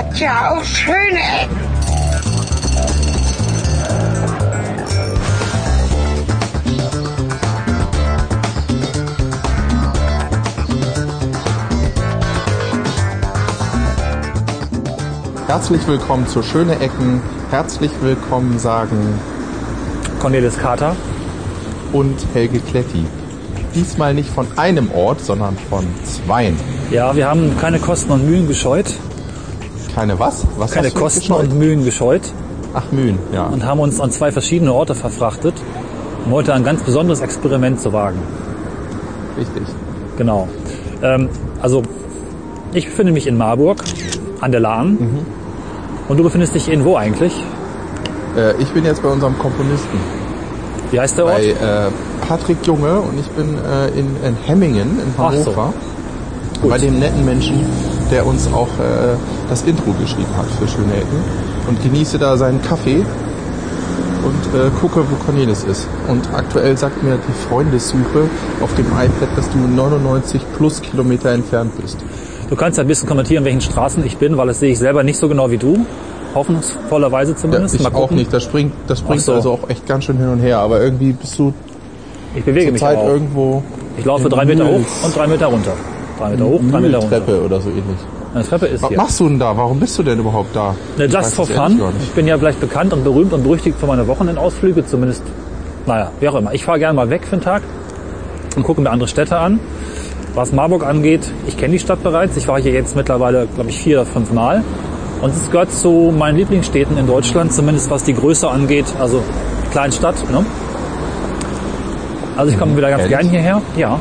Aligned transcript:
hat 0.00 0.18
ja 0.18 0.50
auch 0.52 0.64
schöne 0.64 1.18
Ecken. 1.42 1.60
Herzlich 15.46 15.86
willkommen 15.86 16.26
zu 16.28 16.42
Schöne 16.42 16.78
Ecken. 16.80 17.20
Herzlich 17.50 17.90
willkommen 18.00 18.58
sagen 18.58 18.96
Cornelis 20.20 20.56
Kater. 20.56 20.96
und 21.92 22.16
Helge 22.32 22.60
Kletti. 22.60 23.04
Diesmal 23.74 24.14
nicht 24.14 24.30
von 24.30 24.46
einem 24.56 24.90
Ort, 24.92 25.20
sondern 25.20 25.58
von 25.68 25.84
zweien. 26.04 26.56
Ja, 26.90 27.14
wir 27.14 27.28
haben 27.28 27.58
keine 27.60 27.78
Kosten 27.78 28.12
und 28.12 28.24
Mühen 28.24 28.48
gescheut. 28.48 28.94
Keine 30.00 30.18
was? 30.18 30.46
Was 30.56 30.70
Keine 30.70 30.90
Kosten 30.92 31.20
gescheut? 31.20 31.50
und 31.50 31.58
Mühen 31.58 31.84
gescheut 31.84 32.22
Ach, 32.72 32.90
Mühen, 32.90 33.18
ja. 33.34 33.44
und 33.48 33.66
haben 33.66 33.80
uns 33.80 34.00
an 34.00 34.10
zwei 34.10 34.32
verschiedene 34.32 34.72
Orte 34.72 34.94
verfrachtet, 34.94 35.52
um 36.24 36.32
heute 36.32 36.54
ein 36.54 36.64
ganz 36.64 36.82
besonderes 36.82 37.20
Experiment 37.20 37.82
zu 37.82 37.92
wagen. 37.92 38.18
Richtig. 39.36 39.62
Genau. 40.16 40.48
Ähm, 41.02 41.28
also, 41.60 41.82
ich 42.72 42.86
befinde 42.86 43.12
mich 43.12 43.26
in 43.26 43.36
Marburg 43.36 43.84
an 44.40 44.52
der 44.52 44.60
Lahn. 44.60 44.92
Mhm. 44.92 45.18
Und 46.08 46.16
du 46.16 46.22
befindest 46.22 46.54
dich 46.54 46.70
in 46.70 46.82
wo 46.86 46.96
eigentlich? 46.96 47.34
Äh, 48.38 48.54
ich 48.62 48.70
bin 48.70 48.86
jetzt 48.86 49.02
bei 49.02 49.10
unserem 49.10 49.38
Komponisten, 49.38 49.98
Wie 50.92 50.98
heißt 50.98 51.18
der 51.18 51.26
Ort? 51.26 51.34
bei 51.34 51.44
äh, 51.44 51.90
Patrick 52.26 52.66
Junge 52.66 53.00
und 53.00 53.20
ich 53.20 53.28
bin 53.32 53.58
äh, 53.58 53.88
in, 53.88 54.06
in 54.24 54.34
Hemmingen 54.46 54.98
in 54.98 55.12
so. 55.14 55.22
Hannover. 55.22 55.74
Gut. 56.62 56.70
Bei 56.70 56.78
dem 56.78 56.98
netten 56.98 57.22
Menschen, 57.26 57.66
der 58.10 58.26
uns 58.26 58.46
auch 58.52 58.68
äh, 58.78 59.16
das 59.48 59.62
Intro 59.62 59.92
geschrieben 60.00 60.28
hat 60.36 60.46
für 60.58 60.66
Schöne 60.68 60.94
Ecken. 60.94 61.22
Und 61.68 61.82
genieße 61.82 62.18
da 62.18 62.36
seinen 62.36 62.60
Kaffee 62.62 63.04
und 64.24 64.58
äh, 64.60 64.70
gucke, 64.80 65.00
wo 65.08 65.14
Cornelis 65.24 65.64
ist. 65.64 65.86
Und 66.08 66.28
aktuell 66.34 66.76
sagt 66.76 67.02
mir 67.02 67.18
die 67.28 67.48
Freundessuche 67.48 68.24
auf 68.60 68.74
dem 68.74 68.86
iPad, 68.86 69.28
dass 69.36 69.48
du 69.50 69.58
99 69.58 70.40
plus 70.56 70.82
Kilometer 70.82 71.30
entfernt 71.30 71.72
bist. 71.80 71.98
Du 72.48 72.56
kannst 72.56 72.78
ja 72.78 72.84
ein 72.84 72.88
bisschen 72.88 73.08
kommentieren, 73.08 73.44
welchen 73.44 73.60
Straßen 73.60 74.04
ich 74.04 74.16
bin, 74.16 74.36
weil 74.36 74.48
das 74.48 74.58
sehe 74.60 74.72
ich 74.72 74.78
selber 74.78 75.02
nicht 75.04 75.18
so 75.18 75.28
genau 75.28 75.50
wie 75.50 75.58
du. 75.58 75.86
Hoffnungsvollerweise 76.34 77.32
Ja, 77.32 77.36
zumindest. 77.38 77.74
ich 77.76 77.82
Mal 77.82 77.92
auch 77.94 78.10
nicht. 78.10 78.32
Das 78.32 78.42
springt, 78.44 78.72
das 78.86 78.98
springt 79.00 79.22
so. 79.22 79.34
also 79.34 79.52
auch 79.52 79.68
echt 79.68 79.86
ganz 79.86 80.04
schön 80.04 80.16
hin 80.18 80.28
und 80.28 80.40
her. 80.40 80.58
Aber 80.58 80.80
irgendwie 80.80 81.12
bist 81.12 81.38
du 81.38 81.52
Ich 82.34 82.44
bewege 82.44 82.72
mich 82.72 82.80
zurzeit 82.80 82.98
auch. 82.98 83.08
irgendwo 83.08 83.62
Ich 83.96 84.04
laufe 84.04 84.28
drei 84.28 84.44
Meter 84.44 84.64
hoch 84.66 84.78
Mühls- 84.78 85.04
und 85.04 85.16
drei 85.16 85.26
Meter 85.26 85.46
runter. 85.46 85.72
Drei 86.20 86.30
Meter 86.30 86.44
hoch, 86.44 86.60
drei 86.70 86.80
Meter 86.80 86.98
runter. 86.98 87.16
Treppe 87.18 87.42
oder 87.42 87.60
so 87.60 87.70
ähnlich. 87.70 87.84
Eine 88.34 88.44
Treppe 88.44 88.66
ist 88.66 88.82
Was 88.82 88.88
hier. 88.90 88.96
machst 88.98 89.20
du 89.20 89.28
denn 89.28 89.38
da? 89.38 89.56
Warum 89.56 89.80
bist 89.80 89.98
du 89.98 90.02
denn 90.02 90.18
überhaupt 90.18 90.54
da? 90.54 90.74
Ne, 90.98 91.06
just 91.06 91.34
for 91.34 91.46
fun. 91.46 91.80
Ich 92.02 92.10
bin 92.10 92.26
ja 92.26 92.36
vielleicht 92.38 92.60
bekannt 92.60 92.92
und 92.92 93.02
berühmt 93.04 93.32
und 93.32 93.42
berüchtigt 93.42 93.78
für 93.80 93.86
meine 93.86 94.06
Wochenendausflüge, 94.06 94.86
zumindest, 94.86 95.22
naja, 95.86 96.10
wie 96.20 96.28
auch 96.28 96.34
immer. 96.34 96.52
Ich 96.52 96.64
fahre 96.64 96.78
gerne 96.78 96.94
mal 96.94 97.08
weg 97.10 97.24
für 97.24 97.32
einen 97.32 97.42
Tag 97.42 97.62
und 98.54 98.62
gucke 98.62 98.80
mir 98.82 98.90
andere 98.90 99.08
Städte 99.08 99.38
an. 99.38 99.58
Was 100.34 100.52
Marburg 100.52 100.84
angeht, 100.86 101.22
ich 101.48 101.56
kenne 101.56 101.72
die 101.72 101.78
Stadt 101.80 102.02
bereits. 102.04 102.36
Ich 102.36 102.46
war 102.46 102.60
hier 102.60 102.72
jetzt 102.72 102.94
mittlerweile, 102.94 103.48
glaube 103.54 103.70
ich, 103.70 103.78
vier 103.78 104.02
oder 104.02 104.06
fünf 104.10 104.30
Mal. 104.32 104.62
Und 105.22 105.34
es 105.34 105.50
gehört 105.50 105.72
zu 105.72 106.14
meinen 106.16 106.36
Lieblingsstädten 106.36 106.96
in 106.98 107.06
Deutschland, 107.06 107.52
zumindest 107.52 107.90
was 107.90 108.04
die 108.04 108.14
Größe 108.14 108.48
angeht. 108.48 108.86
Also 109.00 109.22
Kleinstadt. 109.72 110.16
Ne? 110.30 110.44
Also 112.36 112.52
ich 112.52 112.58
komme 112.58 112.76
wieder 112.76 112.90
ganz 112.90 113.02
Ehrlich? 113.02 113.18
gern 113.18 113.28
hierher. 113.30 113.62
Ja. 113.76 113.98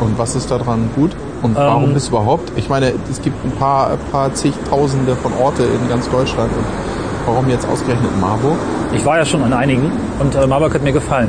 Und 0.00 0.18
was 0.18 0.34
ist 0.34 0.50
daran 0.50 0.90
gut? 0.96 1.12
Und 1.44 1.50
Ähm, 1.50 1.56
warum 1.56 1.94
bist 1.94 2.06
du 2.06 2.12
überhaupt? 2.12 2.52
Ich 2.56 2.68
meine, 2.70 2.92
es 3.10 3.20
gibt 3.20 3.44
ein 3.44 3.52
paar, 3.52 3.90
ein 3.90 3.98
paar 4.10 4.32
zigtausende 4.34 5.14
von 5.14 5.32
Orte 5.34 5.62
in 5.62 5.88
ganz 5.90 6.08
Deutschland. 6.10 6.50
Und 6.50 6.64
warum 7.26 7.48
jetzt 7.50 7.68
ausgerechnet 7.68 8.10
Marburg? 8.18 8.56
Ich 8.94 9.04
war 9.04 9.18
ja 9.18 9.24
schon 9.26 9.42
an 9.42 9.52
einigen 9.52 9.92
und 10.20 10.34
äh, 10.34 10.46
Marburg 10.46 10.74
hat 10.74 10.82
mir 10.82 10.92
gefallen. 10.92 11.28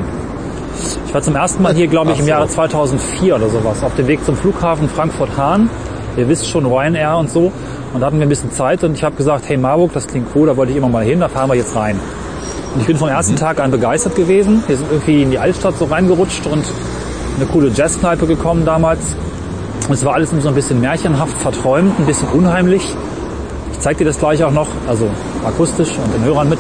Ich 1.06 1.14
war 1.14 1.22
zum 1.22 1.36
ersten 1.36 1.62
Mal 1.62 1.74
hier, 1.74 1.88
glaube 1.88 2.12
ich, 2.12 2.20
im. 2.20 2.28
Jahre 2.28 2.48
2004 2.48 3.36
oder 3.36 3.50
sowas, 3.50 3.84
auf 3.84 3.96
dem 3.96 4.08
Weg 4.08 4.24
zum 4.26 4.36
Flughafen 4.38 4.88
Frankfurt-Hahn. 4.90 5.70
Ihr 6.18 6.30
wisst 6.30 6.50
schon, 6.50 6.66
Ryanair 6.66 7.18
und 7.18 7.30
so. 7.30 7.52
Und 7.94 8.02
da 8.02 8.08
hatten 8.08 8.20
wir 8.20 8.26
ein 8.26 8.30
bisschen 8.30 8.52
Zeit 8.52 8.84
und 8.84 8.94
ich 8.94 9.04
habe 9.04 9.16
gesagt, 9.16 9.48
hey 9.50 9.58
Marburg, 9.58 9.92
das 9.94 10.08
klingt 10.08 10.28
cool, 10.36 10.48
da 10.48 10.56
wollte 10.56 10.72
ich 10.72 10.78
immer 10.78 10.90
mal 10.90 11.04
hin, 11.04 11.20
da 11.20 11.28
fahren 11.28 11.50
wir 11.50 11.56
jetzt 11.56 11.76
rein. 11.76 12.00
Und 12.74 12.82
ich 12.82 12.88
bin 12.88 12.98
vom 12.98 13.10
ersten 13.10 13.36
Tag 13.36 13.62
an 13.62 13.72
begeistert 13.72 14.16
gewesen. 14.16 14.64
Wir 14.68 14.78
sind 14.78 14.92
irgendwie 14.92 15.24
in 15.24 15.32
die 15.32 15.40
Altstadt 15.40 15.78
so 15.78 15.86
reingerutscht 15.86 16.46
und 16.46 16.64
in 16.64 17.42
eine 17.42 17.46
coole 17.52 17.70
Jazzkneipe 17.70 18.28
gekommen 18.28 18.66
damals. 18.66 19.16
Es 19.90 20.04
war 20.04 20.16
alles 20.16 20.32
so 20.32 20.48
ein 20.48 20.56
bisschen 20.56 20.82
märchenhaft, 20.82 21.38
verträumt, 21.38 22.00
ein 22.00 22.06
bisschen 22.06 22.28
unheimlich. 22.30 22.84
Ich 23.72 23.80
zeige 23.80 24.00
dir 24.00 24.06
das 24.06 24.20
gleich 24.20 24.44
auch 24.44 24.52
noch, 24.52 24.68
also 24.88 25.08
akustisch 25.46 25.92
und 26.04 26.14
den 26.14 26.24
Hörern 26.24 26.50
mit 26.50 26.60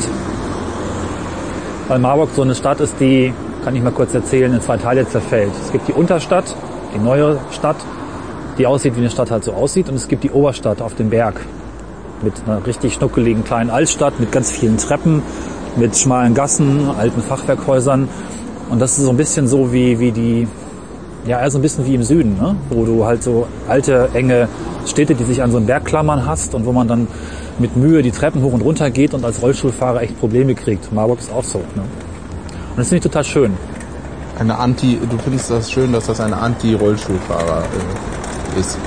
weil 1.87 1.99
Marburg 1.99 2.29
so 2.35 2.41
eine 2.41 2.55
Stadt 2.55 2.79
ist, 2.79 2.95
die, 2.99 3.33
kann 3.63 3.75
ich 3.75 3.83
mal 3.83 3.91
kurz 3.91 4.13
erzählen, 4.13 4.51
in 4.53 4.61
zwei 4.61 4.77
Teile 4.77 5.07
zerfällt. 5.07 5.51
Es 5.63 5.71
gibt 5.71 5.87
die 5.87 5.93
Unterstadt, 5.93 6.55
die 6.95 6.99
neue 6.99 7.39
Stadt, 7.51 7.75
die 8.57 8.65
aussieht, 8.65 8.95
wie 8.95 9.01
eine 9.01 9.09
Stadt 9.09 9.29
halt 9.29 9.43
so 9.43 9.53
aussieht. 9.53 9.89
Und 9.89 9.95
es 9.95 10.07
gibt 10.07 10.23
die 10.23 10.31
Oberstadt 10.31 10.81
auf 10.81 10.95
dem 10.95 11.09
Berg 11.09 11.39
mit 12.23 12.33
einer 12.45 12.65
richtig 12.65 12.95
schnuckeligen 12.95 13.43
kleinen 13.43 13.69
Altstadt, 13.69 14.19
mit 14.19 14.31
ganz 14.31 14.49
vielen 14.49 14.77
Treppen, 14.77 15.21
mit 15.75 15.95
schmalen 15.95 16.33
Gassen, 16.33 16.89
alten 16.97 17.21
Fachwerkhäusern. 17.21 18.07
Und 18.69 18.81
das 18.81 18.97
ist 18.97 19.03
so 19.03 19.11
ein 19.11 19.17
bisschen 19.17 19.47
so 19.47 19.71
wie, 19.71 19.99
wie 19.99 20.11
die, 20.11 20.47
ja, 21.25 21.39
eher 21.39 21.51
so 21.51 21.57
ein 21.57 21.61
bisschen 21.61 21.85
wie 21.85 21.95
im 21.95 22.03
Süden, 22.03 22.37
ne? 22.37 22.55
wo 22.69 22.85
du 22.85 23.05
halt 23.05 23.23
so 23.23 23.47
alte, 23.67 24.09
enge 24.13 24.47
Städte, 24.85 25.15
die 25.15 25.23
sich 25.23 25.41
an 25.41 25.51
so 25.51 25.57
einen 25.57 25.65
Berg 25.65 25.85
klammern 25.85 26.25
hast 26.25 26.53
und 26.53 26.65
wo 26.65 26.71
man 26.71 26.87
dann 26.87 27.07
mit 27.57 27.75
Mühe 27.75 28.01
die 28.01 28.11
Treppen 28.11 28.43
hoch 28.43 28.53
und 28.53 28.61
runter 28.61 28.89
geht 28.89 29.13
und 29.13 29.25
als 29.25 29.41
Rollstuhlfahrer 29.41 30.01
echt 30.03 30.19
Probleme 30.19 30.53
kriegt. 30.55 30.91
Marburg 30.93 31.19
ist 31.19 31.31
auch 31.31 31.43
so. 31.43 31.59
Ne? 31.59 31.81
Und 31.81 32.77
das 32.77 32.89
finde 32.89 32.97
ich 32.97 33.03
total 33.03 33.23
schön. 33.23 33.53
Eine 34.37 34.57
Anti, 34.57 34.99
du 35.09 35.17
findest 35.17 35.49
das 35.49 35.71
schön, 35.71 35.93
dass 35.93 36.07
das 36.07 36.19
eine 36.19 36.37
Anti-Rollstuhlfahrer 36.37 37.63
äh, 37.63 38.59
ist. 38.59 38.77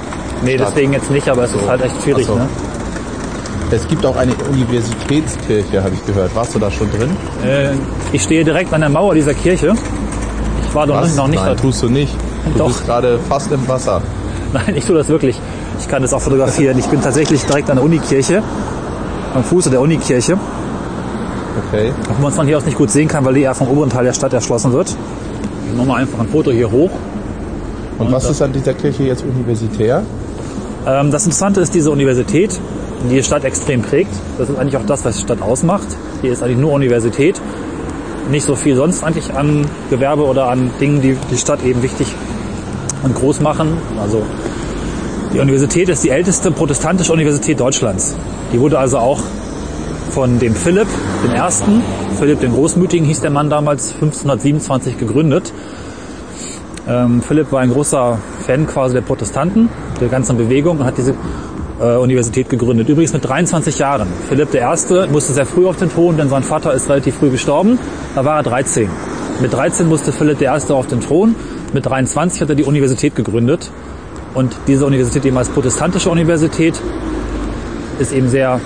Nee, 0.45 0.57
Stadt. 0.57 0.69
deswegen 0.69 0.93
jetzt 0.93 1.11
nicht, 1.11 1.29
aber 1.29 1.45
es 1.45 1.55
ist 1.55 1.67
halt 1.67 1.83
echt 1.83 2.03
schwierig. 2.03 2.27
So. 2.27 2.35
Ne? 2.35 2.47
Es 3.71 3.89
gibt 3.89 4.05
auch 4.07 4.17
eine 4.17 4.33
Universitätskirche, 4.51 5.83
habe 5.83 5.95
ich 5.95 6.07
gehört. 6.07 6.35
Warst 6.35 6.55
du 6.55 6.59
da 6.59 6.71
schon 6.71 6.91
drin? 6.91 7.11
Äh, 7.45 7.73
ich 8.13 8.23
stehe 8.23 8.45
direkt 8.45 8.73
an 8.73 8.83
der 8.83 8.91
Mauer 8.91 9.15
dieser 9.15 9.35
Kirche. 9.35 9.75
Ich 10.69 10.75
war 10.75 10.87
doch 10.87 10.97
Was? 10.97 11.17
noch 11.17 11.29
nicht 11.29 11.43
Nein, 11.43 11.57
da. 11.57 11.61
tust 11.63 11.83
du 11.83 11.89
nicht. 11.89 12.15
Du 12.53 12.59
Doch. 12.59 12.67
bist 12.69 12.85
gerade 12.87 13.19
fast 13.29 13.51
im 13.53 13.67
Wasser. 13.69 14.01
Nein, 14.53 14.75
ich 14.77 14.85
tue 14.85 14.97
das 14.97 15.09
wirklich. 15.09 15.39
Ich 15.81 15.89
kann 15.89 16.03
das 16.03 16.13
auch 16.13 16.21
fotografieren. 16.21 16.79
Ich 16.79 16.87
bin 16.87 17.01
tatsächlich 17.03 17.45
direkt 17.45 17.69
an 17.71 17.77
der 17.77 17.85
Unikirche, 17.85 18.43
am 19.35 19.45
Fuße 19.45 19.71
der 19.71 19.81
Unikirche, 19.81 20.39
Okay. 21.69 21.93
wo 22.17 22.23
man 22.23 22.31
es 22.31 22.37
von 22.37 22.47
hier 22.47 22.57
aus 22.57 22.65
nicht 22.65 22.79
gut 22.79 22.91
sehen 22.91 23.09
kann, 23.09 23.25
weil 23.25 23.35
die 23.35 23.43
eher 23.43 23.55
vom 23.55 23.69
oberen 23.69 23.91
Teil 23.91 24.05
der 24.05 24.13
Stadt 24.13 24.33
erschlossen 24.33 24.73
wird. 24.73 24.95
Ich 25.71 25.77
mache 25.77 25.87
mal 25.89 25.97
einfach 25.97 26.21
ein 26.21 26.29
Foto 26.29 26.51
hier 26.51 26.71
hoch. 26.71 26.91
Und 27.99 28.13
was 28.13 28.31
ist 28.31 28.41
an 28.43 28.53
dieser 28.53 28.75
Kirche 28.75 29.03
jetzt 29.03 29.25
universitär? 29.25 30.03
Ähm, 30.87 31.11
das 31.11 31.25
Interessante 31.25 31.61
ist 31.61 31.75
diese 31.75 31.91
Universität, 31.91 32.59
die 33.11 33.17
die 33.17 33.23
Stadt 33.25 33.45
extrem 33.45 33.83
prägt. 33.83 34.13
Das 34.39 34.49
ist 34.49 34.57
eigentlich 34.59 34.77
auch 34.77 34.87
das, 34.87 35.05
was 35.05 35.17
die 35.17 35.23
Stadt 35.23 35.43
ausmacht. 35.43 35.89
Hier 36.23 36.33
ist 36.33 36.43
eigentlich 36.43 36.59
nur 36.59 36.73
Universität. 36.73 37.41
Nicht 38.31 38.45
so 38.47 38.55
viel 38.55 38.77
sonst 38.77 39.03
eigentlich 39.03 39.35
an 39.35 39.67
Gewerbe 39.91 40.25
oder 40.27 40.49
an 40.49 40.71
Dingen, 40.81 41.01
die 41.03 41.17
die 41.31 41.37
Stadt 41.37 41.65
eben 41.65 41.83
wichtig 41.83 42.15
und 43.03 43.15
groß 43.15 43.41
machen. 43.41 43.77
Also 44.01 44.23
die 45.33 45.41
Universität 45.41 45.89
ist 45.89 46.05
die 46.05 46.11
älteste 46.11 46.51
protestantische 46.51 47.13
Universität 47.13 47.61
Deutschlands. 47.61 48.17
Die 48.53 48.61
wurde 48.61 48.79
also 48.79 48.99
auch 48.99 49.21
von 50.11 50.39
dem 50.39 50.55
Philipp 50.55 50.89
den 51.25 51.33
Ersten, 51.33 51.83
Philipp 52.19 52.41
den 52.41 52.53
Großmütigen 52.53 53.07
hieß 53.07 53.21
der 53.21 53.31
Mann 53.31 53.51
damals, 53.51 53.93
1527 53.95 54.99
gegründet. 54.99 55.53
Ähm, 56.89 57.21
Philipp 57.21 57.53
war 57.53 57.61
ein 57.61 57.71
großer 57.71 58.19
Fan 58.47 58.67
quasi 58.67 58.95
der 58.95 59.03
Protestanten, 59.03 59.69
der 60.01 60.09
ganzen 60.09 60.39
Bewegung 60.39 60.79
und 60.79 60.87
hat 60.87 60.97
diese 60.97 61.15
äh, 61.81 61.97
Universität 61.97 62.49
gegründet. 62.49 62.89
Übrigens 62.89 63.13
mit 63.13 63.29
23 63.29 63.79
Jahren. 63.79 64.09
Philipp 64.29 64.55
I. 64.55 65.11
musste 65.13 65.35
sehr 65.35 65.47
früh 65.47 65.67
auf 65.67 65.77
den 65.77 65.91
Thron, 65.91 66.17
denn 66.17 66.29
sein 66.29 66.43
Vater 66.43 66.73
ist 66.73 66.89
relativ 66.89 67.17
früh 67.17 67.31
gestorben. 67.31 67.79
Da 68.15 68.25
war 68.25 68.39
er 68.39 68.43
13. 68.43 68.89
Mit 69.41 69.53
13 69.53 69.87
musste 69.87 70.13
Philipp 70.13 70.41
I. 70.41 70.49
auf 70.49 70.87
den 70.87 71.01
Thron. 71.01 71.35
Mit 71.73 71.87
23 71.87 72.41
hat 72.41 72.49
er 72.49 72.55
die 72.55 72.65
Universität 72.65 73.15
gegründet. 73.15 73.71
Und 74.35 74.57
diese 74.67 74.87
Universität, 74.87 75.25
eben 75.25 75.37
als 75.37 75.49
protestantische 75.49 76.11
Universität, 76.11 76.81
ist 77.99 78.13
eben 78.13 78.29
sehr 78.29 78.61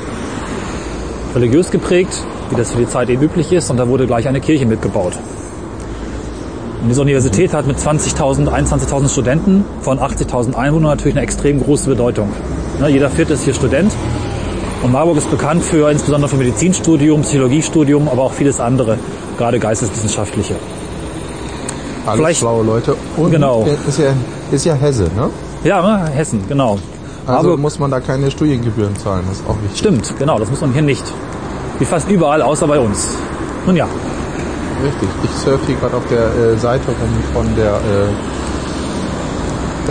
religiös 1.35 1.71
geprägt, 1.71 2.13
wie 2.51 2.57
das 2.57 2.73
für 2.73 2.79
die 2.79 2.89
Zeit 2.89 3.09
eben 3.11 3.23
üblich 3.23 3.53
ist. 3.53 3.71
Und 3.71 3.77
da 3.79 3.89
wurde 3.89 4.07
gleich 4.07 4.29
eine 4.29 4.41
Kirche 4.41 4.67
mitgebaut. 4.67 5.15
Und 6.83 6.89
diese 6.89 7.01
Universität 7.01 7.55
hat 7.55 7.67
mit 7.67 7.79
20.000, 7.79 8.49
21.000 8.49 9.09
Studenten 9.09 9.65
von 9.81 9.99
80.000 9.99 10.55
Einwohnern 10.55 10.91
natürlich 10.91 11.15
eine 11.15 11.23
extrem 11.23 11.63
große 11.63 11.91
Bedeutung. 11.91 12.29
Ne, 12.81 12.89
jeder 12.89 13.09
vierte 13.09 13.35
ist 13.35 13.45
hier 13.45 13.55
Student. 13.55 13.93
Und 14.83 14.91
Marburg 14.91 15.17
ist 15.17 15.31
bekannt 15.31 15.63
für 15.63 15.91
insbesondere 15.91 16.29
für 16.29 16.37
Medizinstudium, 16.37 17.23
Psychologiestudium, 17.23 18.09
aber 18.09 18.23
auch 18.23 18.33
vieles 18.33 18.59
andere, 18.59 18.99
gerade 19.39 19.61
geisteswissenschaftliche. 19.61 20.57
Alles 22.07 22.17
Vielleicht- 22.19 22.41
schlaue 22.41 22.65
Leute. 22.65 22.97
Und 23.17 23.31
Genau. 23.31 23.67
ist 23.89 23.99
ja, 23.99 24.13
ist 24.51 24.65
ja 24.65 24.75
Hesse, 24.75 25.05
ne? 25.17 25.31
Ja, 25.65 25.81
ne, 25.83 26.11
Hessen, 26.11 26.41
genau. 26.49 26.79
Also 27.27 27.43
Marburg- 27.51 27.61
muss 27.61 27.79
man 27.79 27.91
da 27.91 28.01
keine 28.01 28.31
Studiengebühren 28.31 28.97
zahlen, 28.97 29.23
das 29.29 29.39
ist 29.39 29.45
auch 29.49 29.55
wichtig. 29.63 29.79
Stimmt, 29.79 30.13
genau, 30.19 30.39
das 30.41 30.51
muss 30.51 30.61
man 30.61 30.73
hier 30.73 30.83
nicht. 30.83 31.05
Wie 31.79 31.85
fast 31.85 32.11
überall, 32.11 32.43
außer 32.43 32.67
bei 32.67 32.79
uns. 32.81 33.09
Nun 33.67 33.77
ja, 33.77 33.87
Richtig. 34.85 35.09
Ich 35.23 35.31
surfe 35.41 35.65
hier 35.69 35.77
gerade 35.77 35.97
auf 35.97 36.03
der 36.11 36.25
äh, 36.55 36.59
Seite 36.59 36.87
rum 36.89 37.09
von 37.33 37.47
der 37.55 37.75
äh, 37.75 38.09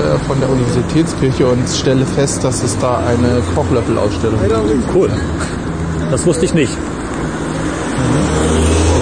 äh, 0.01 0.17
von 0.27 0.37
der 0.41 0.49
Universitätskirche 0.49 1.47
und 1.47 1.65
stelle 1.69 2.05
fest, 2.05 2.43
dass 2.43 2.61
es 2.61 2.77
da 2.79 2.97
eine 2.97 3.41
Kochlöffelausstellung 3.55 4.39
gibt. 4.41 4.83
cool. 4.93 5.09
Das 6.11 6.25
wusste 6.25 6.43
ich 6.43 6.53
nicht. 6.53 6.73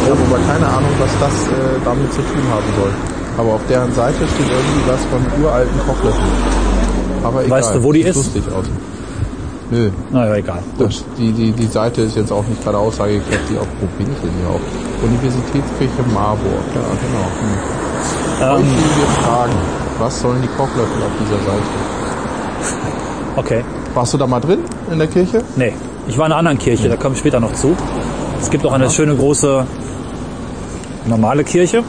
Ich 0.04 0.10
habe 0.12 0.20
aber 0.30 0.40
keine 0.48 0.68
Ahnung, 0.80 0.96
was 1.00 1.12
das 1.20 1.36
äh, 1.52 1.80
damit 1.84 2.12
zu 2.14 2.22
tun 2.22 2.44
haben 2.50 2.70
soll. 2.80 2.92
Aber 3.38 3.54
auf 3.56 3.62
deren 3.70 3.92
Seite 3.94 4.18
steht 4.18 4.48
irgendwie 4.48 4.84
was 4.88 5.04
von 5.12 5.44
uralten 5.44 5.80
Kochlöffeln. 5.86 6.32
Aber 7.24 7.44
egal. 7.44 7.60
Weißt 7.60 7.76
du, 7.76 7.84
wo 7.84 7.92
die 7.92 8.00
sieht 8.00 8.10
ist? 8.10 8.16
lustig 8.16 8.44
aus. 8.54 8.66
Nö. 9.72 9.92
Naja, 10.12 10.36
egal. 10.36 10.64
Das, 10.80 11.04
die, 11.18 11.32
die, 11.32 11.52
die 11.52 11.68
Seite 11.68 12.02
ist 12.02 12.16
jetzt 12.16 12.32
auch 12.32 12.46
nicht 12.48 12.64
gerade 12.64 12.78
aussagekräftig. 12.78 13.58
Auch, 13.58 13.68
wo 13.82 13.88
bin 13.98 14.12
ich 14.12 14.20
denn 14.22 14.32
hier 14.40 14.50
auch? 14.50 14.62
Universitätskirche 15.04 16.04
Marburg. 16.14 16.64
Ja, 16.74 16.82
genau. 17.04 17.28
Hm. 17.40 17.60
Ähm, 18.42 18.50
Häufige 18.52 19.22
Fragen. 19.22 19.54
Was 20.00 20.22
sollen 20.22 20.42
die 20.42 20.48
Kochlöffel 20.48 21.04
auf 21.04 21.12
dieser 21.20 21.40
Seite? 21.44 21.64
okay. 23.36 23.64
Warst 23.94 24.14
du 24.14 24.18
da 24.18 24.28
mal 24.28 24.40
drin 24.40 24.60
in 24.92 24.98
der 25.00 25.08
Kirche? 25.08 25.44
Nee, 25.56 25.74
ich 26.08 26.18
war 26.18 26.26
in 26.26 26.32
einer 26.32 26.40
anderen 26.40 26.58
Kirche, 26.58 26.90
da 26.90 26.96
komme 26.96 27.16
ich 27.16 27.20
später 27.20 27.40
noch 27.40 27.54
zu. 27.54 27.76
Es 28.42 28.50
gibt 28.50 28.66
auch 28.66 28.72
eine 28.72 28.90
schöne 28.90 29.16
große 29.16 29.66
normale 31.06 31.44
Kirche, 31.44 31.84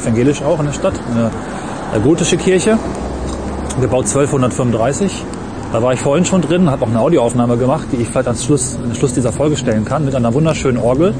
evangelisch 0.00 0.42
auch 0.42 0.60
in 0.60 0.66
der 0.66 0.72
Stadt, 0.72 0.94
eine, 1.10 1.30
eine 1.92 2.02
gotische 2.02 2.36
Kirche, 2.36 2.78
gebaut 3.80 4.06
1235. 4.06 5.24
Da 5.72 5.82
war 5.82 5.92
ich 5.92 6.00
vorhin 6.00 6.24
schon 6.24 6.42
drin, 6.42 6.68
habe 6.68 6.84
auch 6.84 6.88
eine 6.88 7.00
Audioaufnahme 7.00 7.56
gemacht, 7.56 7.86
die 7.92 7.96
ich 7.96 8.08
vielleicht 8.08 8.26
ans 8.26 8.44
Schluss, 8.44 8.76
am 8.82 8.94
Schluss 8.94 9.14
dieser 9.14 9.32
Folge 9.32 9.56
stellen 9.56 9.84
kann, 9.84 10.04
mit 10.04 10.14
einer 10.14 10.34
wunderschönen 10.34 10.78
Orgel 10.78 11.14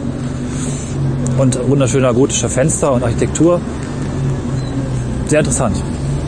und 1.38 1.68
wunderschöner 1.68 2.12
gotischer 2.12 2.48
Fenster 2.48 2.92
und 2.92 3.04
Architektur. 3.04 3.60
Sehr 5.28 5.38
interessant. 5.40 5.76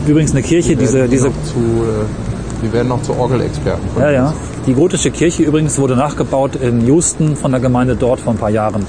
Übrigens 0.07 0.31
eine 0.31 0.41
Kirche, 0.41 0.75
diese, 0.75 0.99
Wir 0.99 1.07
diese 1.07 1.25
werden 1.25 1.33
noch 1.33 1.53
zu, 1.53 1.59
äh, 1.59 2.63
wir 2.63 2.73
werden 2.73 2.87
noch 2.87 3.01
zu 3.01 3.13
Orgelexperten. 3.13 3.83
ja, 3.99 4.11
ja. 4.11 4.33
Die 4.65 4.73
gotische 4.73 5.11
Kirche 5.11 5.43
übrigens 5.43 5.77
wurde 5.77 5.97
nachgebaut 5.97 6.55
in 6.55 6.87
Houston 6.87 7.35
von 7.35 7.51
der 7.51 7.59
Gemeinde 7.59 7.97
dort 7.97 8.21
vor 8.21 8.31
ein 8.31 8.39
paar 8.39 8.49
Jahren 8.49 8.85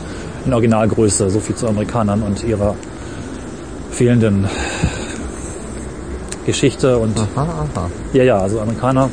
in 0.47 0.53
Originalgröße. 0.53 1.31
So 1.31 1.41
viel 1.41 1.57
zu 1.57 1.69
Amerikanern 1.69 2.23
und 2.23 2.43
ihrer 2.45 2.75
fehlenden 3.91 4.47
Geschichte 6.47 6.99
und 6.99 7.19
Aha, 7.19 7.67
aha. 7.75 7.91
ja, 8.13 8.25
ja, 8.25 8.39
also 8.39 8.61
Amerikaner 8.61 9.09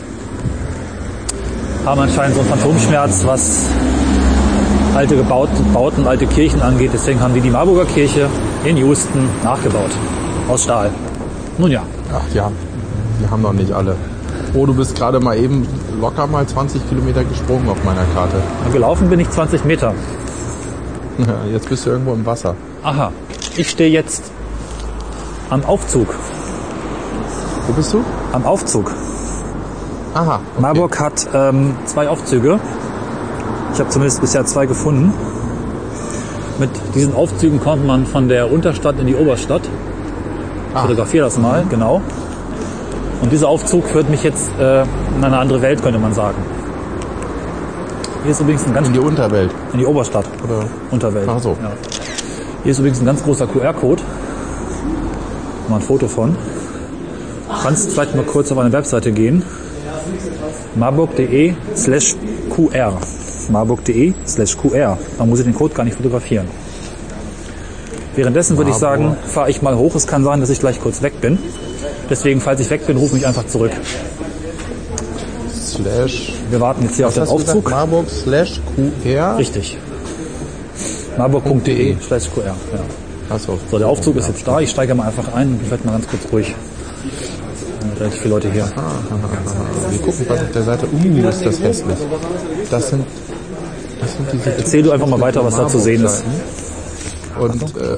haben 1.86 2.02
anscheinend 2.02 2.36
so 2.36 2.42
einen 2.42 2.50
Phantomschmerz, 2.50 3.26
was 3.26 3.66
alte 4.96 5.16
Gebauten, 5.16 5.74
Bauten, 5.74 6.06
alte 6.08 6.28
Kirchen 6.28 6.62
angeht. 6.62 6.92
Deswegen 6.94 7.20
haben 7.22 7.34
die 7.34 7.42
die 7.42 7.50
Marburger 7.50 7.86
Kirche 7.86 8.28
in 8.66 8.78
Houston 8.78 9.28
nachgebaut. 9.44 9.92
Aus 10.50 10.64
Stahl. 10.64 10.92
Nun 11.58 11.72
ja, 11.72 11.84
Ach 12.14 12.36
ja, 12.36 12.52
die 13.22 13.30
haben 13.30 13.42
noch 13.42 13.54
nicht 13.54 13.72
alle. 13.72 13.96
Oh, 14.54 14.66
du 14.66 14.74
bist 14.74 14.96
gerade 14.96 15.20
mal 15.20 15.38
eben 15.38 15.66
locker 16.02 16.28
mal 16.28 16.46
20 16.46 16.90
Kilometer 16.90 17.24
gesprungen 17.24 17.70
auf 17.70 17.82
meiner 17.86 18.04
Karte. 18.14 18.36
gelaufen 18.74 19.10
bin 19.10 19.20
ich 19.20 19.30
20 19.30 19.64
Meter. 19.64 19.94
Jetzt 21.52 21.70
bist 21.70 21.86
du 21.86 21.92
irgendwo 21.92 22.14
im 22.14 22.26
Wasser. 22.26 22.56
Aha, 22.84 23.12
ich 23.58 23.70
stehe 23.70 23.90
jetzt 23.90 24.32
am 25.50 25.64
Aufzug. 25.66 26.16
Wo 27.68 27.74
bist 27.74 27.94
du? 27.94 28.04
Am 28.32 28.46
Aufzug. 28.46 28.92
Aha. 30.14 30.36
Okay. 30.36 30.62
Marburg 30.62 31.00
hat 31.00 31.28
ähm, 31.34 31.76
zwei 31.86 32.10
Aufzüge. 32.10 32.60
Ich 33.74 33.80
habe 33.80 33.90
zumindest 33.90 34.22
bisher 34.22 34.46
zwei 34.46 34.66
gefunden. 34.66 35.14
Mit 36.60 36.70
diesen 36.96 37.14
Aufzügen 37.16 37.60
kommt 37.60 37.86
man 37.88 38.06
von 38.06 38.28
der 38.28 38.52
Unterstadt 38.52 39.00
in 39.00 39.08
die 39.08 39.16
Oberstadt. 39.16 39.62
Ich 39.64 40.76
Ah. 40.78 40.82
fotografiere 40.84 41.26
das 41.26 41.38
mal, 41.38 41.66
genau. 41.70 42.02
Und 43.22 43.32
dieser 43.32 43.48
Aufzug 43.50 43.86
führt 43.86 44.10
mich 44.10 44.24
jetzt 44.24 44.50
äh, 44.60 44.82
in 44.84 45.24
eine 45.24 45.38
andere 45.38 45.62
Welt, 45.62 45.82
könnte 45.84 46.00
man 46.00 46.14
sagen. 46.14 46.38
Hier 48.24 48.32
ist 48.32 48.40
übrigens 48.42 48.66
ein 48.66 48.74
ganz 48.74 48.88
In 48.88 48.94
die 48.94 49.00
Unterwelt. 49.00 49.52
in 49.74 49.80
die 49.80 49.86
Oberstadt, 49.86 50.26
Oder? 50.44 50.66
Unterwelt. 50.92 51.28
Ach 51.28 51.40
so. 51.42 51.58
Ja. 51.62 51.72
Hier 52.64 52.72
ist 52.72 52.80
übrigens 52.80 53.00
ein 53.00 53.06
ganz 53.06 53.24
großer 53.24 53.48
QR-Code. 53.48 54.04
Mal 55.70 55.78
ein 55.78 55.82
Foto 55.82 56.08
von. 56.08 56.36
Du 56.36 57.64
kannst 57.64 57.92
vielleicht 57.92 58.16
mal 58.16 58.24
kurz 58.26 58.52
auf 58.52 58.58
eine 58.60 58.72
Webseite 58.72 59.12
gehen. 59.12 59.44
marburg.de 60.76 61.54
slash 61.76 62.16
QR. 62.56 62.94
marburg.de 63.50 64.14
slash 64.28 64.56
QR. 64.58 64.98
Da 65.18 65.26
muss 65.26 65.40
ich 65.40 65.46
den 65.46 65.56
Code 65.56 65.74
gar 65.74 65.84
nicht 65.84 65.98
fotografieren. 65.98 66.48
Währenddessen 68.16 68.58
würde 68.58 68.70
ich 68.72 68.76
sagen, 68.76 69.16
fahre 69.26 69.50
ich 69.50 69.62
mal 69.62 69.76
hoch. 69.78 69.96
Es 69.96 70.06
kann 70.06 70.24
sein, 70.24 70.42
dass 70.42 70.50
ich 70.50 70.60
gleich 70.60 70.80
kurz 70.82 71.02
weg 71.02 71.22
bin. 71.22 71.40
Deswegen, 72.10 72.42
falls 72.42 72.60
ich 72.60 72.70
weg 72.70 72.86
bin, 72.86 72.98
ruf 72.98 73.14
mich 73.14 73.26
einfach 73.26 73.48
zurück. 73.48 73.72
Slash. 75.50 76.34
Wir 76.52 76.60
warten 76.60 76.84
jetzt 76.84 76.98
hier 76.98 77.08
auf 77.08 77.16
Was 77.16 77.16
den 77.16 77.24
hast 77.24 77.32
du 77.32 77.38
gesagt? 77.38 77.58
Aufzug. 77.58 77.72
Marburg 77.72 78.10
slash 78.10 78.60
QR. 78.76 79.38
Richtig. 79.38 79.78
marburg.de 81.18 81.96
slash 82.06 82.30
QR. 82.30 82.44
Ja. 82.44 82.56
Achso. 83.34 83.58
So, 83.70 83.78
der 83.78 83.88
Aufzug 83.88 84.18
ist 84.18 84.28
jetzt 84.28 84.46
da. 84.46 84.60
Ich 84.60 84.70
steige 84.70 84.94
mal 84.94 85.08
einfach 85.08 85.34
ein 85.34 85.48
und 85.48 85.72
werde 85.72 85.86
mal 85.86 85.94
ganz 85.94 86.10
kurz 86.10 86.24
ruhig. 86.30 86.50
Äh, 86.50 88.00
Relativ 88.00 88.20
viele 88.20 88.34
Leute 88.34 88.52
hier. 88.52 88.66
Wir 89.90 90.00
gucken 90.00 90.26
gerade 90.28 90.42
auf 90.42 90.52
der 90.52 90.64
Seite. 90.64 90.88
Uh, 90.88 91.28
ist 91.30 91.46
das 91.46 91.62
hässlich. 91.62 91.98
Das 92.70 92.90
sind, 92.90 93.06
das 94.02 94.18
sind 94.18 94.28
diese. 94.34 94.54
Erzähl 94.58 94.84
du 94.84 94.92
einfach 94.92 95.08
mal 95.08 95.22
weiter, 95.22 95.46
was 95.46 95.56
da 95.56 95.70
zu 95.70 95.80
sehen 95.80 96.04
ist. 96.04 96.22
Und 97.40 97.64
äh, 97.78 97.98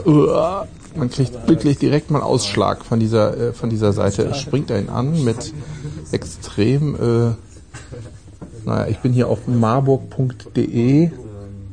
man 0.95 1.09
kriegt 1.09 1.47
wirklich 1.47 1.79
direkt 1.79 2.11
mal 2.11 2.21
Ausschlag 2.21 2.85
von 2.85 2.99
dieser, 2.99 3.35
äh, 3.35 3.53
von 3.53 3.71
dieser 3.71 3.93
Seite. 3.93 4.27
Es 4.31 4.37
springt 4.41 4.71
einen 4.71 4.89
an 4.89 5.23
mit 5.23 5.51
extrem. 6.11 7.35
Naja, 8.65 8.87
ich 8.87 8.99
bin 8.99 9.13
hier 9.13 9.27
auf 9.27 9.47
marburg.de 9.47 11.11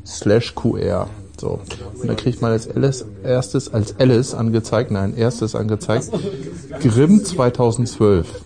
slash 0.04 0.54
QR. 0.54 1.08
So. 1.40 1.60
Und 2.00 2.08
da 2.08 2.14
kriegt 2.14 2.42
man 2.42 2.52
als 2.52 2.68
Alice, 2.68 3.04
erstes 3.22 3.72
als 3.72 3.98
Alice 3.98 4.34
angezeigt, 4.34 4.90
nein, 4.90 5.16
erstes 5.16 5.54
angezeigt. 5.54 6.10
Grimm 6.80 7.24
2012. 7.24 8.44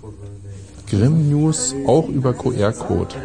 Grimm 0.88 1.28
News 1.28 1.74
auch 1.86 2.08
über 2.08 2.34
QR-Code. 2.34 3.16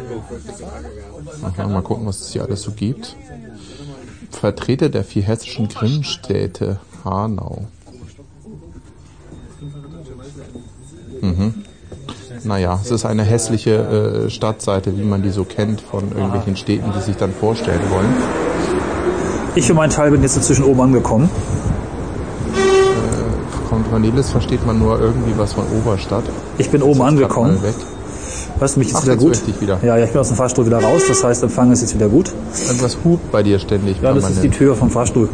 Mal 1.40 1.82
gucken, 1.82 2.06
was 2.06 2.20
es 2.20 2.32
hier 2.32 2.42
alles 2.42 2.62
so 2.62 2.72
gibt. 2.72 3.16
Vertreter 4.30 4.88
der 4.88 5.04
vier 5.04 5.22
hessischen 5.22 5.68
Grimmstädte 5.68 6.80
Hanau. 7.04 7.66
Mhm. 11.20 11.64
Naja, 12.44 12.78
es 12.82 12.90
ist 12.90 13.04
eine 13.04 13.22
hässliche 13.22 14.26
äh, 14.26 14.30
Stadtseite, 14.30 14.96
wie 14.96 15.04
man 15.04 15.22
die 15.22 15.30
so 15.30 15.44
kennt 15.44 15.80
von 15.80 16.10
irgendwelchen 16.12 16.56
Städten, 16.56 16.92
die 16.96 17.02
sich 17.02 17.16
dann 17.16 17.32
vorstellen 17.32 17.80
wollen. 17.90 18.08
Ich 19.54 19.66
für 19.66 19.74
meinen 19.74 19.90
Teil 19.90 20.10
bin 20.10 20.22
jetzt 20.22 20.36
inzwischen 20.36 20.64
oben 20.64 20.80
angekommen. 20.80 21.28
Von 23.68 23.84
Cornelis 23.90 24.30
versteht 24.30 24.64
man 24.66 24.78
nur 24.78 24.98
irgendwie 25.00 25.32
was 25.36 25.52
von 25.52 25.64
Oberstadt. 25.78 26.24
Ich 26.58 26.70
bin 26.70 26.82
oben 26.82 27.02
angekommen. 27.02 27.58
Hörst 28.58 28.76
du 28.76 28.80
mich 28.80 28.88
jetzt 28.88 28.98
Ach, 28.98 29.02
wieder 29.04 29.12
jetzt 29.12 29.22
gut? 29.22 29.28
höre 29.28 29.38
ich 29.38 29.44
dich 29.44 29.60
wieder. 29.60 29.78
Ja, 29.82 29.96
ja, 29.96 30.04
ich 30.04 30.10
bin 30.10 30.20
aus 30.20 30.28
dem 30.28 30.36
Fahrstuhl 30.36 30.66
wieder 30.66 30.82
raus. 30.82 31.02
Das 31.08 31.24
heißt, 31.24 31.42
Empfang 31.42 31.72
ist 31.72 31.80
jetzt 31.80 31.94
wieder 31.94 32.08
gut. 32.08 32.32
Irgendwas 32.66 32.98
hupt 33.04 33.32
bei 33.32 33.42
dir 33.42 33.58
ständig. 33.58 33.96
Ja, 34.02 34.12
das 34.12 34.28
ist 34.28 34.42
die 34.42 34.50
Tür 34.50 34.74
vom 34.74 34.90
Fahrstuhl. 34.90 35.28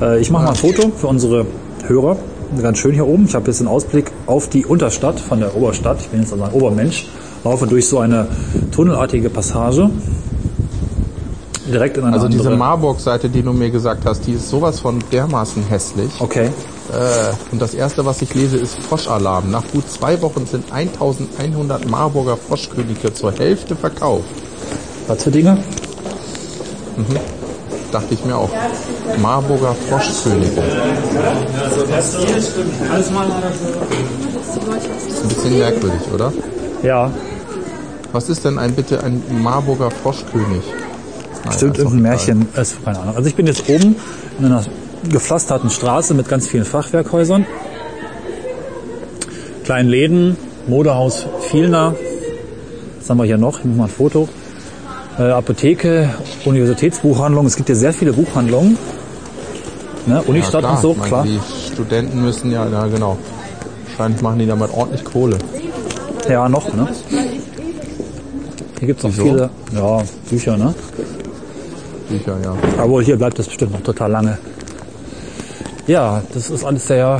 Äh, 0.00 0.20
ich 0.20 0.30
mache 0.30 0.44
mal 0.44 0.50
ein 0.50 0.56
Foto 0.56 0.90
für 0.96 1.08
unsere 1.08 1.46
Hörer. 1.86 2.16
Ganz 2.62 2.78
schön 2.78 2.92
hier 2.92 3.06
oben. 3.06 3.24
Ich 3.26 3.34
habe 3.34 3.46
jetzt 3.46 3.60
einen 3.60 3.68
Ausblick 3.68 4.10
auf 4.26 4.48
die 4.48 4.64
Unterstadt 4.64 5.18
von 5.20 5.40
der 5.40 5.56
Oberstadt. 5.56 6.00
Ich 6.00 6.08
bin 6.08 6.20
jetzt 6.20 6.32
also 6.32 6.44
ein 6.44 6.52
Obermensch. 6.52 7.08
Laufe 7.44 7.66
durch 7.66 7.86
so 7.88 7.98
eine 7.98 8.26
tunnelartige 8.72 9.28
Passage. 9.30 9.90
Direkt 11.66 11.96
in 11.96 12.04
eine 12.04 12.14
Also 12.14 12.28
diese 12.28 12.44
andere. 12.44 12.56
Marburg-Seite, 12.58 13.28
die 13.28 13.42
du 13.42 13.52
mir 13.52 13.70
gesagt 13.70 14.04
hast, 14.04 14.26
die 14.26 14.32
ist 14.32 14.48
sowas 14.48 14.80
von 14.80 14.98
dermaßen 15.12 15.62
hässlich. 15.68 16.10
okay. 16.20 16.50
Äh, 16.92 17.32
und 17.50 17.62
das 17.62 17.72
erste, 17.72 18.04
was 18.04 18.20
ich 18.20 18.34
lese, 18.34 18.58
ist 18.58 18.76
Froschalarm. 18.78 19.50
Nach 19.50 19.64
gut 19.72 19.88
zwei 19.88 20.20
Wochen 20.20 20.46
sind 20.46 20.70
1100 20.70 21.88
Marburger 21.88 22.36
Froschkönige 22.36 23.14
zur 23.14 23.32
Hälfte 23.32 23.74
verkauft. 23.74 24.28
Was 25.06 25.24
für 25.24 25.30
Dinge? 25.30 25.58
Dachte 27.94 28.14
ich 28.14 28.24
mir 28.24 28.36
auch. 28.36 28.50
Marburger 29.22 29.72
Froschkönige. 29.88 30.62
Ist 31.96 32.16
ein 35.22 35.28
bisschen 35.28 35.58
merkwürdig, 35.60 36.00
oder? 36.12 36.32
Ja, 36.82 37.12
Was 38.12 38.28
ist 38.28 38.44
denn 38.44 38.58
ein 38.58 38.72
bitte 38.74 39.00
ein 39.04 39.22
Marburger 39.42 39.92
Froschkönig? 39.92 40.64
Naja, 41.44 41.56
Stimmt, 41.56 41.78
irgendein. 41.78 42.02
Märchen. 42.02 42.48
Ist, 42.60 42.84
keine 42.84 42.98
Ahnung. 42.98 43.14
Also 43.16 43.28
ich 43.28 43.36
bin 43.36 43.46
jetzt 43.46 43.68
oben 43.68 43.94
in 44.40 44.46
einer 44.46 44.64
gepflasterten 45.08 45.70
Straße 45.70 46.14
mit 46.14 46.28
ganz 46.28 46.48
vielen 46.48 46.64
Was 52.98 53.08
haben 53.08 53.18
wir 53.18 53.24
hier 53.24 53.38
noch? 53.38 53.60
Ich 53.60 53.64
mache 53.66 53.76
mal 53.76 53.84
ein 53.84 53.90
Foto. 53.90 54.28
Äh, 55.18 55.30
Apotheke, 55.30 56.10
Universitätsbuchhandlung. 56.44 57.46
Es 57.46 57.56
gibt 57.56 57.68
ja 57.68 57.74
sehr 57.74 57.92
viele 57.92 58.12
Buchhandlungen. 58.12 58.76
Ne? 60.06 60.22
Unistadt 60.22 60.64
Ja, 60.64 60.72
und 60.72 60.80
so, 60.80 60.94
meine, 60.94 61.08
klar. 61.08 61.24
Die 61.24 61.40
Studenten 61.72 62.22
müssen 62.22 62.50
ja, 62.50 62.68
ja 62.68 62.86
genau. 62.86 63.16
Wahrscheinlich 63.86 64.22
machen 64.22 64.40
die 64.40 64.46
damit 64.46 64.72
ordentlich 64.72 65.04
Kohle. 65.04 65.38
Ja, 66.28 66.48
noch, 66.48 66.72
ne? 66.74 66.88
Hier 68.78 68.88
gibt's 68.88 69.04
noch 69.04 69.12
Wieso? 69.12 69.22
viele 69.22 69.50
ja, 69.72 70.02
Bücher, 70.28 70.56
ne? 70.56 70.74
Bücher, 72.08 72.36
ja. 72.42 72.56
Aber 72.82 73.00
hier 73.00 73.16
bleibt 73.16 73.38
das 73.38 73.46
bestimmt 73.46 73.72
noch 73.72 73.82
total 73.82 74.10
lange. 74.10 74.38
Ja, 75.86 76.22
das 76.32 76.50
ist 76.50 76.64
alles 76.64 76.86
sehr, 76.86 77.18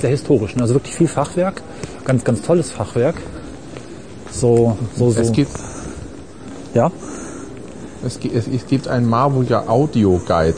sehr 0.00 0.10
historisch. 0.10 0.56
Ne? 0.56 0.62
Also 0.62 0.74
wirklich 0.74 0.96
viel 0.96 1.08
Fachwerk. 1.08 1.62
Ganz, 2.04 2.24
ganz 2.24 2.42
tolles 2.42 2.70
Fachwerk. 2.70 3.16
So, 4.32 4.76
so, 4.96 5.10
so. 5.10 5.20
Es 5.20 5.32
gibt, 5.32 5.52
ja, 6.74 6.90
es, 8.04 8.18
gi- 8.20 8.30
es, 8.34 8.46
es 8.48 8.66
gibt 8.66 8.88
einen 8.88 9.08
Marburger 9.08 9.68
Audio-Guide 9.68 10.56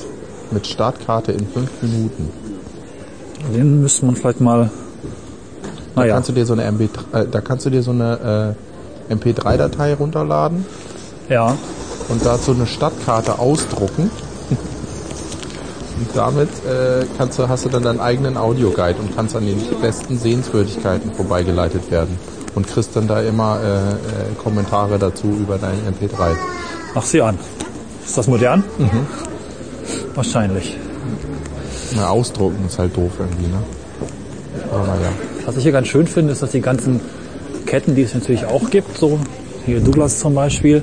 mit 0.51 0.67
Startkarte 0.67 1.33
in 1.33 1.47
fünf 1.47 1.71
Minuten. 1.83 2.31
den 3.55 3.81
müsste 3.83 4.07
man 4.07 4.17
vielleicht 4.17 4.41
mal. 4.41 4.71
Da 5.95 6.01
Naja, 6.03 6.15
kannst 6.15 6.29
du 6.31 6.33
dir 6.33 6.47
so 6.47 6.53
eine 6.55 6.65
MP, 6.65 6.89
äh, 7.13 7.27
da 7.31 7.41
kannst 7.41 7.67
du 7.67 7.71
dir 7.71 7.83
so 7.83 7.91
eine 7.91 8.55
äh, 9.11 9.15
MP3-Datei 9.15 9.95
runterladen 9.95 10.65
ja. 11.29 11.55
und 12.09 12.25
dazu 12.25 12.53
eine 12.53 12.67
Stadtkarte 12.67 13.39
ausdrucken. 13.39 14.11
Und 15.99 16.09
damit 16.17 16.49
äh, 16.67 17.05
kannst 17.19 17.39
du, 17.39 17.49
hast 17.49 17.65
du 17.65 17.69
dann 17.69 17.83
deinen 17.83 18.01
eigenen 18.01 18.37
Audioguide 18.37 18.99
und 18.99 19.15
kannst 19.15 19.37
an 19.37 19.45
den 19.47 19.61
besten 19.81 20.19
Sehenswürdigkeiten 20.19 21.13
vorbeigeleitet 21.13 21.91
werden. 21.91 22.19
Und 22.55 22.67
kriegst 22.67 22.97
dann 22.97 23.07
da 23.07 23.21
immer 23.23 23.59
äh, 23.63 23.67
äh, 23.93 23.95
Kommentare 24.43 24.99
dazu 24.99 25.27
über 25.29 25.59
deinen 25.59 25.81
MP3. 25.87 26.35
Mach 26.95 27.05
sie 27.05 27.23
an. 27.23 27.39
Ist 28.05 28.19
das 28.19 28.27
modern? 28.27 28.65
Wahrscheinlich. 30.15 30.77
Na, 31.97 32.09
ausdrucken 32.09 32.65
ist 32.67 32.79
halt 32.79 32.97
doof 32.97 33.13
irgendwie, 33.19 33.47
ne? 33.47 33.63
Aber 34.71 34.87
naja. 34.87 35.09
Was 35.47 35.57
ich 35.57 35.63
hier 35.63 35.73
ganz 35.73 35.89
schön 35.89 36.07
finde, 36.07 36.33
ist, 36.33 36.43
dass 36.43 36.51
die 36.51 36.61
ganzen 36.61 37.01
Ketten, 37.67 37.95
die 37.95 38.03
es 38.03 38.15
natürlich 38.15 38.45
auch 38.45 38.71
gibt, 38.71 38.97
so 38.99 39.19
hier 39.65 39.81
Douglas 39.81 40.19
zum 40.19 40.35
Beispiel, 40.35 40.83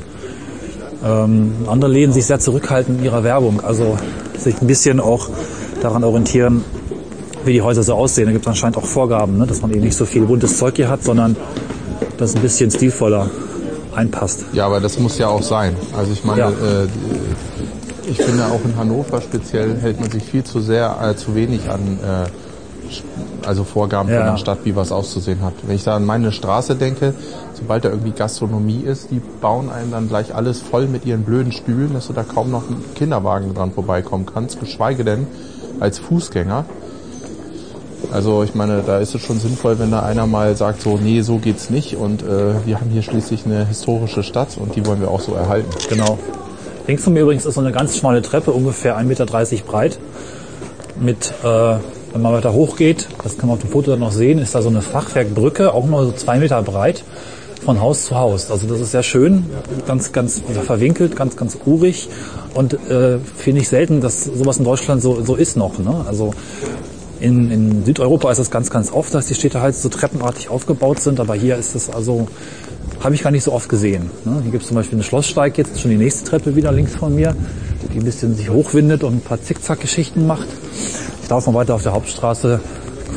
ähm, 1.03 1.53
andere 1.67 1.91
Läden 1.91 2.13
sich 2.13 2.25
sehr 2.25 2.39
zurückhalten 2.39 2.99
in 2.99 3.05
ihrer 3.05 3.23
Werbung. 3.23 3.61
Also 3.61 3.97
sich 4.37 4.61
ein 4.61 4.67
bisschen 4.67 4.99
auch 4.99 5.29
daran 5.81 6.03
orientieren, 6.03 6.63
wie 7.45 7.53
die 7.53 7.61
Häuser 7.61 7.83
so 7.83 7.93
aussehen. 7.93 8.25
Da 8.25 8.31
gibt 8.31 8.45
es 8.45 8.49
anscheinend 8.49 8.77
auch 8.77 8.85
Vorgaben, 8.85 9.37
ne? 9.37 9.47
dass 9.47 9.61
man 9.61 9.71
eben 9.71 9.81
nicht 9.81 9.95
so 9.95 10.05
viel 10.05 10.23
buntes 10.23 10.57
Zeug 10.57 10.75
hier 10.75 10.89
hat, 10.89 11.03
sondern 11.03 11.35
das 12.17 12.35
ein 12.35 12.41
bisschen 12.41 12.69
stilvoller 12.69 13.29
einpasst. 13.95 14.45
Ja, 14.53 14.65
aber 14.65 14.79
das 14.79 14.99
muss 14.99 15.17
ja 15.17 15.27
auch 15.27 15.41
sein. 15.43 15.75
Also 15.97 16.11
ich 16.13 16.23
meine, 16.23 16.41
Ja. 16.41 16.49
äh, 16.49 16.87
ich 18.09 18.17
finde 18.21 18.45
auch 18.47 18.63
in 18.65 18.75
Hannover 18.77 19.21
speziell 19.21 19.77
hält 19.79 19.99
man 19.99 20.09
sich 20.11 20.23
viel 20.23 20.43
zu 20.43 20.59
sehr, 20.61 20.97
äh, 21.01 21.15
zu 21.15 21.35
wenig 21.35 21.69
an 21.69 21.99
äh, 22.03 22.27
also 23.45 23.63
Vorgaben 23.63 24.09
Ja. 24.09 24.17
von 24.23 24.25
der 24.31 24.37
Stadt, 24.37 24.59
wie 24.63 24.75
was 24.75 24.91
auszusehen 24.91 25.41
hat. 25.43 25.53
Wenn 25.65 25.75
ich 25.75 25.83
da 25.83 25.95
an 25.95 26.05
meine 26.05 26.31
Straße 26.31 26.75
denke, 26.75 27.13
sobald 27.53 27.85
da 27.85 27.89
irgendwie 27.89 28.11
Gastronomie 28.11 28.81
ist, 28.81 29.11
die 29.11 29.21
bauen 29.41 29.69
einem 29.69 29.91
dann 29.91 30.07
gleich 30.07 30.33
alles 30.33 30.59
voll 30.59 30.87
mit 30.87 31.05
ihren 31.05 31.23
blöden 31.23 31.51
Stühlen, 31.51 31.93
dass 31.93 32.07
du 32.07 32.13
da 32.13 32.23
kaum 32.23 32.49
noch 32.49 32.67
ein 32.69 32.83
Kinderwagen 32.95 33.53
dran 33.53 33.71
vorbeikommen 33.73 34.25
kannst, 34.25 34.59
geschweige 34.59 35.03
denn 35.03 35.27
als 35.79 35.99
Fußgänger. 35.99 36.65
Also 38.11 38.43
ich 38.43 38.55
meine, 38.55 38.81
da 38.85 38.99
ist 38.99 39.13
es 39.13 39.21
schon 39.21 39.39
sinnvoll, 39.39 39.77
wenn 39.79 39.91
da 39.91 40.01
einer 40.01 40.25
mal 40.25 40.55
sagt, 40.55 40.81
so, 40.81 40.97
nee, 40.97 41.21
so 41.21 41.37
geht's 41.37 41.69
nicht 41.69 41.95
und 41.95 42.23
äh, 42.23 42.65
wir 42.65 42.79
haben 42.79 42.89
hier 42.89 43.01
schließlich 43.01 43.45
eine 43.45 43.67
historische 43.67 44.23
Stadt 44.23 44.57
und 44.57 44.75
die 44.75 44.85
wollen 44.85 45.01
wir 45.01 45.11
auch 45.11 45.21
so 45.21 45.33
erhalten. 45.33 45.69
Genau. 45.89 46.17
Links 46.87 47.03
von 47.03 47.13
mir 47.13 47.21
übrigens 47.21 47.45
ist 47.45 47.53
so 47.53 47.61
eine 47.61 47.71
ganz 47.71 47.97
schmale 47.97 48.21
Treppe, 48.21 48.51
ungefähr 48.51 48.97
1,30 48.97 49.03
Meter 49.03 49.25
breit. 49.25 49.99
Mit, 50.99 51.33
äh, 51.43 51.45
wenn 52.11 52.21
man 52.21 52.33
weiter 52.33 52.53
hochgeht, 52.53 53.07
das 53.23 53.37
kann 53.37 53.47
man 53.47 53.57
auf 53.57 53.61
dem 53.61 53.69
Foto 53.69 53.91
dann 53.91 53.99
noch 53.99 54.11
sehen, 54.11 54.39
ist 54.39 54.55
da 54.55 54.61
so 54.61 54.69
eine 54.69 54.81
Fachwerkbrücke, 54.81 55.73
auch 55.73 55.85
nur 55.85 56.05
so 56.05 56.11
zwei 56.11 56.39
Meter 56.39 56.61
breit, 56.63 57.03
von 57.63 57.79
Haus 57.79 58.05
zu 58.05 58.15
Haus. 58.15 58.49
Also 58.49 58.67
das 58.67 58.79
ist 58.79 58.91
sehr 58.91 59.03
schön, 59.03 59.45
ganz, 59.85 60.11
ganz 60.11 60.41
verwinkelt, 60.65 61.15
ganz, 61.15 61.35
ganz 61.35 61.57
urig. 61.65 62.09
Und 62.55 62.73
äh, 62.73 63.19
finde 63.19 63.61
ich 63.61 63.69
selten, 63.69 64.01
dass 64.01 64.23
sowas 64.23 64.57
in 64.57 64.65
Deutschland 64.65 65.01
so, 65.01 65.21
so 65.23 65.35
ist 65.35 65.57
noch. 65.57 65.77
Ne? 65.77 66.05
Also 66.07 66.33
in, 67.19 67.51
in 67.51 67.85
Südeuropa 67.85 68.31
ist 68.31 68.37
das 68.37 68.51
ganz, 68.51 68.69
ganz 68.69 68.91
oft, 68.91 69.13
dass 69.13 69.27
die 69.27 69.35
Städte 69.35 69.61
halt 69.61 69.75
so 69.75 69.89
treppenartig 69.89 70.49
aufgebaut 70.49 70.99
sind, 70.99 71.19
aber 71.19 71.35
hier 71.35 71.57
ist 71.57 71.75
es 71.75 71.89
also, 71.89 72.27
habe 73.01 73.15
ich 73.15 73.23
gar 73.23 73.31
nicht 73.31 73.43
so 73.43 73.51
oft 73.53 73.69
gesehen. 73.69 74.09
Ne? 74.25 74.39
Hier 74.41 74.51
gibt 74.51 74.63
es 74.63 74.69
zum 74.69 74.75
Beispiel 74.75 74.97
einen 74.97 75.03
Schlosssteig, 75.03 75.57
jetzt 75.57 75.79
schon 75.79 75.91
die 75.91 75.97
nächste 75.97 76.29
Treppe 76.29 76.55
wieder 76.55 76.71
links 76.71 76.95
von 76.95 77.13
mir, 77.13 77.35
die 77.93 77.99
ein 77.99 78.05
bisschen 78.05 78.35
sich 78.35 78.49
hochwindet 78.49 79.03
und 79.03 79.15
ein 79.15 79.21
paar 79.21 79.41
Zickzack-Geschichten 79.41 80.25
macht. 80.27 80.47
Ich 81.23 81.29
laufe 81.29 81.51
mal 81.51 81.59
weiter 81.59 81.75
auf 81.75 81.83
der 81.83 81.93
Hauptstraße, 81.93 82.59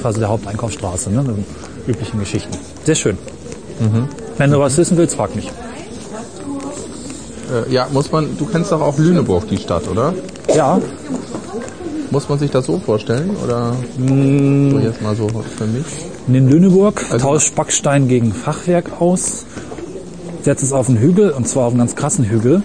quasi 0.00 0.18
der 0.18 0.28
Haupteinkaufsstraße, 0.28 1.10
ne? 1.10 1.24
die 1.86 1.90
üblichen 1.90 2.18
Geschichten. 2.18 2.56
Sehr 2.84 2.94
schön. 2.94 3.18
Wenn 4.38 4.50
du 4.50 4.58
was 4.58 4.76
wissen 4.76 4.96
willst, 4.96 5.16
frag 5.16 5.34
mich. 5.34 5.50
Äh, 7.52 7.72
ja, 7.72 7.88
muss 7.92 8.10
man, 8.12 8.36
du 8.38 8.46
kennst 8.46 8.72
doch 8.72 8.80
auch 8.80 8.98
Lüneburg, 8.98 9.48
die 9.48 9.58
Stadt, 9.58 9.88
oder? 9.88 10.14
Ja, 10.54 10.80
Muss 12.12 12.28
man 12.28 12.38
sich 12.38 12.50
das 12.50 12.66
so 12.66 12.78
vorstellen 12.78 13.30
oder 13.42 13.72
Mm. 13.96 14.70
so 14.70 14.78
jetzt 14.80 15.00
mal 15.00 15.16
so 15.16 15.28
für 15.28 15.64
mich? 15.66 15.84
in 16.28 16.48
Lüneburg 16.48 17.04
Also- 17.10 17.26
tauscht 17.26 17.54
Backstein 17.54 18.06
gegen 18.06 18.32
Fachwerk 18.34 19.00
aus, 19.00 19.44
setzt 20.42 20.62
es 20.62 20.72
auf 20.72 20.88
einen 20.88 20.98
Hügel, 20.98 21.30
und 21.30 21.48
zwar 21.48 21.64
auf 21.64 21.70
einen 21.72 21.78
ganz 21.80 21.96
krassen 21.96 22.24
Hügel, 22.26 22.62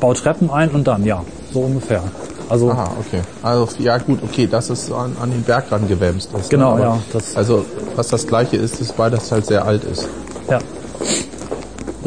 baut 0.00 0.18
Treppen 0.18 0.50
ein 0.50 0.70
und 0.70 0.86
dann, 0.88 1.04
ja, 1.04 1.22
so 1.52 1.60
ungefähr. 1.60 2.02
Also 2.48 2.70
Aha, 2.70 2.90
okay. 2.98 3.20
Also 3.42 3.68
ja 3.78 3.96
gut, 3.98 4.18
okay, 4.24 4.48
das 4.50 4.70
ist 4.70 4.90
an, 4.90 5.16
an 5.22 5.30
den 5.30 5.42
Berg 5.44 5.70
ran 5.70 5.86
gewämst 5.86 6.30
ist. 6.38 6.50
Genau, 6.50 6.72
Aber- 6.72 6.80
ja, 6.80 6.98
das- 7.12 7.36
also 7.36 7.64
was 7.94 8.08
das 8.08 8.26
gleiche 8.26 8.56
ist, 8.56 8.80
ist, 8.80 8.98
weil 8.98 9.10
das 9.12 9.30
halt 9.30 9.46
sehr 9.46 9.64
alt 9.64 9.84
ist. 9.84 10.08
Ja. 10.50 10.58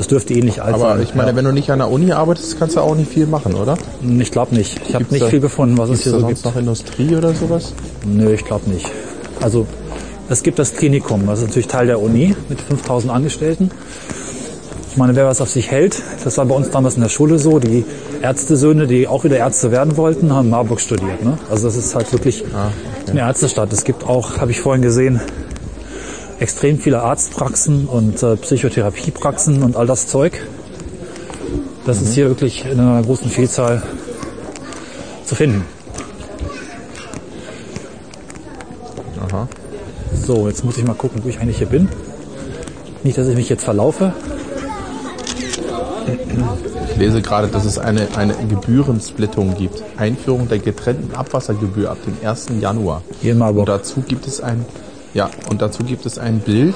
Das 0.01 0.07
dürfte 0.07 0.33
ähnlich 0.33 0.63
alt 0.63 0.73
Aber 0.73 0.93
sein. 0.95 1.03
ich 1.03 1.13
meine, 1.13 1.29
ja. 1.29 1.35
wenn 1.35 1.45
du 1.45 1.51
nicht 1.51 1.69
an 1.69 1.77
der 1.77 1.91
Uni 1.91 2.11
arbeitest, 2.11 2.57
kannst 2.57 2.75
du 2.75 2.79
auch 2.79 2.95
nicht 2.95 3.11
viel 3.11 3.27
machen, 3.27 3.53
oder? 3.53 3.77
ich 4.19 4.31
glaube 4.31 4.55
nicht. 4.55 4.81
Ich 4.89 4.95
habe 4.95 5.05
nicht 5.11 5.21
da- 5.21 5.27
viel 5.27 5.39
gefunden, 5.39 5.77
was 5.77 5.91
es 5.91 6.01
hier 6.01 6.13
so 6.13 6.21
sonst 6.21 6.41
gibt. 6.41 6.45
noch 6.45 6.55
Industrie 6.59 7.15
oder 7.15 7.35
sowas? 7.35 7.71
Nö, 8.03 8.33
ich 8.33 8.43
glaube 8.43 8.67
nicht. 8.71 8.89
Also 9.41 9.67
es 10.27 10.41
gibt 10.41 10.57
das 10.57 10.73
Klinikum, 10.73 11.27
das 11.27 11.41
ist 11.41 11.49
natürlich 11.49 11.67
Teil 11.67 11.85
der 11.85 12.01
Uni 12.01 12.35
mit 12.49 12.59
5000 12.61 13.13
Angestellten. 13.13 13.69
Ich 14.89 14.97
meine, 14.97 15.15
wer 15.15 15.27
was 15.27 15.39
auf 15.39 15.51
sich 15.51 15.69
hält, 15.69 16.01
das 16.23 16.35
war 16.39 16.45
bei 16.47 16.55
uns 16.55 16.71
damals 16.71 16.95
in 16.95 17.01
der 17.03 17.09
Schule 17.09 17.37
so, 17.37 17.59
die 17.59 17.85
Ärztesöhne, 18.23 18.87
die 18.87 19.07
auch 19.07 19.23
wieder 19.23 19.37
Ärzte 19.37 19.69
werden 19.71 19.97
wollten, 19.97 20.33
haben 20.33 20.49
Marburg 20.49 20.81
studiert. 20.81 21.23
Ne? 21.23 21.37
Also 21.47 21.67
das 21.67 21.75
ist 21.77 21.93
halt 21.93 22.11
wirklich 22.11 22.43
eine 23.07 23.19
Ärztestadt. 23.19 23.71
Es 23.71 23.83
gibt 23.83 24.03
auch, 24.03 24.39
habe 24.39 24.49
ich 24.49 24.61
vorhin 24.61 24.81
gesehen, 24.81 25.21
extrem 26.41 26.79
viele 26.79 27.03
Arztpraxen 27.03 27.85
und 27.85 28.21
äh, 28.23 28.35
Psychotherapiepraxen 28.35 29.61
und 29.61 29.77
all 29.77 29.85
das 29.85 30.07
Zeug. 30.07 30.33
Das 31.85 32.01
ist 32.01 32.13
hier 32.13 32.29
wirklich 32.29 32.65
in 32.65 32.79
einer 32.79 33.01
großen 33.03 33.29
Vielzahl 33.29 33.83
zu 35.23 35.35
finden. 35.35 35.63
Aha. 39.27 39.47
So, 40.25 40.47
jetzt 40.47 40.65
muss 40.65 40.77
ich 40.77 40.85
mal 40.85 40.95
gucken, 40.95 41.23
wo 41.23 41.29
ich 41.29 41.39
eigentlich 41.39 41.59
hier 41.59 41.67
bin. 41.67 41.87
Nicht, 43.03 43.17
dass 43.19 43.27
ich 43.27 43.35
mich 43.35 43.49
jetzt 43.49 43.63
verlaufe. 43.63 44.13
Ich 46.89 46.97
lese 46.97 47.21
gerade, 47.21 47.49
dass 47.49 47.65
es 47.65 47.77
eine, 47.77 48.07
eine 48.15 48.33
Gebührensplittung 48.33 49.55
gibt. 49.55 49.83
Einführung 49.97 50.49
der 50.49 50.57
getrennten 50.57 51.15
Abwassergebühr 51.15 51.91
ab 51.91 51.97
dem 52.05 52.27
1. 52.27 52.47
Januar. 52.59 53.03
Hier 53.21 53.33
in 53.33 53.37
Marburg. 53.37 53.61
Und 53.61 53.69
dazu 53.69 54.01
gibt 54.01 54.27
es 54.27 54.41
ein, 54.41 54.65
ja, 55.13 55.29
und 55.49 55.61
dazu 55.61 55.83
gibt 55.83 56.05
es 56.05 56.17
ein 56.17 56.39
Bild, 56.39 56.75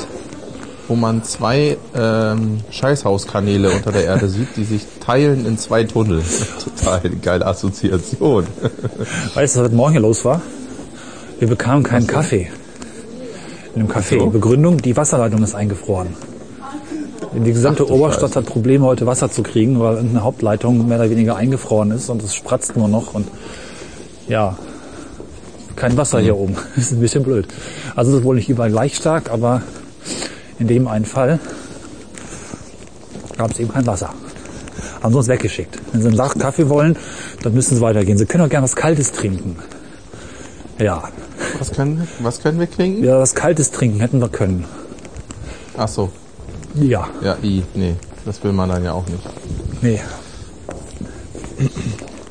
wo 0.88 0.96
man 0.96 1.24
zwei 1.24 1.78
ähm, 1.96 2.60
Scheißhauskanäle 2.70 3.72
unter 3.72 3.92
der 3.92 4.06
Erde 4.06 4.30
sieht, 4.30 4.56
die 4.56 4.64
sich 4.64 4.86
teilen 5.00 5.46
in 5.46 5.58
zwei 5.58 5.84
Tunnel. 5.84 6.22
Total 6.64 7.02
geile 7.22 7.46
Assoziation. 7.46 8.46
Weißt 9.34 9.56
du, 9.56 9.60
was 9.60 9.66
heute 9.66 9.76
Morgen 9.76 9.94
hier 9.94 10.02
los 10.02 10.24
war? 10.26 10.42
Wir 11.40 11.48
bekamen 11.48 11.84
keinen 11.84 12.08
Kaffee. 12.08 12.50
In 13.76 13.88
dem 13.88 13.92
Café. 13.92 14.20
so. 14.20 14.28
Begründung, 14.28 14.78
die 14.78 14.96
Wasserleitung 14.96 15.44
ist 15.44 15.54
eingefroren. 15.54 16.16
Die 17.34 17.52
gesamte 17.52 17.84
Ach 17.86 17.92
Oberstadt 17.92 18.30
Scheiße. 18.30 18.40
hat 18.40 18.46
Probleme, 18.46 18.86
heute 18.86 19.06
Wasser 19.06 19.30
zu 19.30 19.44
kriegen, 19.44 19.80
weil 19.80 19.98
eine 19.98 20.24
Hauptleitung 20.24 20.88
mehr 20.88 21.00
oder 21.00 21.10
weniger 21.10 21.36
eingefroren 21.36 21.92
ist 21.92 22.10
und 22.10 22.24
es 22.24 22.34
spratzt 22.34 22.78
nur 22.78 22.88
noch 22.88 23.14
und 23.14 23.28
ja, 24.30 24.58
kein 25.76 25.98
Wasser 25.98 26.20
hier 26.20 26.38
oben. 26.38 26.56
Das 26.76 26.86
ist 26.86 26.92
ein 26.94 27.00
bisschen 27.00 27.24
blöd. 27.24 27.48
Also 27.96 28.12
es 28.12 28.20
ist 28.20 28.24
wohl 28.24 28.36
nicht 28.36 28.50
überall 28.50 28.72
gleich 28.72 28.96
stark, 28.96 29.30
aber 29.32 29.62
in 30.60 30.68
dem 30.68 30.88
einen 30.88 31.06
Fall 31.06 31.40
gab 33.38 33.52
es 33.52 33.60
eben 33.60 33.72
kein 33.72 33.86
Wasser. 33.86 34.14
Haben 35.02 35.12
sie 35.14 35.18
uns 35.20 35.28
weggeschickt. 35.28 35.78
Wenn 35.92 36.02
sie 36.02 36.08
einen 36.08 36.18
Sack 36.18 36.40
Kaffee 36.40 36.70
wollen, 36.70 36.98
dann 37.44 37.54
müssen 37.54 37.76
sie 37.76 37.82
weitergehen. 37.82 38.18
Sie 38.18 38.26
können 38.26 38.44
auch 38.46 38.50
gerne 38.50 38.64
was 38.64 38.76
Kaltes 38.76 39.12
trinken. 39.12 39.58
Ja, 40.80 41.04
Was 41.60 41.72
können, 41.72 42.08
was 42.20 42.42
können 42.42 42.60
wir 42.60 42.68
kriegen? 42.68 43.04
ja, 43.04 43.20
was 43.20 43.34
Kaltes 43.36 43.72
trinken 43.72 44.00
hätten 44.00 44.20
wir 44.20 44.30
können. 44.30 44.66
Ach 45.78 45.88
so. 45.88 46.12
Ja, 46.74 47.08
Ja, 47.22 47.38
i, 47.44 47.64
nee. 47.74 47.96
Das 48.26 48.44
will 48.44 48.52
man 48.52 48.70
dann 48.70 48.84
ja 48.84 48.92
auch 48.94 49.06
nicht. 49.08 49.24
Nee. 49.82 50.00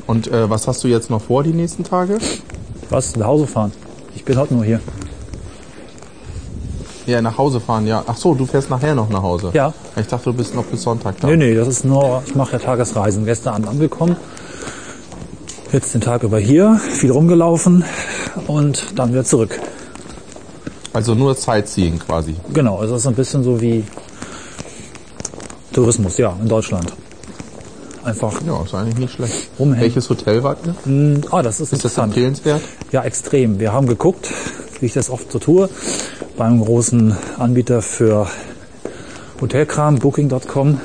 Und 0.06 0.26
äh, 0.28 0.50
was 0.50 0.66
hast 0.66 0.82
du 0.84 0.88
jetzt 0.88 1.08
noch 1.08 1.22
vor 1.22 1.42
die 1.42 1.52
nächsten 1.52 1.84
Tage? 1.84 2.18
Was? 2.94 3.16
Nach 3.16 3.26
Hause 3.26 3.48
fahren. 3.48 3.72
Ich 4.14 4.24
bin 4.24 4.38
heute 4.38 4.54
nur 4.54 4.64
hier. 4.64 4.78
Ja, 7.06 7.20
nach 7.20 7.36
Hause 7.36 7.58
fahren, 7.58 7.88
ja. 7.88 8.04
Ach 8.06 8.16
so, 8.16 8.34
du 8.34 8.46
fährst 8.46 8.70
nachher 8.70 8.94
noch 8.94 9.08
nach 9.08 9.20
Hause. 9.22 9.50
Ja. 9.52 9.74
Ich 9.96 10.06
dachte, 10.06 10.26
du 10.30 10.32
bist 10.32 10.54
noch 10.54 10.62
bis 10.64 10.82
Sonntag 10.82 11.16
da. 11.20 11.26
Nee, 11.26 11.36
nee, 11.36 11.54
das 11.56 11.66
ist 11.66 11.84
nur, 11.84 12.22
ich 12.24 12.36
mache 12.36 12.52
ja 12.52 12.58
Tagesreisen. 12.60 13.24
Gestern 13.24 13.54
Abend 13.54 13.68
angekommen. 13.68 14.14
Jetzt 15.72 15.92
den 15.92 16.02
Tag 16.02 16.22
über 16.22 16.38
hier, 16.38 16.78
viel 16.78 17.10
rumgelaufen 17.10 17.84
und 18.46 18.84
dann 18.96 19.10
wieder 19.10 19.24
zurück. 19.24 19.58
Also 20.92 21.16
nur 21.16 21.34
Sightseeing 21.34 21.98
quasi. 21.98 22.36
Genau, 22.52 22.78
also 22.78 22.92
das 22.94 23.02
ist 23.02 23.08
ein 23.08 23.16
bisschen 23.16 23.42
so 23.42 23.60
wie 23.60 23.82
Tourismus, 25.72 26.16
ja, 26.16 26.36
in 26.40 26.48
Deutschland. 26.48 26.92
Einfach, 28.04 28.40
Ja, 28.46 28.62
ist 28.62 28.72
eigentlich 28.74 28.98
nicht 28.98 29.14
schlecht. 29.14 29.48
Rumhängen. 29.58 29.80
Welches 29.82 30.08
Hotel 30.10 30.42
wart 30.44 30.58
ihr? 30.64 30.74
ah, 31.32 31.42
das 31.42 31.54
ist 31.56 31.72
Ist 31.72 31.72
das 31.72 31.78
interessant. 31.80 32.12
empfehlenswert? 32.12 32.60
Ja, 32.94 33.02
extrem. 33.02 33.58
Wir 33.58 33.72
haben 33.72 33.88
geguckt, 33.88 34.32
wie 34.78 34.86
ich 34.86 34.92
das 34.92 35.10
oft 35.10 35.32
so 35.32 35.40
tue, 35.40 35.68
beim 36.38 36.60
großen 36.60 37.12
Anbieter 37.40 37.82
für 37.82 38.28
Hotelkram, 39.40 39.96
Booking.com. 39.96 40.80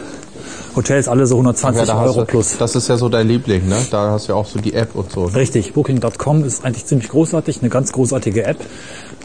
Hotels 0.75 1.07
alle 1.07 1.27
so 1.27 1.35
120 1.35 1.87
Ja, 1.87 2.01
Euro 2.01 2.21
du, 2.21 2.25
plus. 2.25 2.57
Das 2.57 2.75
ist 2.75 2.89
ja 2.89 2.97
so 2.97 3.09
dein 3.09 3.27
Liebling, 3.27 3.67
ne? 3.69 3.75
Da 3.91 4.09
hast 4.09 4.27
du 4.27 4.31
ja 4.33 4.39
auch 4.39 4.47
so 4.47 4.57
die 4.59 4.73
App 4.73 4.95
und 4.95 5.11
so. 5.11 5.25
Richtig, 5.25 5.73
Booking.com 5.73 6.43
ist 6.45 6.65
eigentlich 6.65 6.87
ziemlich 6.87 7.09
großartig, 7.09 7.59
eine 7.61 7.69
ganz 7.69 7.91
großartige 7.91 8.43
App. 8.43 8.57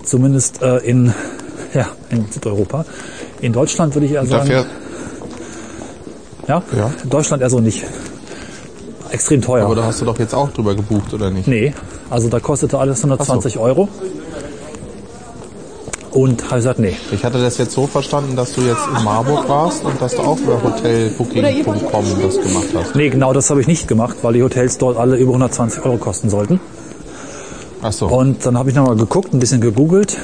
Zumindest 0.02 0.60
äh, 0.60 0.76
in, 0.80 1.14
ja, 1.72 1.88
in 2.10 2.30
Südeuropa. 2.30 2.84
In 3.40 3.54
Deutschland 3.54 3.94
würde 3.94 4.04
ich 4.04 4.12
eher 4.12 4.26
sagen, 4.26 4.46
fährt, 4.46 4.66
ja, 6.48 6.62
Ja. 6.76 6.90
in 7.02 7.08
Deutschland 7.08 7.42
eher 7.42 7.48
so 7.48 7.60
nicht. 7.60 7.82
Extrem 9.10 9.40
teuer. 9.40 9.64
aber 9.64 9.74
da 9.74 9.84
hast 9.84 10.02
du 10.02 10.04
doch 10.04 10.18
jetzt 10.18 10.34
auch 10.34 10.50
drüber 10.50 10.74
gebucht, 10.74 11.14
oder 11.14 11.30
nicht? 11.30 11.48
Nee, 11.48 11.72
also 12.10 12.28
da 12.28 12.40
kostete 12.40 12.78
alles 12.78 12.98
120 12.98 13.58
Euro. 13.58 13.88
Und 16.10 16.44
habe 16.44 16.56
gesagt, 16.56 16.78
nee, 16.78 16.96
Ich 17.10 17.24
hatte 17.24 17.42
das 17.42 17.58
jetzt 17.58 17.72
so 17.72 17.88
verstanden, 17.88 18.36
dass 18.36 18.52
du 18.52 18.60
jetzt 18.60 18.82
in 18.96 19.02
Marburg 19.02 19.48
warst 19.48 19.84
und 19.84 20.00
dass 20.00 20.14
du 20.14 20.22
auch 20.22 20.38
über 20.38 20.62
hotelbooking.com 20.62 22.04
das 22.22 22.40
gemacht 22.40 22.68
hast. 22.72 22.94
Nee, 22.94 23.08
genau 23.08 23.32
das 23.32 23.50
habe 23.50 23.60
ich 23.60 23.66
nicht 23.66 23.88
gemacht, 23.88 24.18
weil 24.22 24.34
die 24.34 24.42
Hotels 24.44 24.78
dort 24.78 24.96
alle 24.96 25.16
über 25.16 25.32
120 25.32 25.84
Euro 25.84 25.96
kosten 25.96 26.30
sollten. 26.30 26.60
Ach 27.82 27.92
so. 27.92 28.06
Und 28.06 28.46
dann 28.46 28.56
habe 28.56 28.70
ich 28.70 28.76
nochmal 28.76 28.94
geguckt, 28.94 29.34
ein 29.34 29.40
bisschen 29.40 29.60
gegoogelt, 29.60 30.16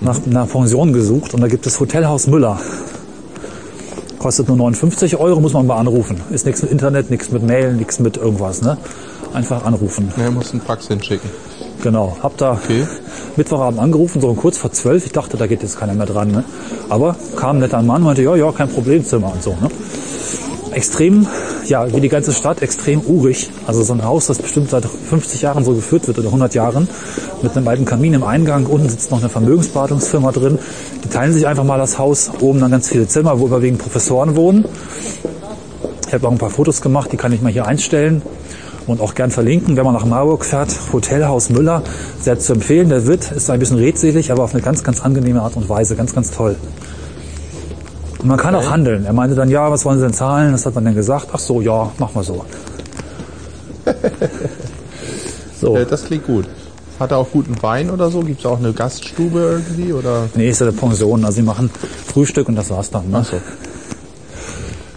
nach 0.00 0.18
einer 0.26 0.46
Pension 0.46 0.92
gesucht 0.92 1.34
und 1.34 1.40
da 1.40 1.46
gibt 1.46 1.64
es 1.66 1.78
Hotelhaus 1.78 2.26
Müller. 2.26 2.60
Kostet 4.18 4.48
nur 4.48 4.56
59 4.56 5.16
Euro, 5.18 5.40
muss 5.40 5.52
man 5.52 5.68
mal 5.68 5.76
anrufen. 5.76 6.20
Ist 6.30 6.46
nichts 6.46 6.62
mit 6.62 6.72
Internet, 6.72 7.10
nichts 7.10 7.30
mit 7.30 7.44
Mail, 7.44 7.74
nichts 7.74 8.00
mit 8.00 8.16
irgendwas. 8.16 8.60
Ne? 8.62 8.76
Einfach 9.34 9.64
anrufen. 9.64 10.12
Ja, 10.16 10.30
musst 10.30 10.52
einen 10.52 10.62
Fax 10.62 10.88
hinschicken. 10.88 11.30
Genau. 11.82 12.16
Hab 12.22 12.36
da 12.36 12.52
Okay. 12.52 12.86
Mittwochabend 13.36 13.80
angerufen, 13.80 14.20
so 14.20 14.34
kurz 14.34 14.58
vor 14.58 14.72
zwölf. 14.72 15.06
Ich 15.06 15.12
dachte, 15.12 15.36
da 15.36 15.46
geht 15.46 15.62
jetzt 15.62 15.78
keiner 15.78 15.94
mehr 15.94 16.06
dran. 16.06 16.30
Ne? 16.30 16.44
Aber 16.88 17.14
kam 17.36 17.56
ein 17.56 17.60
netter 17.60 17.80
Mann, 17.82 18.02
meinte, 18.02 18.22
ja, 18.22 18.34
ja, 18.34 18.50
kein 18.50 18.68
Problem, 18.68 19.04
Zimmer 19.04 19.32
und 19.32 19.42
so. 19.42 19.50
Ne? 19.50 19.70
Extrem, 20.72 21.26
ja, 21.66 21.92
wie 21.94 22.00
die 22.00 22.08
ganze 22.08 22.32
Stadt, 22.32 22.62
extrem 22.62 23.00
urig. 23.00 23.48
Also 23.66 23.82
so 23.84 23.92
ein 23.92 24.04
Haus, 24.04 24.26
das 24.26 24.38
bestimmt 24.38 24.70
seit 24.70 24.84
50 24.84 25.40
Jahren 25.42 25.64
so 25.64 25.72
geführt 25.72 26.08
wird 26.08 26.18
oder 26.18 26.28
100 26.28 26.54
Jahren, 26.54 26.88
mit 27.42 27.56
einem 27.56 27.68
alten 27.68 27.84
Kamin 27.84 28.14
im 28.14 28.24
Eingang. 28.24 28.66
Unten 28.66 28.88
sitzt 28.88 29.10
noch 29.10 29.20
eine 29.20 29.28
Vermögensberatungsfirma 29.28 30.32
drin. 30.32 30.58
Die 31.04 31.08
teilen 31.08 31.32
sich 31.32 31.46
einfach 31.46 31.64
mal 31.64 31.78
das 31.78 31.98
Haus. 31.98 32.30
Oben 32.40 32.60
dann 32.60 32.72
ganz 32.72 32.88
viele 32.88 33.06
Zimmer, 33.06 33.38
wo 33.38 33.46
überwiegend 33.46 33.80
Professoren 33.80 34.34
wohnen. 34.34 34.64
Ich 36.06 36.12
habe 36.12 36.26
auch 36.26 36.32
ein 36.32 36.38
paar 36.38 36.50
Fotos 36.50 36.80
gemacht, 36.80 37.12
die 37.12 37.16
kann 37.16 37.32
ich 37.32 37.40
mal 37.40 37.52
hier 37.52 37.66
einstellen 37.66 38.22
und 38.88 39.00
auch 39.00 39.14
gern 39.14 39.30
verlinken. 39.30 39.76
Wenn 39.76 39.84
man 39.84 39.94
nach 39.94 40.04
Marburg 40.04 40.44
fährt, 40.44 40.74
Hotelhaus 40.92 41.50
Müller, 41.50 41.82
sehr 42.20 42.38
zu 42.38 42.54
empfehlen. 42.54 42.88
Der 42.88 43.06
Wirt 43.06 43.30
ist 43.32 43.50
ein 43.50 43.58
bisschen 43.58 43.78
redselig, 43.78 44.32
aber 44.32 44.44
auf 44.44 44.54
eine 44.54 44.62
ganz, 44.62 44.82
ganz 44.82 45.00
angenehme 45.00 45.42
Art 45.42 45.56
und 45.56 45.68
Weise. 45.68 45.96
Ganz, 45.96 46.14
ganz 46.14 46.30
toll. 46.30 46.56
Und 48.18 48.26
man 48.28 48.38
kann 48.38 48.54
auch 48.54 48.70
handeln. 48.70 49.04
Er 49.04 49.12
meinte 49.12 49.36
dann, 49.36 49.48
ja, 49.50 49.70
was 49.70 49.84
wollen 49.84 49.98
Sie 49.98 50.04
denn 50.04 50.14
zahlen? 50.14 50.52
Das 50.52 50.66
hat 50.66 50.74
man 50.74 50.84
dann 50.84 50.94
gesagt. 50.94 51.28
Ach 51.32 51.38
so, 51.38 51.60
ja, 51.60 51.92
mach 51.98 52.14
mal 52.14 52.24
so. 52.24 52.44
so. 55.60 55.76
Äh, 55.76 55.86
Das 55.86 56.04
klingt 56.04 56.26
gut. 56.26 56.46
Hat 56.98 57.12
er 57.12 57.18
auch 57.18 57.30
guten 57.30 57.62
Wein 57.62 57.90
oder 57.90 58.10
so? 58.10 58.20
Gibt 58.20 58.40
es 58.40 58.46
auch 58.46 58.58
eine 58.58 58.72
Gaststube 58.72 59.62
irgendwie? 59.62 59.92
Oder? 59.92 60.28
Nee, 60.34 60.48
ist 60.48 60.60
ja 60.60 60.66
eine 60.66 60.76
Pension. 60.76 61.24
Also 61.24 61.36
sie 61.36 61.42
machen 61.42 61.70
Frühstück 62.06 62.48
und 62.48 62.56
das 62.56 62.70
war's 62.70 62.90
dann. 62.90 63.08
Ne? 63.08 63.18
Ach 63.20 63.24
so. 63.24 63.36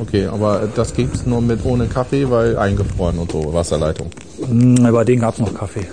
Okay, 0.01 0.25
aber 0.25 0.67
das 0.75 0.93
gibt's 0.95 1.25
nur 1.25 1.41
mit 1.41 1.63
ohne 1.63 1.85
Kaffee, 1.87 2.29
weil 2.29 2.57
eingefroren 2.57 3.19
und 3.19 3.31
so, 3.31 3.53
Wasserleitung. 3.53 4.09
Mm, 4.47 4.91
Bei 4.91 5.03
denen 5.03 5.21
gab's 5.21 5.37
noch 5.37 5.53
Kaffee. 5.53 5.85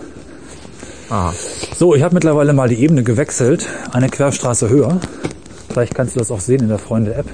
Aha. 1.11 1.33
So, 1.77 1.95
ich 1.95 2.03
habe 2.03 2.15
mittlerweile 2.15 2.53
mal 2.55 2.69
die 2.69 2.77
Ebene 2.83 3.03
gewechselt. 3.03 3.67
Eine 3.93 4.09
Querstraße 4.09 4.69
höher. 4.71 4.99
Vielleicht 5.71 5.95
kannst 5.95 6.15
du 6.15 6.19
das 6.21 6.31
auch 6.31 6.41
sehen 6.41 6.61
in 6.63 6.69
der 6.69 6.79
Freunde-App. 6.79 7.27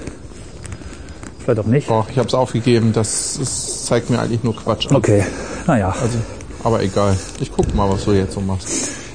Vielleicht 1.43 1.59
auch 1.59 1.65
nicht. 1.65 1.89
Och, 1.89 2.05
ich 2.09 2.17
habe 2.17 2.27
es 2.27 2.33
aufgegeben. 2.33 2.91
Das, 2.93 3.37
ist, 3.37 3.85
zeigt 3.85 4.09
mir 4.09 4.19
eigentlich 4.19 4.43
nur 4.43 4.55
Quatsch 4.55 4.87
an. 4.89 4.95
Okay, 4.97 5.23
naja. 5.67 5.89
Also, 5.89 6.17
aber 6.63 6.83
egal. 6.83 7.15
Ich 7.39 7.51
guck 7.55 7.73
mal, 7.75 7.89
was 7.89 8.03
du 8.05 8.11
jetzt 8.13 8.33
so 8.33 8.41
machst. 8.41 8.67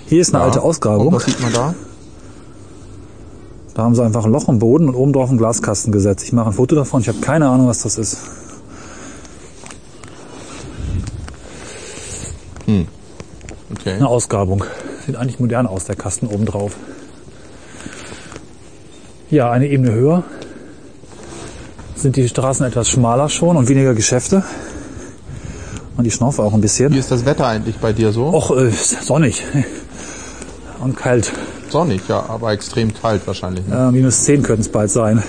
Hier 0.06 0.20
ist 0.20 0.34
eine 0.34 0.44
alte 0.44 0.60
Und 0.60 0.66
Ausgrabung. 0.66 1.12
was 1.12 1.24
sieht 1.24 1.40
man 1.40 1.52
da? 1.52 1.74
Da 3.74 3.82
haben 3.82 3.94
sie 3.94 4.02
einfach 4.02 4.24
ein 4.24 4.32
Loch 4.32 4.48
im 4.48 4.58
Boden 4.58 4.88
und 4.88 4.94
oben 4.94 5.12
drauf 5.12 5.28
einen 5.28 5.38
Glaskasten 5.38 5.92
gesetzt. 5.92 6.24
Ich 6.24 6.32
mache 6.32 6.48
ein 6.48 6.52
Foto 6.52 6.74
davon. 6.74 7.00
Ich 7.00 7.08
habe 7.08 7.20
keine 7.20 7.48
Ahnung, 7.48 7.68
was 7.68 7.82
das 7.82 7.98
ist. 7.98 8.18
Okay. 13.80 13.94
Eine 13.94 14.08
Ausgrabung. 14.08 14.64
Sieht 15.06 15.16
eigentlich 15.16 15.40
modern 15.40 15.66
aus, 15.66 15.84
der 15.84 15.96
Kasten 15.96 16.26
oben 16.26 16.44
drauf. 16.44 16.76
Ja, 19.30 19.50
eine 19.50 19.68
Ebene 19.68 19.92
höher 19.92 20.24
sind 21.94 22.16
die 22.16 22.28
Straßen 22.28 22.66
etwas 22.66 22.88
schmaler 22.88 23.28
schon 23.28 23.56
und 23.56 23.68
weniger 23.68 23.94
Geschäfte. 23.94 24.42
Und 25.96 26.04
die 26.04 26.10
Schnaufe 26.10 26.42
auch 26.42 26.52
ein 26.52 26.58
Wie 26.58 26.62
bisschen. 26.62 26.92
ist 26.94 27.10
das 27.10 27.24
Wetter 27.24 27.46
eigentlich 27.46 27.76
bei 27.76 27.92
dir 27.92 28.12
so? 28.12 28.26
Och, 28.26 28.56
äh, 28.56 28.70
sonnig 28.70 29.42
und 30.80 30.96
kalt. 30.96 31.32
Sonnig, 31.70 32.02
ja, 32.08 32.24
aber 32.28 32.52
extrem 32.52 32.92
kalt 32.92 33.26
wahrscheinlich. 33.26 33.66
Ne? 33.66 33.88
Äh, 33.88 33.92
minus 33.92 34.24
10 34.24 34.42
könnten 34.42 34.62
es 34.62 34.68
bald 34.68 34.90
sein. 34.90 35.22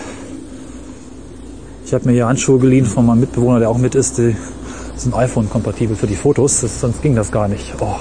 Ich 1.86 1.94
habe 1.94 2.06
mir 2.08 2.14
hier 2.14 2.28
Handschuhe 2.28 2.58
geliehen 2.60 2.86
von 2.86 3.06
meinem 3.06 3.20
Mitbewohner, 3.20 3.60
der 3.60 3.70
auch 3.70 3.78
mit 3.78 3.96
ist. 3.96 4.18
Die 4.18 4.36
sind 4.96 5.14
iPhone-kompatibel 5.16 5.96
für 5.96 6.08
die 6.08 6.16
Fotos, 6.16 6.62
das, 6.62 6.80
sonst 6.80 7.02
ging 7.02 7.16
das 7.16 7.32
gar 7.32 7.48
nicht. 7.48 7.74
Oh. 7.80 7.96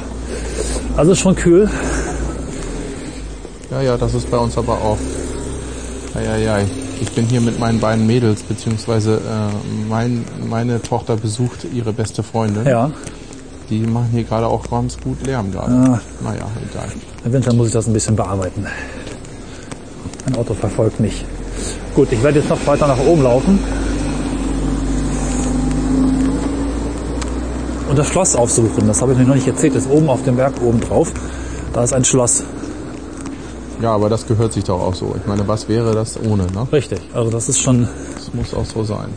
Also 0.96 1.12
ist 1.12 1.18
schon 1.20 1.34
kühl. 1.34 1.68
Ja, 3.70 3.80
ja, 3.82 3.96
das 3.96 4.14
ist 4.14 4.30
bei 4.30 4.36
uns 4.36 4.56
aber 4.58 4.74
auch. 4.74 4.98
Eieiei. 6.14 6.66
Ich 7.00 7.10
bin 7.12 7.26
hier 7.26 7.40
mit 7.40 7.58
meinen 7.58 7.80
beiden 7.80 8.06
Mädels, 8.06 8.42
beziehungsweise 8.42 9.16
äh, 9.16 9.88
mein, 9.88 10.24
meine 10.48 10.82
Tochter 10.82 11.16
besucht 11.16 11.66
ihre 11.72 11.92
beste 11.92 12.22
Freundin. 12.22 12.66
Ja, 12.66 12.90
Die 13.70 13.80
machen 13.80 14.08
hier 14.12 14.24
gerade 14.24 14.46
auch 14.46 14.68
ganz 14.68 14.98
gut 14.98 15.24
Lärm 15.26 15.50
gerade. 15.52 15.72
Ah. 15.72 16.00
Naja, 16.22 16.46
egal. 16.70 16.88
Im 17.24 17.32
Winter 17.32 17.52
muss 17.52 17.68
ich 17.68 17.72
das 17.72 17.86
ein 17.86 17.92
bisschen 17.92 18.16
bearbeiten. 18.16 18.66
Ein 20.26 20.36
Auto 20.36 20.54
verfolgt 20.54 21.00
mich. 21.00 21.24
Gut, 21.94 22.12
ich 22.12 22.22
werde 22.22 22.38
jetzt 22.38 22.48
noch 22.48 22.64
weiter 22.66 22.86
nach 22.86 22.98
oben 22.98 23.22
laufen. 23.22 23.58
Und 27.88 27.98
das 27.98 28.06
Schloss 28.08 28.36
aufsuchen. 28.36 28.86
Das 28.86 29.02
habe 29.02 29.12
ich 29.12 29.18
mir 29.18 29.24
noch 29.24 29.34
nicht 29.34 29.48
erzählt. 29.48 29.74
Das 29.74 29.84
ist 29.86 29.90
oben 29.90 30.08
auf 30.08 30.22
dem 30.22 30.36
Berg 30.36 30.54
oben 30.62 30.80
drauf. 30.80 31.12
Da 31.72 31.82
ist 31.82 31.92
ein 31.92 32.04
Schloss. 32.04 32.44
Ja, 33.82 33.94
aber 33.94 34.08
das 34.08 34.26
gehört 34.26 34.52
sich 34.52 34.64
doch 34.64 34.80
auch 34.80 34.94
so. 34.94 35.14
Ich 35.18 35.26
meine, 35.26 35.48
was 35.48 35.68
wäre 35.68 35.94
das 35.94 36.18
ohne, 36.22 36.44
ne? 36.52 36.68
Richtig. 36.72 37.00
Also 37.14 37.30
das 37.30 37.48
ist 37.48 37.60
schon 37.60 37.88
Das 38.14 38.32
muss 38.34 38.54
auch 38.54 38.66
so 38.66 38.84
sein. 38.84 39.08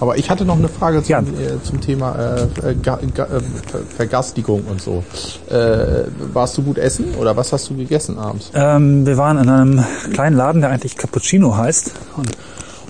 Aber 0.00 0.18
ich 0.18 0.28
hatte 0.28 0.44
noch 0.44 0.58
eine 0.58 0.68
Frage 0.68 1.02
zum, 1.02 1.10
Ja. 1.10 1.20
äh, 1.20 1.62
zum 1.62 1.80
Thema 1.80 2.16
äh, 2.62 2.70
äh, 2.70 2.74
Ga, 2.82 2.98
Ga, 3.14 3.24
äh, 3.24 3.40
Ver- 3.70 3.80
Vergastigung 3.96 4.64
und 4.68 4.82
so. 4.82 5.04
Äh, 5.48 6.04
warst 6.32 6.58
du 6.58 6.62
gut 6.62 6.78
essen 6.78 7.14
oder 7.14 7.36
was 7.36 7.52
hast 7.52 7.70
du 7.70 7.76
gegessen 7.76 8.18
abends? 8.18 8.50
Ähm, 8.54 9.06
wir 9.06 9.16
waren 9.16 9.38
in 9.38 9.48
einem 9.48 9.84
kleinen 10.12 10.36
Laden, 10.36 10.60
der 10.60 10.70
eigentlich 10.70 10.96
Cappuccino 10.96 11.56
heißt 11.56 11.92
und 12.16 12.30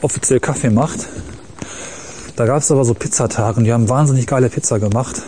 offiziell 0.00 0.40
Kaffee 0.40 0.70
macht. 0.70 1.06
Da 2.36 2.46
gab 2.46 2.58
es 2.62 2.70
aber 2.72 2.84
so 2.84 2.94
Pizzatag 2.94 3.58
und 3.58 3.64
die 3.64 3.72
haben 3.72 3.88
wahnsinnig 3.88 4.26
geile 4.26 4.48
Pizza 4.48 4.80
gemacht. 4.80 5.22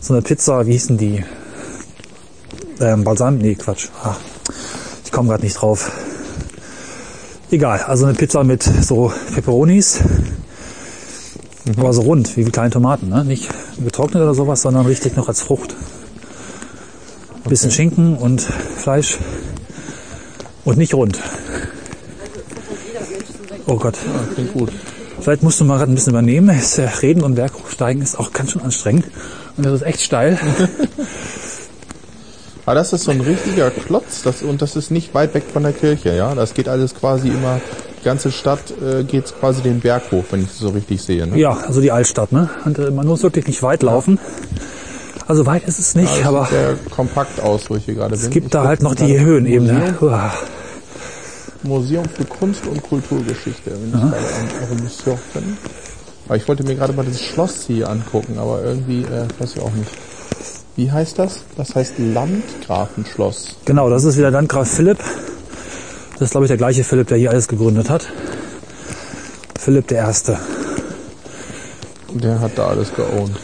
So 0.00 0.12
eine 0.14 0.22
Pizza, 0.22 0.66
wie 0.66 0.72
hießen 0.72 0.96
die? 0.98 1.24
Ähm, 2.80 3.02
Balsam? 3.02 3.38
Nee, 3.38 3.54
Quatsch. 3.56 3.88
Ach, 4.04 4.16
ich 5.04 5.10
komme 5.10 5.30
gerade 5.30 5.42
nicht 5.42 5.54
drauf. 5.60 5.90
Egal, 7.50 7.80
also 7.80 8.04
eine 8.04 8.14
Pizza 8.14 8.44
mit 8.44 8.62
so 8.62 9.12
Peperonis. 9.34 9.98
Aber 11.76 11.92
so 11.92 12.02
rund, 12.02 12.36
wie 12.36 12.44
kleine 12.44 12.70
Tomaten, 12.70 13.08
ne? 13.08 13.24
Nicht 13.24 13.48
getrocknet 13.82 14.22
oder 14.22 14.34
sowas, 14.34 14.62
sondern 14.62 14.86
richtig 14.86 15.16
noch 15.16 15.28
als 15.28 15.42
Frucht. 15.42 15.74
Bisschen 17.48 17.70
Schinken 17.70 18.16
und 18.16 18.42
Fleisch 18.42 19.18
und 20.64 20.78
nicht 20.78 20.94
rund. 20.94 21.18
Oh 23.66 23.76
Gott. 23.76 23.96
Ja, 23.96 24.34
klingt 24.34 24.52
gut. 24.52 24.70
Vielleicht 25.20 25.42
musst 25.42 25.60
du 25.60 25.64
mal 25.64 25.78
gerade 25.78 25.92
ein 25.92 25.94
bisschen 25.94 26.12
übernehmen. 26.12 26.48
Das 26.48 27.02
Reden 27.02 27.22
und 27.22 27.34
Berg 27.34 27.52
hochsteigen 27.54 28.02
ist 28.02 28.18
auch 28.18 28.32
ganz 28.32 28.52
schön 28.52 28.62
anstrengend. 28.62 29.06
Und 29.56 29.66
das 29.66 29.74
ist 29.74 29.82
echt 29.82 30.00
steil. 30.00 30.38
Aber 32.64 32.74
das 32.74 32.92
ist 32.92 33.04
so 33.04 33.10
ein 33.10 33.20
richtiger 33.20 33.70
Klotz 33.70 34.22
das, 34.22 34.42
und 34.42 34.62
das 34.62 34.76
ist 34.76 34.90
nicht 34.90 35.14
weit 35.14 35.34
weg 35.34 35.44
von 35.52 35.62
der 35.62 35.72
Kirche, 35.72 36.14
ja. 36.16 36.34
Das 36.34 36.54
geht 36.54 36.68
alles 36.68 36.94
quasi 36.94 37.28
immer, 37.28 37.60
die 37.60 37.89
ganze 38.04 38.30
Stadt 38.32 38.72
äh, 38.82 39.04
geht 39.04 39.32
quasi 39.40 39.62
den 39.62 39.80
Berg 39.80 40.10
hoch, 40.10 40.24
wenn 40.30 40.40
ich 40.42 40.50
es 40.50 40.58
so 40.58 40.68
richtig 40.70 41.02
sehe. 41.02 41.26
Ne? 41.26 41.38
Ja, 41.38 41.52
also 41.66 41.80
die 41.80 41.92
Altstadt, 41.92 42.32
ne? 42.32 42.48
Und 42.64 42.78
äh, 42.78 42.90
man 42.90 43.06
muss 43.06 43.22
wirklich 43.22 43.46
nicht 43.46 43.62
weit 43.62 43.82
laufen. 43.82 44.18
Also 45.26 45.46
weit 45.46 45.64
ist 45.68 45.78
es 45.78 45.94
nicht, 45.94 46.10
Ja, 46.22 46.28
aber 46.28 46.42
sieht 46.46 46.50
sehr 46.52 46.74
kompakt 46.90 47.40
aus, 47.40 47.70
wo 47.70 47.76
ich 47.76 47.84
hier 47.84 47.94
gerade 47.94 48.16
bin. 48.16 48.20
es 48.24 48.30
gibt 48.30 48.46
Ich 48.46 48.52
da 48.52 48.64
halt 48.64 48.82
noch 48.82 48.94
die 48.94 49.18
Höhenebene. 49.20 49.72
Museum, 49.72 49.96
Uah. 50.10 50.32
Museum 51.62 52.04
für 52.06 52.24
Kunst 52.24 52.66
und 52.66 52.82
Kulturgeschichte, 52.82 53.70
wenn 53.70 53.88
ich 54.86 55.02
gerade 55.04 55.18
bin. 55.34 55.56
Aber 56.26 56.36
ich 56.36 56.48
wollte 56.48 56.64
mir 56.64 56.74
gerade 56.74 56.92
mal 56.94 57.04
das 57.04 57.20
Schloss 57.20 57.64
hier 57.66 57.88
angucken, 57.88 58.38
aber 58.38 58.62
irgendwie, 58.64 59.02
äh, 59.02 59.26
weiß 59.38 59.56
ich 59.56 59.62
auch 59.62 59.72
nicht. 59.72 59.90
Wie 60.76 60.90
heißt 60.90 61.18
das? 61.18 61.40
Das 61.56 61.74
heißt 61.74 61.94
Landgrafenschloss. 61.98 63.56
Genau, 63.66 63.90
das 63.90 64.04
ist 64.04 64.16
wieder 64.16 64.30
Landgraf 64.30 64.68
Philipp. 64.70 64.98
Das 66.20 66.26
ist, 66.26 66.32
glaube 66.32 66.44
ich, 66.44 66.48
der 66.48 66.58
gleiche 66.58 66.84
Philipp, 66.84 67.08
der 67.08 67.16
hier 67.16 67.30
alles 67.30 67.48
gegründet 67.48 67.88
hat. 67.88 68.06
Philipp 69.58 69.88
der 69.88 70.00
Erste. 70.00 70.38
Der 72.12 72.38
hat 72.38 72.52
da 72.56 72.66
alles 72.66 72.92
geowned. 72.94 73.34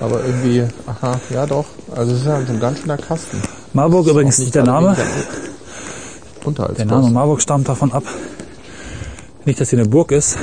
Aber 0.00 0.24
irgendwie, 0.24 0.64
aha, 0.86 1.20
ja 1.28 1.44
doch. 1.44 1.66
Also 1.94 2.14
es 2.14 2.20
ist 2.20 2.26
ja 2.26 2.40
so 2.46 2.52
ein 2.54 2.60
ganz 2.60 2.78
schöner 2.80 2.96
Kasten. 2.96 3.42
Marburg 3.74 4.06
übrigens 4.06 4.38
nicht 4.38 4.54
der 4.54 4.64
Name. 4.64 4.96
wegen 6.46 6.54
der 6.54 6.86
Name 6.86 7.10
Marburg 7.10 7.42
stammt 7.42 7.68
davon 7.68 7.92
ab. 7.92 8.04
Nicht, 9.44 9.60
dass 9.60 9.68
hier 9.68 9.78
eine 9.78 9.88
Burg 9.88 10.12
ist, 10.12 10.38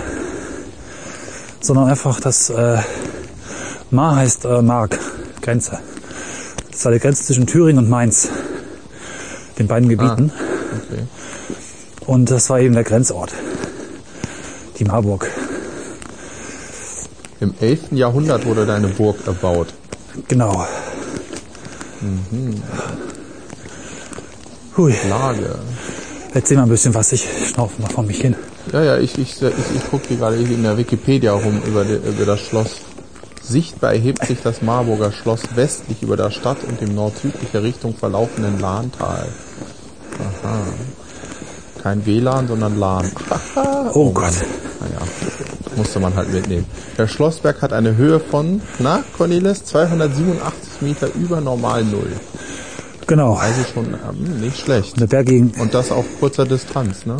sondern 1.61 1.89
einfach, 1.89 2.19
dass 2.19 2.51
äh, 2.51 2.77
Mar 3.89 4.17
heißt 4.17 4.45
äh, 4.45 4.61
Mark, 4.61 4.99
Grenze. 5.41 5.79
Das 6.69 6.81
ist 6.81 6.85
eine 6.85 6.99
Grenze 6.99 7.23
zwischen 7.23 7.47
Thüringen 7.47 7.83
und 7.83 7.89
Mainz, 7.89 8.29
den 9.57 9.65
beiden 9.65 9.89
Gebieten. 9.89 10.31
Okay. 10.91 11.07
Und 12.05 12.29
das 12.29 12.49
war 12.49 12.59
eben 12.59 12.73
der 12.73 12.83
Grenzort, 12.83 13.33
die 14.77 14.85
Marburg. 14.85 15.29
Im 17.39 17.53
11. 17.59 17.91
Jahrhundert 17.91 18.45
wurde 18.45 18.65
deine 18.65 18.87
Burg 18.87 19.17
erbaut. 19.25 19.73
Genau. 20.27 20.65
Hui, 24.77 24.93
Lage. 25.09 25.55
erzähl 26.33 26.57
mal 26.57 26.63
ein 26.63 26.69
bisschen 26.69 26.93
was, 26.93 27.11
ich 27.11 27.27
schnaufe 27.47 27.81
mal 27.81 27.89
vor 27.89 28.03
mich 28.03 28.19
hin. 28.21 28.35
Ja, 28.71 28.83
ja, 28.83 28.97
ich, 28.97 29.17
ich, 29.17 29.41
ich, 29.41 29.53
ich 29.75 29.89
gucke 29.89 30.07
hier 30.07 30.17
gerade 30.17 30.37
in 30.37 30.63
der 30.63 30.77
Wikipedia 30.77 31.33
rum 31.33 31.61
über, 31.65 31.83
die, 31.83 31.95
über 31.95 32.25
das 32.25 32.39
Schloss. 32.39 32.77
Sichtbar 33.41 33.93
erhebt 33.93 34.25
sich 34.25 34.39
das 34.41 34.61
Marburger 34.61 35.11
Schloss 35.11 35.41
westlich 35.55 36.01
über 36.01 36.15
der 36.15 36.31
Stadt 36.31 36.57
und 36.67 36.81
im 36.81 36.95
nord-südlicher 36.95 37.61
Richtung 37.61 37.93
verlaufenden 37.93 38.59
Lahntal. 38.59 39.27
Aha. 40.19 40.63
Kein 41.83 42.05
WLAN, 42.05 42.47
sondern 42.47 42.79
LAN. 42.79 43.11
Oh 43.93 44.11
Gott. 44.11 44.31
Naja, 44.79 45.01
musste 45.75 45.99
man 45.99 46.15
halt 46.15 46.31
mitnehmen. 46.31 46.65
Der 46.97 47.07
Schlossberg 47.07 47.61
hat 47.61 47.73
eine 47.73 47.97
Höhe 47.97 48.19
von, 48.21 48.61
na, 48.79 49.03
Cornelis, 49.17 49.65
287 49.65 50.81
Meter 50.81 51.09
über 51.13 51.41
Normal 51.41 51.83
Null. 51.83 52.11
Genau. 53.05 53.35
Also 53.35 53.61
schon 53.73 53.85
ähm, 53.87 54.39
nicht 54.39 54.57
schlecht. 54.59 54.99
Der 54.99 55.07
Berg, 55.07 55.25
gegen, 55.27 55.51
Und 55.59 55.73
das 55.73 55.91
auf 55.91 56.05
kurzer 56.19 56.45
Distanz, 56.45 57.05
ne? 57.05 57.17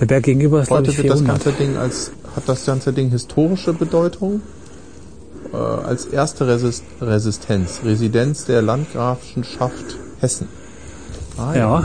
der 0.00 0.06
Berg 0.06 0.24
gegenüber 0.24 0.62
ist, 0.62 0.70
Heute 0.70 0.90
ich, 0.90 0.96
wird 0.96 1.10
das 1.10 1.20
400. 1.20 1.44
ganze 1.44 1.58
Ding 1.62 1.76
als, 1.76 2.10
hat 2.34 2.44
das 2.48 2.64
ganze 2.64 2.92
Ding 2.94 3.10
historische 3.10 3.74
Bedeutung. 3.74 4.40
Äh, 5.52 5.56
als 5.56 6.06
erste 6.06 6.46
Resist 6.46 6.84
Resistenz, 7.00 7.80
Residenz 7.84 8.46
der 8.46 8.62
Landgrafenschaft 8.62 9.98
Hessen. 10.20 10.48
Ah, 11.36 11.54
Ja, 11.54 11.84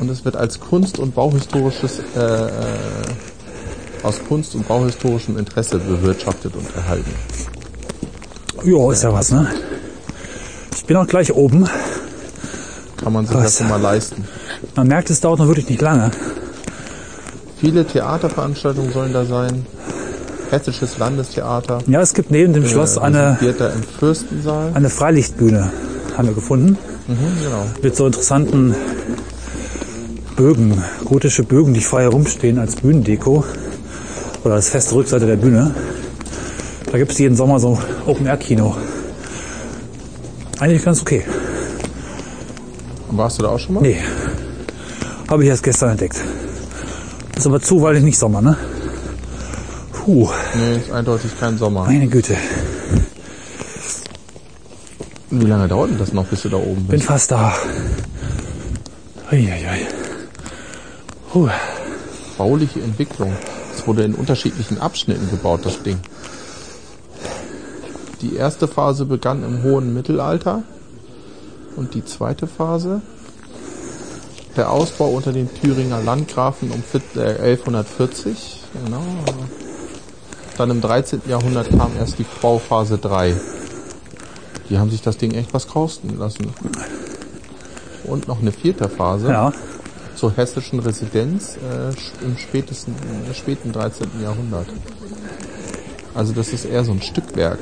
Und 0.00 0.10
es 0.10 0.24
wird 0.24 0.36
als 0.36 0.60
Kunst- 0.60 0.98
und 0.98 1.14
Bauhistorisches, 1.14 2.00
äh, 2.16 2.20
äh, 2.20 2.50
aus 4.02 4.20
Kunst- 4.28 4.54
und 4.54 4.66
bauhistorischem 4.68 5.38
Interesse 5.38 5.78
bewirtschaftet 5.78 6.54
und 6.54 6.66
erhalten. 6.76 7.12
jo, 8.64 8.90
ist 8.90 9.02
ja 9.02 9.12
was, 9.12 9.30
ne? 9.32 9.46
Ich 10.74 10.84
bin 10.84 10.96
auch 10.96 11.06
gleich 11.06 11.32
oben. 11.32 11.68
Kann 12.96 13.12
man 13.12 13.26
sich 13.26 13.36
Was? 13.36 13.44
das 13.44 13.58
schon 13.58 13.68
mal 13.68 13.80
leisten. 13.80 14.24
Man 14.76 14.88
merkt, 14.88 15.10
es 15.10 15.20
dauert 15.20 15.38
noch 15.40 15.46
wirklich 15.46 15.68
nicht 15.68 15.80
lange. 15.80 16.10
Viele 17.60 17.84
Theaterveranstaltungen 17.84 18.92
sollen 18.92 19.12
da 19.12 19.24
sein. 19.24 19.66
Hessisches 20.50 20.96
Landestheater. 20.98 21.78
Ja, 21.86 22.00
es 22.00 22.14
gibt 22.14 22.30
neben 22.30 22.52
dem 22.54 22.66
Schloss 22.66 22.96
äh, 22.96 23.00
eine, 23.00 23.36
im 23.40 23.82
Fürstensaal. 23.98 24.70
eine 24.74 24.88
Freilichtbühne, 24.88 25.70
haben 26.16 26.28
wir 26.28 26.34
gefunden. 26.34 26.78
Mhm, 27.06 27.42
genau. 27.42 27.66
Mit 27.82 27.96
so 27.96 28.06
interessanten 28.06 28.74
Bögen, 30.38 30.80
gotische 31.04 31.42
Bögen, 31.42 31.74
die 31.74 31.80
frei 31.80 32.02
herumstehen 32.02 32.60
als 32.60 32.76
Bühnendeko. 32.76 33.44
Oder 34.44 34.54
als 34.54 34.68
feste 34.68 34.94
Rückseite 34.94 35.26
der 35.26 35.34
Bühne. 35.34 35.74
Da 36.92 36.96
gibt 36.96 37.10
es 37.10 37.18
jeden 37.18 37.34
Sommer 37.34 37.58
so 37.58 37.76
Open-Air-Kino. 38.06 38.76
Eigentlich 40.60 40.84
ganz 40.84 41.00
okay. 41.02 41.24
Warst 43.10 43.38
du 43.38 43.42
da 43.42 43.48
auch 43.48 43.58
schon 43.58 43.74
mal? 43.74 43.80
Nee. 43.82 43.98
Habe 45.28 45.42
ich 45.42 45.48
erst 45.50 45.64
gestern 45.64 45.90
entdeckt. 45.90 46.22
Ist 47.36 47.46
aber 47.46 47.60
zu, 47.60 47.82
weil 47.82 47.96
es 47.96 48.02
nicht 48.04 48.16
Sommer, 48.18 48.40
ne? 48.40 48.56
Puh, 49.92 50.28
Nee, 50.56 50.76
ist 50.76 50.92
eindeutig 50.92 51.32
kein 51.40 51.58
Sommer. 51.58 51.84
meine 51.84 52.06
Güte. 52.06 52.36
Wie 55.30 55.46
lange 55.46 55.66
dauert 55.66 55.90
denn 55.90 55.98
das 55.98 56.12
noch, 56.12 56.26
bis 56.26 56.42
du 56.42 56.48
da 56.48 56.56
oben 56.58 56.84
Bin 56.86 56.86
bist? 56.98 57.04
fast 57.06 57.32
da. 57.32 57.52
Uiuiui. 59.32 59.97
Puh. 61.32 61.48
Bauliche 62.36 62.80
Entwicklung. 62.80 63.32
Es 63.74 63.86
wurde 63.86 64.04
in 64.04 64.14
unterschiedlichen 64.14 64.78
Abschnitten 64.80 65.28
gebaut, 65.30 65.60
das 65.64 65.82
Ding. 65.82 65.98
Die 68.20 68.34
erste 68.36 68.66
Phase 68.68 69.04
begann 69.04 69.44
im 69.44 69.62
hohen 69.62 69.94
Mittelalter 69.94 70.62
und 71.76 71.94
die 71.94 72.04
zweite 72.04 72.46
Phase 72.46 73.00
der 74.56 74.70
Ausbau 74.72 75.08
unter 75.10 75.32
den 75.32 75.48
Thüringer 75.52 76.00
Landgrafen 76.02 76.70
um 76.72 76.82
vier- 76.82 77.00
äh, 77.22 77.52
1140. 77.52 78.64
Genau. 78.84 79.02
Dann 80.56 80.70
im 80.70 80.80
13. 80.80 81.22
Jahrhundert 81.28 81.70
kam 81.70 81.92
erst 81.96 82.18
die 82.18 82.26
Bauphase 82.42 82.98
3. 82.98 83.36
Die 84.68 84.78
haben 84.78 84.90
sich 84.90 85.00
das 85.02 85.16
Ding 85.16 85.32
echt 85.34 85.54
was 85.54 85.68
kosten 85.68 86.18
lassen. 86.18 86.52
Und 88.04 88.26
noch 88.26 88.40
eine 88.40 88.50
vierte 88.50 88.88
Phase 88.88 89.28
Ja, 89.28 89.52
zur 90.18 90.36
hessischen 90.36 90.80
Residenz 90.80 91.56
äh, 91.56 92.24
im 92.24 92.36
spätesten, 92.36 92.94
im 93.26 93.34
späten 93.34 93.70
13. 93.72 94.08
Jahrhundert. 94.20 94.66
Also 96.14 96.32
das 96.32 96.48
ist 96.48 96.64
eher 96.64 96.82
so 96.82 96.90
ein 96.90 97.00
Stückwerk. 97.00 97.58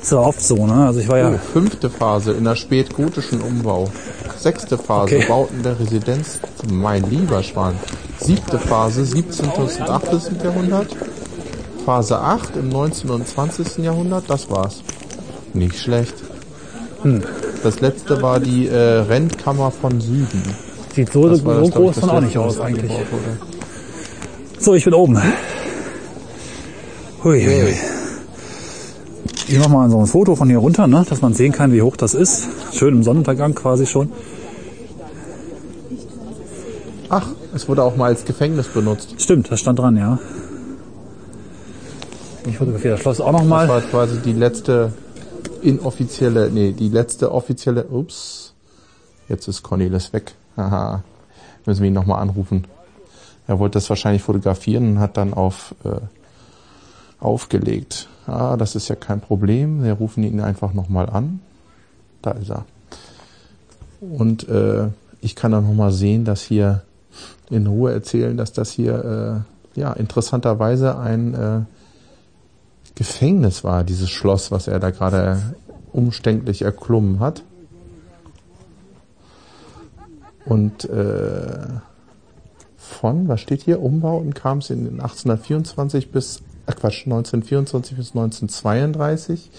ist 0.00 0.12
aber 0.12 0.26
oft 0.26 0.40
so, 0.40 0.66
ne? 0.66 0.86
Also 0.86 1.00
ich 1.00 1.08
war 1.08 1.18
ja, 1.18 1.30
Oh, 1.34 1.38
fünfte 1.52 1.90
Phase 1.90 2.32
in 2.32 2.44
der 2.44 2.56
spätgotischen 2.56 3.42
Umbau. 3.42 3.90
Sechste 4.38 4.78
Phase 4.78 5.16
Okay. 5.16 5.26
Bauten 5.28 5.62
der 5.62 5.78
Residenz, 5.78 6.38
mein 6.72 7.08
lieber 7.10 7.42
Schwan. 7.42 7.74
Siebte 8.20 8.58
Phase 8.58 9.04
17. 9.04 9.50
und 9.50 9.80
18. 9.80 10.38
Jahrhundert. 10.42 10.96
Phase 11.84 12.18
8 12.18 12.56
im 12.56 12.70
19. 12.70 13.10
und 13.10 13.28
20. 13.28 13.84
Jahrhundert, 13.84 14.24
das 14.28 14.48
war's. 14.50 14.82
Nicht 15.52 15.78
schlecht. 15.78 16.14
Hm. 17.02 17.22
Das 17.62 17.80
letzte 17.80 18.22
war 18.22 18.40
die 18.40 18.66
äh, 18.66 18.76
Rentkammer 18.76 19.70
von 19.70 20.00
Süden. 20.00 20.42
Sieht 20.96 21.12
so, 21.12 21.28
Das 21.28 21.40
so 21.40 21.60
das, 21.60 21.70
groß 21.70 21.94
das 21.94 22.00
dann 22.00 22.10
auch 22.10 22.20
nicht 22.20 22.36
aus 22.38 22.58
eigentlich. 22.60 22.90
So, 24.58 24.74
ich 24.74 24.84
bin 24.84 24.94
oben. 24.94 25.16
Hui, 27.22 27.44
hui, 27.44 27.62
hui. 27.62 27.74
Ich 29.48 29.58
mache 29.58 29.68
mal 29.70 29.88
so 29.90 30.00
ein 30.00 30.06
Foto 30.06 30.34
von 30.34 30.48
hier 30.48 30.58
runter, 30.58 30.86
ne, 30.88 31.04
dass 31.08 31.22
man 31.22 31.32
sehen 31.34 31.52
kann, 31.52 31.72
wie 31.72 31.82
hoch 31.82 31.96
das 31.96 32.14
ist. 32.14 32.48
Schön 32.72 32.94
im 32.94 33.02
Sonnenuntergang 33.04 33.54
quasi 33.54 33.86
schon. 33.86 34.10
Ach, 37.08 37.28
es 37.54 37.68
wurde 37.68 37.84
auch 37.84 37.94
mal 37.94 38.06
als 38.06 38.24
Gefängnis 38.24 38.66
benutzt. 38.66 39.14
Stimmt, 39.18 39.50
das 39.52 39.60
stand 39.60 39.78
dran, 39.78 39.96
ja. 39.96 40.18
Ich 42.48 42.58
fotografiere 42.58 42.94
das 42.94 43.00
Schloss 43.02 43.20
auch 43.20 43.32
Das 43.32 43.40
nochmal. 43.42 43.68
war 43.68 43.80
quasi 43.82 44.18
die 44.18 44.32
letzte 44.32 44.92
inoffizielle, 45.62 46.50
nee, 46.50 46.72
die 46.72 46.88
letzte 46.88 47.30
offizielle, 47.32 47.86
ups, 47.86 48.54
jetzt 49.28 49.46
ist 49.46 49.62
Cornelis 49.62 50.12
weg. 50.12 50.34
Haha, 50.56 51.02
müssen 51.64 51.82
wir 51.82 51.88
ihn 51.88 51.94
nochmal 51.94 52.22
anrufen. 52.22 52.66
Er 53.46 53.58
wollte 53.58 53.74
das 53.74 53.88
wahrscheinlich 53.88 54.22
fotografieren 54.22 54.92
und 54.92 54.98
hat 54.98 55.16
dann 55.16 55.34
auf 55.34 55.74
äh, 55.84 56.00
aufgelegt. 57.20 58.08
Ah, 58.26 58.56
das 58.56 58.74
ist 58.74 58.88
ja 58.88 58.96
kein 58.96 59.20
Problem. 59.20 59.82
Wir 59.82 59.94
rufen 59.94 60.24
ihn 60.24 60.40
einfach 60.40 60.72
nochmal 60.72 61.08
an. 61.08 61.40
Da 62.22 62.32
ist 62.32 62.50
er. 62.50 62.64
Und 64.00 64.48
äh, 64.48 64.88
ich 65.20 65.36
kann 65.36 65.52
dann 65.52 65.66
nochmal 65.66 65.92
sehen, 65.92 66.24
dass 66.24 66.42
hier 66.42 66.82
in 67.50 67.66
Ruhe 67.66 67.92
erzählen, 67.92 68.36
dass 68.36 68.52
das 68.52 68.70
hier 68.70 69.44
äh, 69.76 69.80
ja 69.80 69.92
interessanterweise 69.92 70.98
ein 70.98 71.34
äh, 71.34 71.60
Gefängnis 72.94 73.62
war, 73.62 73.84
dieses 73.84 74.10
Schloss, 74.10 74.50
was 74.50 74.68
er 74.68 74.80
da 74.80 74.90
gerade 74.90 75.54
umständlich 75.92 76.62
erklommen 76.62 77.20
hat. 77.20 77.42
Und 80.46 80.88
äh, 80.88 81.66
von, 82.76 83.28
was 83.28 83.40
steht 83.40 83.62
hier, 83.62 83.82
Umbauten 83.82 84.32
kam 84.32 84.58
es 84.58 84.70
in 84.70 85.00
1824 85.00 86.12
bis, 86.12 86.42
äh 86.66 86.72
Quatsch, 86.72 87.04
1924 87.04 87.96
bis 87.96 88.10
1932 88.10 89.50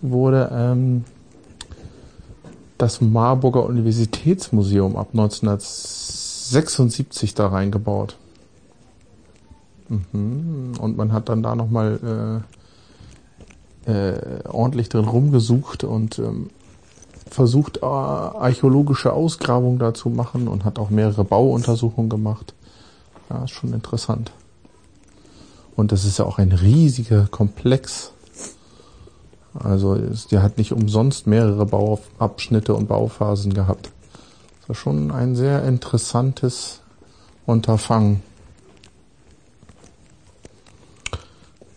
wurde 0.00 0.48
ähm, 0.52 1.04
das 2.78 3.00
Marburger 3.00 3.66
Universitätsmuseum 3.66 4.96
ab 4.96 5.08
1976 5.12 7.34
da 7.34 7.48
reingebaut. 7.48 8.16
Mhm. 9.88 10.74
Und 10.78 10.96
man 10.96 11.12
hat 11.12 11.28
dann 11.28 11.42
da 11.42 11.56
nochmal 11.56 12.44
äh, 13.86 13.90
äh, 13.90 14.44
ordentlich 14.48 14.88
drin 14.88 15.06
rumgesucht 15.06 15.82
und 15.82 16.20
ähm, 16.20 16.50
versucht, 17.30 17.78
äh, 17.78 17.86
archäologische 17.86 19.12
Ausgrabungen 19.12 19.78
da 19.78 19.94
zu 19.94 20.08
machen 20.08 20.48
und 20.48 20.64
hat 20.64 20.78
auch 20.78 20.90
mehrere 20.90 21.24
Bauuntersuchungen 21.24 22.08
gemacht. 22.08 22.54
Ja, 23.30 23.44
ist 23.44 23.50
schon 23.50 23.72
interessant. 23.72 24.32
Und 25.76 25.92
das 25.92 26.04
ist 26.04 26.18
ja 26.18 26.24
auch 26.24 26.38
ein 26.38 26.52
riesiger 26.52 27.28
Komplex. 27.30 28.12
Also 29.54 29.96
der 30.30 30.42
hat 30.42 30.58
nicht 30.58 30.72
umsonst 30.72 31.26
mehrere 31.26 31.66
Bauabschnitte 31.66 32.74
und 32.74 32.88
Bauphasen 32.88 33.54
gehabt. 33.54 33.90
Das 34.60 34.68
war 34.68 34.76
schon 34.76 35.10
ein 35.10 35.36
sehr 35.36 35.64
interessantes 35.64 36.80
Unterfangen. 37.46 38.22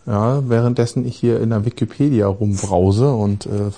Ja, 0.05 0.49
währenddessen 0.49 1.05
ich 1.05 1.15
hier 1.15 1.39
in 1.39 1.51
der 1.51 1.63
Wikipedia 1.63 2.27
rumbrause 2.27 3.13
und 3.13 3.45
äh, 3.45 3.71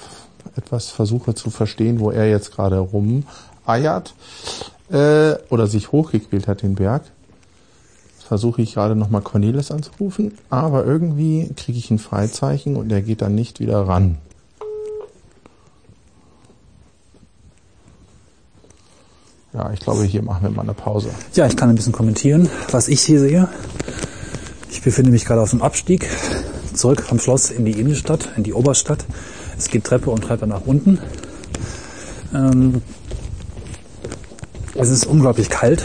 etwas 0.55 0.89
versuche 0.89 1.33
zu 1.33 1.49
verstehen, 1.49 1.99
wo 1.99 2.11
er 2.11 2.29
jetzt 2.29 2.51
gerade 2.51 2.77
rumeiert 2.77 4.13
äh, 4.91 5.33
oder 5.49 5.67
sich 5.67 5.91
hochgequält 5.91 6.47
hat, 6.47 6.61
den 6.61 6.75
Berg, 6.75 7.03
versuche 8.27 8.61
ich 8.61 8.73
gerade 8.73 8.95
nochmal 8.95 9.21
Cornelis 9.21 9.71
anzurufen, 9.71 10.33
aber 10.49 10.85
irgendwie 10.85 11.51
kriege 11.55 11.77
ich 11.77 11.91
ein 11.91 11.99
Freizeichen 11.99 12.75
und 12.75 12.91
er 12.91 13.01
geht 13.01 13.21
dann 13.21 13.35
nicht 13.35 13.59
wieder 13.59 13.87
ran. 13.87 14.17
Ja, 19.53 19.71
ich 19.71 19.81
glaube, 19.81 20.03
hier 20.03 20.23
machen 20.23 20.41
wir 20.41 20.49
mal 20.49 20.63
eine 20.63 20.73
Pause. 20.73 21.11
Ja, 21.35 21.45
ich 21.45 21.55
kann 21.55 21.69
ein 21.69 21.75
bisschen 21.75 21.93
kommentieren, 21.93 22.49
was 22.71 22.87
ich 22.87 23.01
hier 23.01 23.19
sehe. 23.19 23.49
Ich 24.71 24.81
befinde 24.81 25.11
mich 25.11 25.25
gerade 25.25 25.41
auf 25.41 25.51
dem 25.51 25.61
Abstieg 25.61 26.09
zurück 26.73 27.03
vom 27.03 27.19
Schloss 27.19 27.51
in 27.51 27.65
die 27.65 27.79
Innenstadt, 27.79 28.29
in 28.35 28.41
die 28.41 28.53
Oberstadt. 28.53 29.05
Es 29.57 29.69
geht 29.69 29.83
Treppe 29.83 30.09
und 30.09 30.23
Treppe 30.23 30.47
nach 30.47 30.61
unten. 30.65 30.99
Ähm, 32.33 32.81
es 34.75 34.89
ist 34.89 35.05
unglaublich 35.05 35.49
kalt 35.49 35.83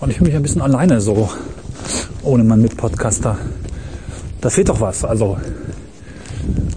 und 0.00 0.10
ich 0.10 0.18
fühle 0.18 0.28
mich 0.28 0.36
ein 0.36 0.42
bisschen 0.42 0.62
alleine 0.62 1.00
so 1.00 1.28
ohne 2.22 2.44
meinen 2.44 2.62
Mitpodcaster. 2.62 3.38
Da 4.40 4.50
fehlt 4.50 4.68
doch 4.68 4.80
was. 4.80 5.04
Also 5.04 5.38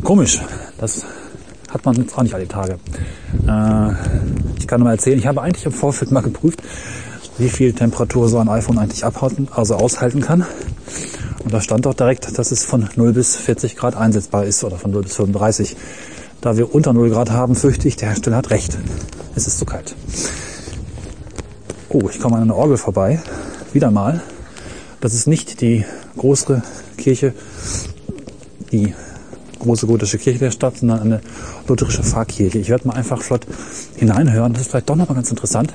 komisch. 0.03 0.39
Das 0.77 1.05
hat 1.71 1.85
man 1.85 1.95
jetzt 1.95 2.17
auch 2.17 2.23
nicht 2.23 2.33
alle 2.33 2.47
Tage. 2.47 2.79
Äh, 3.47 3.91
ich 4.57 4.67
kann 4.67 4.79
nur 4.79 4.85
mal 4.85 4.93
erzählen, 4.93 5.19
ich 5.19 5.27
habe 5.27 5.41
eigentlich 5.41 5.65
im 5.65 5.71
Vorfeld 5.71 6.11
mal 6.11 6.21
geprüft, 6.21 6.61
wie 7.37 7.49
viel 7.49 7.73
Temperatur 7.73 8.27
so 8.27 8.39
ein 8.39 8.49
iPhone 8.49 8.79
eigentlich 8.79 9.05
abhalten, 9.05 9.47
also 9.51 9.75
aushalten 9.75 10.21
kann. 10.21 10.45
Und 11.43 11.53
da 11.53 11.61
stand 11.61 11.87
auch 11.87 11.93
direkt, 11.93 12.37
dass 12.37 12.51
es 12.51 12.63
von 12.65 12.89
0 12.95 13.13
bis 13.13 13.35
40 13.35 13.75
Grad 13.75 13.95
einsetzbar 13.95 14.45
ist 14.45 14.63
oder 14.63 14.77
von 14.77 14.91
0 14.91 15.03
bis 15.03 15.15
35. 15.15 15.75
Da 16.41 16.57
wir 16.57 16.73
unter 16.73 16.93
0 16.93 17.09
Grad 17.09 17.31
haben, 17.31 17.55
fürchte 17.55 17.87
ich, 17.87 17.95
der 17.95 18.09
Hersteller 18.09 18.37
hat 18.37 18.49
recht. 18.49 18.77
Es 19.35 19.47
ist 19.47 19.59
zu 19.59 19.65
kalt. 19.65 19.95
Oh, 21.89 22.07
ich 22.09 22.19
komme 22.19 22.35
an 22.35 22.43
einer 22.43 22.55
Orgel 22.55 22.77
vorbei. 22.77 23.19
Wieder 23.73 23.91
mal. 23.91 24.21
Das 25.01 25.13
ist 25.13 25.27
nicht 25.27 25.61
die 25.61 25.85
große 26.17 26.61
Kirche, 26.97 27.33
die 28.71 28.93
große 29.59 29.87
gotische 29.87 30.17
Kirche 30.17 30.39
der 30.39 30.51
Stadt, 30.51 30.77
sondern 30.77 30.99
eine 30.99 31.21
lutherische 31.67 32.03
Pfarrkirche. 32.03 32.59
Ich 32.59 32.69
werde 32.69 32.87
mal 32.87 32.95
einfach 32.95 33.21
flott 33.21 33.45
hineinhören. 33.95 34.53
Das 34.53 34.63
ist 34.63 34.71
vielleicht 34.71 34.89
doch 34.89 34.95
nochmal 34.95 35.15
ganz 35.15 35.29
interessant. 35.29 35.73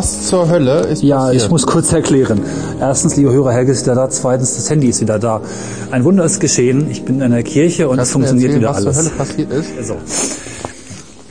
Was 0.00 0.28
zur 0.28 0.48
Hölle 0.48 0.80
ist 0.86 1.02
Ja, 1.02 1.24
passiert? 1.26 1.42
ich 1.42 1.50
muss 1.50 1.66
kurz 1.66 1.92
erklären. 1.92 2.40
Erstens, 2.80 3.16
liebe 3.16 3.32
Hörer, 3.32 3.52
Helge 3.52 3.72
ist 3.72 3.84
wieder 3.84 3.94
da. 3.96 4.08
Zweitens, 4.08 4.56
das 4.56 4.70
Handy 4.70 4.88
ist 4.88 5.02
wieder 5.02 5.18
da. 5.18 5.42
Ein 5.90 6.04
Wunder 6.04 6.24
ist 6.24 6.40
geschehen. 6.40 6.90
Ich 6.90 7.04
bin 7.04 7.20
in 7.20 7.30
der 7.30 7.42
Kirche 7.42 7.86
und 7.86 7.98
es 7.98 8.10
funktioniert 8.10 8.52
erzählen, 8.52 8.62
wieder 8.62 8.70
was 8.70 8.76
alles. 8.86 8.96
zur 8.96 9.04
Hölle 9.04 9.14
passiert 9.18 9.52
ist? 9.52 9.68
Also, 9.76 9.96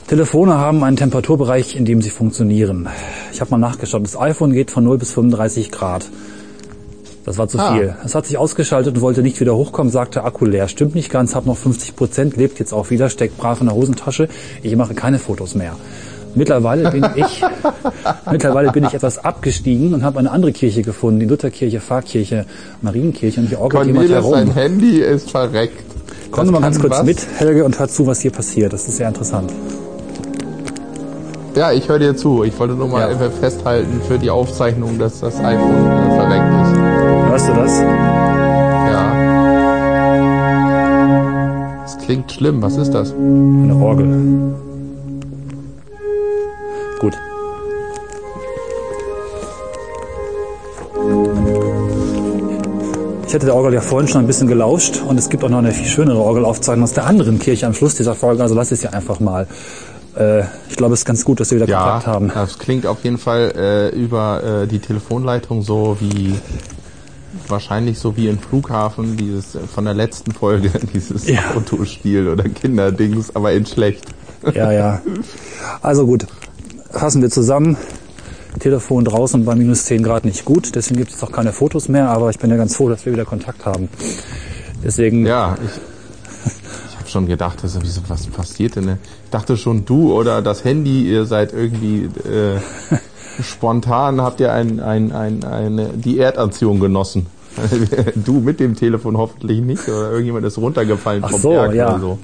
Telefone 0.06 0.54
haben 0.58 0.84
einen 0.84 0.96
Temperaturbereich, 0.96 1.74
in 1.74 1.84
dem 1.84 2.00
sie 2.00 2.10
funktionieren. 2.10 2.88
Ich 3.32 3.40
habe 3.40 3.50
mal 3.50 3.58
nachgeschaut. 3.58 4.04
Das 4.04 4.16
iPhone 4.16 4.52
geht 4.52 4.70
von 4.70 4.84
0 4.84 4.98
bis 4.98 5.10
35 5.14 5.72
Grad. 5.72 6.08
Das 7.26 7.38
war 7.38 7.48
zu 7.48 7.58
Ah. 7.58 7.74
viel. 7.74 7.96
Es 8.04 8.14
hat 8.14 8.26
sich 8.26 8.38
ausgeschaltet 8.38 8.94
und 8.94 9.00
wollte 9.00 9.22
nicht 9.22 9.40
wieder 9.40 9.56
hochkommen, 9.56 9.90
sagte 9.90 10.22
Akku 10.22 10.44
leer. 10.46 10.68
Stimmt 10.68 10.94
nicht 10.94 11.10
ganz, 11.10 11.34
habe 11.34 11.48
noch 11.48 11.56
50 11.56 11.96
Prozent, 11.96 12.36
lebt 12.36 12.60
jetzt 12.60 12.72
auch 12.72 12.90
wieder, 12.90 13.08
steckt 13.10 13.36
brav 13.36 13.60
in 13.60 13.66
der 13.66 13.74
Hosentasche. 13.74 14.28
Ich 14.62 14.76
mache 14.76 14.94
keine 14.94 15.18
Fotos 15.18 15.56
mehr. 15.56 15.72
Mittlerweile 16.34 16.90
bin 16.90 17.04
ich, 17.16 17.42
mittlerweile 18.30 18.70
bin 18.72 18.84
ich 18.84 18.94
etwas 18.94 19.18
abgestiegen 19.24 19.92
und 19.94 20.04
habe 20.04 20.18
eine 20.20 20.30
andere 20.30 20.52
Kirche 20.52 20.82
gefunden, 20.82 21.20
die 21.20 21.26
Lutherkirche, 21.26 21.80
Pfarrkirche, 21.80 22.46
Marienkirche 22.82 23.40
und 23.40 23.48
hier 23.48 23.60
orgelt 23.60 23.86
jemand 23.86 24.08
Cornelis, 24.08 24.30
sein 24.30 24.46
herum. 24.46 24.54
Handy 24.54 24.98
ist 25.00 25.30
verreckt. 25.30 25.82
Komm 26.30 26.44
Das 26.44 26.52
mal 26.52 26.60
ganz 26.60 26.78
kurz 26.78 26.92
was? 26.92 27.02
mit, 27.04 27.26
Helge, 27.38 27.64
und 27.64 27.78
hör 27.78 27.88
zu, 27.88 28.06
was 28.06 28.20
hier 28.20 28.30
passiert. 28.30 28.72
Das 28.72 28.86
ist 28.86 28.96
sehr 28.98 29.08
interessant. 29.08 29.52
Ja, 31.56 31.72
ich 31.72 31.88
höre 31.88 31.98
dir 31.98 32.14
zu. 32.16 32.44
Ich 32.44 32.56
wollte 32.60 32.74
nur 32.74 32.86
mal 32.86 33.10
Ja. 33.10 33.30
festhalten 33.30 34.00
für 34.06 34.16
die 34.18 34.30
Aufzeichnung, 34.30 34.98
dass 35.00 35.18
das 35.20 35.40
iPhone 35.40 35.86
äh, 35.86 36.14
verreckt 36.14 36.44
ist. 36.62 36.78
Hörst 37.30 37.48
du 37.48 37.52
das? 37.54 37.80
Ja. 38.90 39.12
Das 41.82 41.98
klingt 41.98 42.30
schlimm. 42.30 42.62
Was 42.62 42.76
ist 42.76 42.92
das? 42.92 43.12
Eine 43.12 43.74
Orgel. 43.74 44.54
Gut. 47.00 47.14
Ich 53.26 53.34
hatte 53.34 53.46
der 53.46 53.54
Orgel 53.54 53.74
ja 53.74 53.80
vorhin 53.80 54.08
schon 54.08 54.20
ein 54.22 54.26
bisschen 54.26 54.48
gelauscht 54.48 55.00
und 55.06 55.16
es 55.16 55.28
gibt 55.28 55.44
auch 55.44 55.48
noch 55.48 55.58
eine 55.58 55.70
viel 55.72 55.86
schönere 55.86 56.18
Orgelaufzeichnung 56.18 56.82
aus 56.84 56.94
der 56.94 57.06
anderen 57.06 57.38
Kirche 57.38 57.66
am 57.66 57.74
Schluss 57.74 57.94
dieser 57.94 58.14
Folge, 58.16 58.42
also 58.42 58.54
lass 58.56 58.72
es 58.72 58.82
ja 58.82 58.90
einfach 58.90 59.20
mal 59.20 59.46
Äh, 60.18 60.40
ich 60.68 60.76
glaube, 60.76 60.94
es 60.94 61.00
ist 61.00 61.06
ganz 61.06 61.24
gut, 61.24 61.38
dass 61.38 61.52
wir 61.52 61.58
wieder 61.58 61.68
Ja, 61.68 61.82
Kontakt 61.84 62.06
haben. 62.08 62.32
das 62.34 62.58
klingt 62.58 62.84
auf 62.84 63.04
jeden 63.04 63.18
Fall 63.18 63.52
äh, 63.56 63.88
über 63.96 64.42
äh, 64.62 64.66
die 64.66 64.80
Telefonleitung 64.80 65.62
so 65.62 65.96
wie 66.00 66.34
wahrscheinlich 67.46 67.96
so 68.00 68.16
wie 68.16 68.26
im 68.26 68.40
Flughafen 68.40 69.16
dieses 69.16 69.54
äh, 69.54 69.60
von 69.72 69.84
der 69.84 69.94
letzten 69.94 70.32
Folge 70.32 70.68
dieses 70.92 71.28
Ja. 71.28 71.38
Autospiel 71.56 72.26
oder 72.26 72.42
Kinderdings, 72.42 73.34
aber 73.36 73.52
in 73.52 73.64
schlecht. 73.66 74.04
Ja, 74.52 74.72
ja. 74.72 75.00
Also 75.80 76.04
gut, 76.06 76.26
fassen 76.90 77.22
wir 77.22 77.30
zusammen. 77.30 77.76
Telefon 78.58 79.04
draußen 79.04 79.44
bei 79.44 79.54
minus 79.54 79.84
10 79.84 80.02
Grad 80.02 80.24
nicht 80.24 80.44
gut, 80.44 80.74
deswegen 80.74 80.98
gibt 80.98 81.12
es 81.12 81.22
auch 81.22 81.30
keine 81.30 81.52
Fotos 81.52 81.88
mehr, 81.88 82.08
aber 82.08 82.30
ich 82.30 82.38
bin 82.38 82.50
ja 82.50 82.56
ganz 82.56 82.74
froh, 82.74 82.88
dass 82.88 83.06
wir 83.06 83.12
wieder 83.12 83.24
Kontakt 83.24 83.64
haben. 83.64 83.88
Deswegen, 84.82 85.24
Ja, 85.24 85.56
ich, 85.64 86.50
ich 86.90 86.98
habe 86.98 87.08
schon 87.08 87.26
gedacht, 87.26 87.58
das 87.62 87.76
ist, 87.76 87.82
wieso, 87.82 88.00
was 88.08 88.26
passiert 88.26 88.76
denn? 88.76 88.86
ne? 88.86 88.98
Ich 89.24 89.30
dachte 89.30 89.56
schon, 89.56 89.84
du 89.84 90.12
oder 90.12 90.42
das 90.42 90.64
Handy, 90.64 91.08
ihr 91.08 91.26
seid 91.26 91.52
irgendwie 91.52 92.04
äh, 92.28 92.58
spontan, 93.42 94.20
habt 94.20 94.40
ihr 94.40 94.52
ein, 94.52 94.80
ein, 94.80 95.12
ein, 95.12 95.44
eine, 95.44 95.88
die 95.88 96.18
Erdanziehung 96.18 96.80
genossen. 96.80 97.26
du 98.14 98.40
mit 98.40 98.58
dem 98.58 98.74
Telefon 98.74 99.16
hoffentlich 99.16 99.60
nicht, 99.60 99.88
oder 99.88 100.10
irgendjemand 100.10 100.44
ist 100.46 100.58
runtergefallen 100.58 101.22
Ach 101.24 101.30
vom 101.30 101.40
so, 101.40 101.50
Berg 101.50 101.74
ja. 101.74 101.90
oder 101.90 102.00
so. 102.00 102.18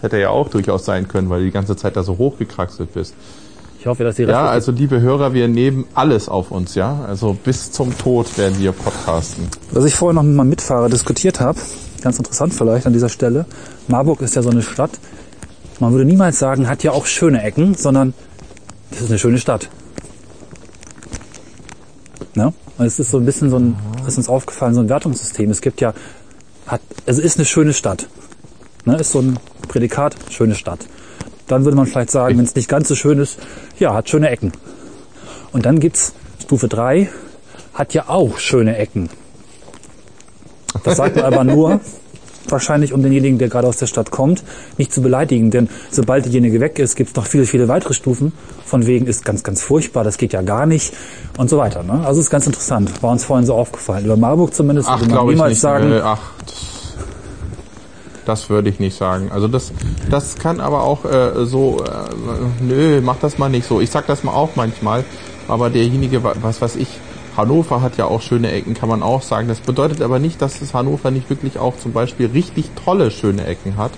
Hätte 0.00 0.18
ja 0.18 0.30
auch 0.30 0.48
durchaus 0.48 0.84
sein 0.84 1.08
können, 1.08 1.30
weil 1.30 1.40
du 1.40 1.46
die 1.46 1.52
ganze 1.52 1.76
Zeit 1.76 1.96
da 1.96 2.02
so 2.02 2.18
hochgekraxelt 2.18 2.92
bist. 2.92 3.14
Ich 3.86 3.88
hoffe, 3.88 4.02
dass 4.02 4.16
die 4.16 4.22
Ja, 4.24 4.40
Reste- 4.46 4.50
also 4.50 4.72
liebe 4.72 5.00
Hörer, 5.00 5.32
wir 5.32 5.46
nehmen 5.46 5.86
alles 5.94 6.28
auf 6.28 6.50
uns, 6.50 6.74
ja. 6.74 7.04
Also 7.06 7.34
bis 7.44 7.70
zum 7.70 7.96
Tod 7.96 8.36
werden 8.36 8.58
wir 8.58 8.72
podcasten. 8.72 9.46
Was 9.70 9.84
ich 9.84 9.94
vorher 9.94 10.12
noch 10.12 10.24
mit 10.24 10.34
meinem 10.34 10.48
Mitfahrer 10.48 10.88
diskutiert 10.88 11.38
habe, 11.38 11.56
ganz 12.02 12.18
interessant 12.18 12.52
vielleicht 12.52 12.86
an 12.88 12.92
dieser 12.92 13.08
Stelle. 13.08 13.46
Marburg 13.86 14.22
ist 14.22 14.34
ja 14.34 14.42
so 14.42 14.50
eine 14.50 14.62
Stadt, 14.62 14.90
man 15.78 15.92
würde 15.92 16.04
niemals 16.04 16.40
sagen, 16.40 16.68
hat 16.68 16.82
ja 16.82 16.90
auch 16.90 17.06
schöne 17.06 17.40
Ecken, 17.44 17.76
sondern 17.76 18.12
das 18.90 19.02
ist 19.02 19.10
eine 19.10 19.20
schöne 19.20 19.38
Stadt. 19.38 19.68
Ne? 22.34 22.52
Und 22.78 22.86
es 22.86 22.98
ist 22.98 23.12
so 23.12 23.18
ein 23.18 23.24
bisschen 23.24 23.50
so 23.50 23.56
ein, 23.60 23.76
ist 24.04 24.18
uns 24.18 24.28
aufgefallen, 24.28 24.74
so 24.74 24.80
ein 24.80 24.88
Wertungssystem. 24.88 25.48
Es 25.48 25.60
gibt 25.60 25.80
ja, 25.80 25.94
hat, 26.66 26.80
es 27.06 27.20
ist 27.20 27.36
eine 27.38 27.44
schöne 27.44 27.72
Stadt. 27.72 28.08
Ne? 28.84 28.96
Ist 28.96 29.12
so 29.12 29.20
ein 29.20 29.38
Prädikat, 29.68 30.16
schöne 30.30 30.56
Stadt. 30.56 30.80
Dann 31.46 31.64
würde 31.64 31.76
man 31.76 31.86
vielleicht 31.86 32.10
sagen, 32.10 32.36
wenn 32.38 32.44
es 32.44 32.54
nicht 32.54 32.68
ganz 32.68 32.88
so 32.88 32.94
schön 32.94 33.18
ist, 33.18 33.38
ja, 33.78 33.94
hat 33.94 34.08
schöne 34.08 34.30
Ecken. 34.30 34.52
Und 35.52 35.66
dann 35.66 35.78
gibt's 35.80 36.12
Stufe 36.42 36.68
3, 36.68 37.08
hat 37.74 37.94
ja 37.94 38.08
auch 38.08 38.38
schöne 38.38 38.76
Ecken. 38.76 39.08
Das 40.84 40.96
sagt 40.96 41.16
man 41.16 41.24
aber 41.24 41.44
nur, 41.44 41.80
wahrscheinlich 42.48 42.92
um 42.92 43.02
denjenigen, 43.02 43.38
der 43.38 43.48
gerade 43.48 43.66
aus 43.66 43.76
der 43.76 43.86
Stadt 43.86 44.10
kommt, 44.10 44.42
nicht 44.78 44.92
zu 44.92 45.02
beleidigen. 45.02 45.50
Denn 45.50 45.68
sobald 45.90 46.24
derjenige 46.24 46.60
weg 46.60 46.78
ist, 46.78 46.94
gibt 46.96 47.10
es 47.10 47.16
noch 47.16 47.26
viele, 47.26 47.46
viele 47.46 47.68
weitere 47.68 47.94
Stufen. 47.94 48.32
Von 48.64 48.86
wegen 48.86 49.06
ist 49.06 49.24
ganz, 49.24 49.42
ganz 49.42 49.62
furchtbar, 49.62 50.04
das 50.04 50.16
geht 50.18 50.32
ja 50.32 50.42
gar 50.42 50.66
nicht 50.66 50.92
und 51.38 51.50
so 51.50 51.58
weiter. 51.58 51.82
Ne? 51.82 52.04
Also 52.06 52.20
ist 52.20 52.30
ganz 52.30 52.46
interessant. 52.46 53.02
War 53.02 53.10
uns 53.12 53.24
vorhin 53.24 53.46
so 53.46 53.54
aufgefallen. 53.54 54.04
Über 54.04 54.16
Marburg 54.16 54.54
zumindest 54.54 54.88
Ach, 54.88 55.00
würde 55.00 55.14
man 55.14 55.26
niemals 55.26 55.50
nicht. 55.50 55.60
sagen, 55.60 55.92
Äh, 55.92 56.00
ach, 56.04 56.20
das, 58.26 58.40
das 58.42 58.50
würde 58.50 58.68
ich 58.68 58.78
nicht 58.80 58.96
sagen. 58.96 59.30
Also 59.32 59.48
das, 59.48 59.72
das 60.10 60.36
kann 60.36 60.60
aber 60.60 60.82
auch 60.82 61.04
äh, 61.04 61.44
so, 61.46 61.78
äh, 61.84 62.64
nö, 62.64 63.00
mach 63.02 63.16
das 63.20 63.38
mal 63.38 63.48
nicht 63.48 63.66
so. 63.66 63.80
Ich 63.80 63.90
sag 63.90 64.06
das 64.06 64.24
mal 64.24 64.32
auch 64.32 64.50
manchmal, 64.56 65.04
aber 65.48 65.70
derjenige, 65.70 66.22
wa- 66.22 66.34
was 66.42 66.60
weiß 66.60 66.76
ich, 66.76 66.88
Hannover 67.36 67.82
hat 67.82 67.96
ja 67.98 68.06
auch 68.06 68.22
schöne 68.22 68.50
Ecken, 68.50 68.74
kann 68.74 68.88
man 68.88 69.02
auch 69.02 69.22
sagen. 69.22 69.46
Das 69.48 69.60
bedeutet 69.60 70.00
aber 70.02 70.18
nicht, 70.18 70.40
dass 70.40 70.60
es 70.62 70.72
Hannover 70.74 71.10
nicht 71.10 71.28
wirklich 71.28 71.58
auch 71.58 71.74
zum 71.78 71.92
Beispiel 71.92 72.26
richtig 72.32 72.70
tolle 72.84 73.10
schöne 73.10 73.46
Ecken 73.46 73.76
hat. 73.76 73.92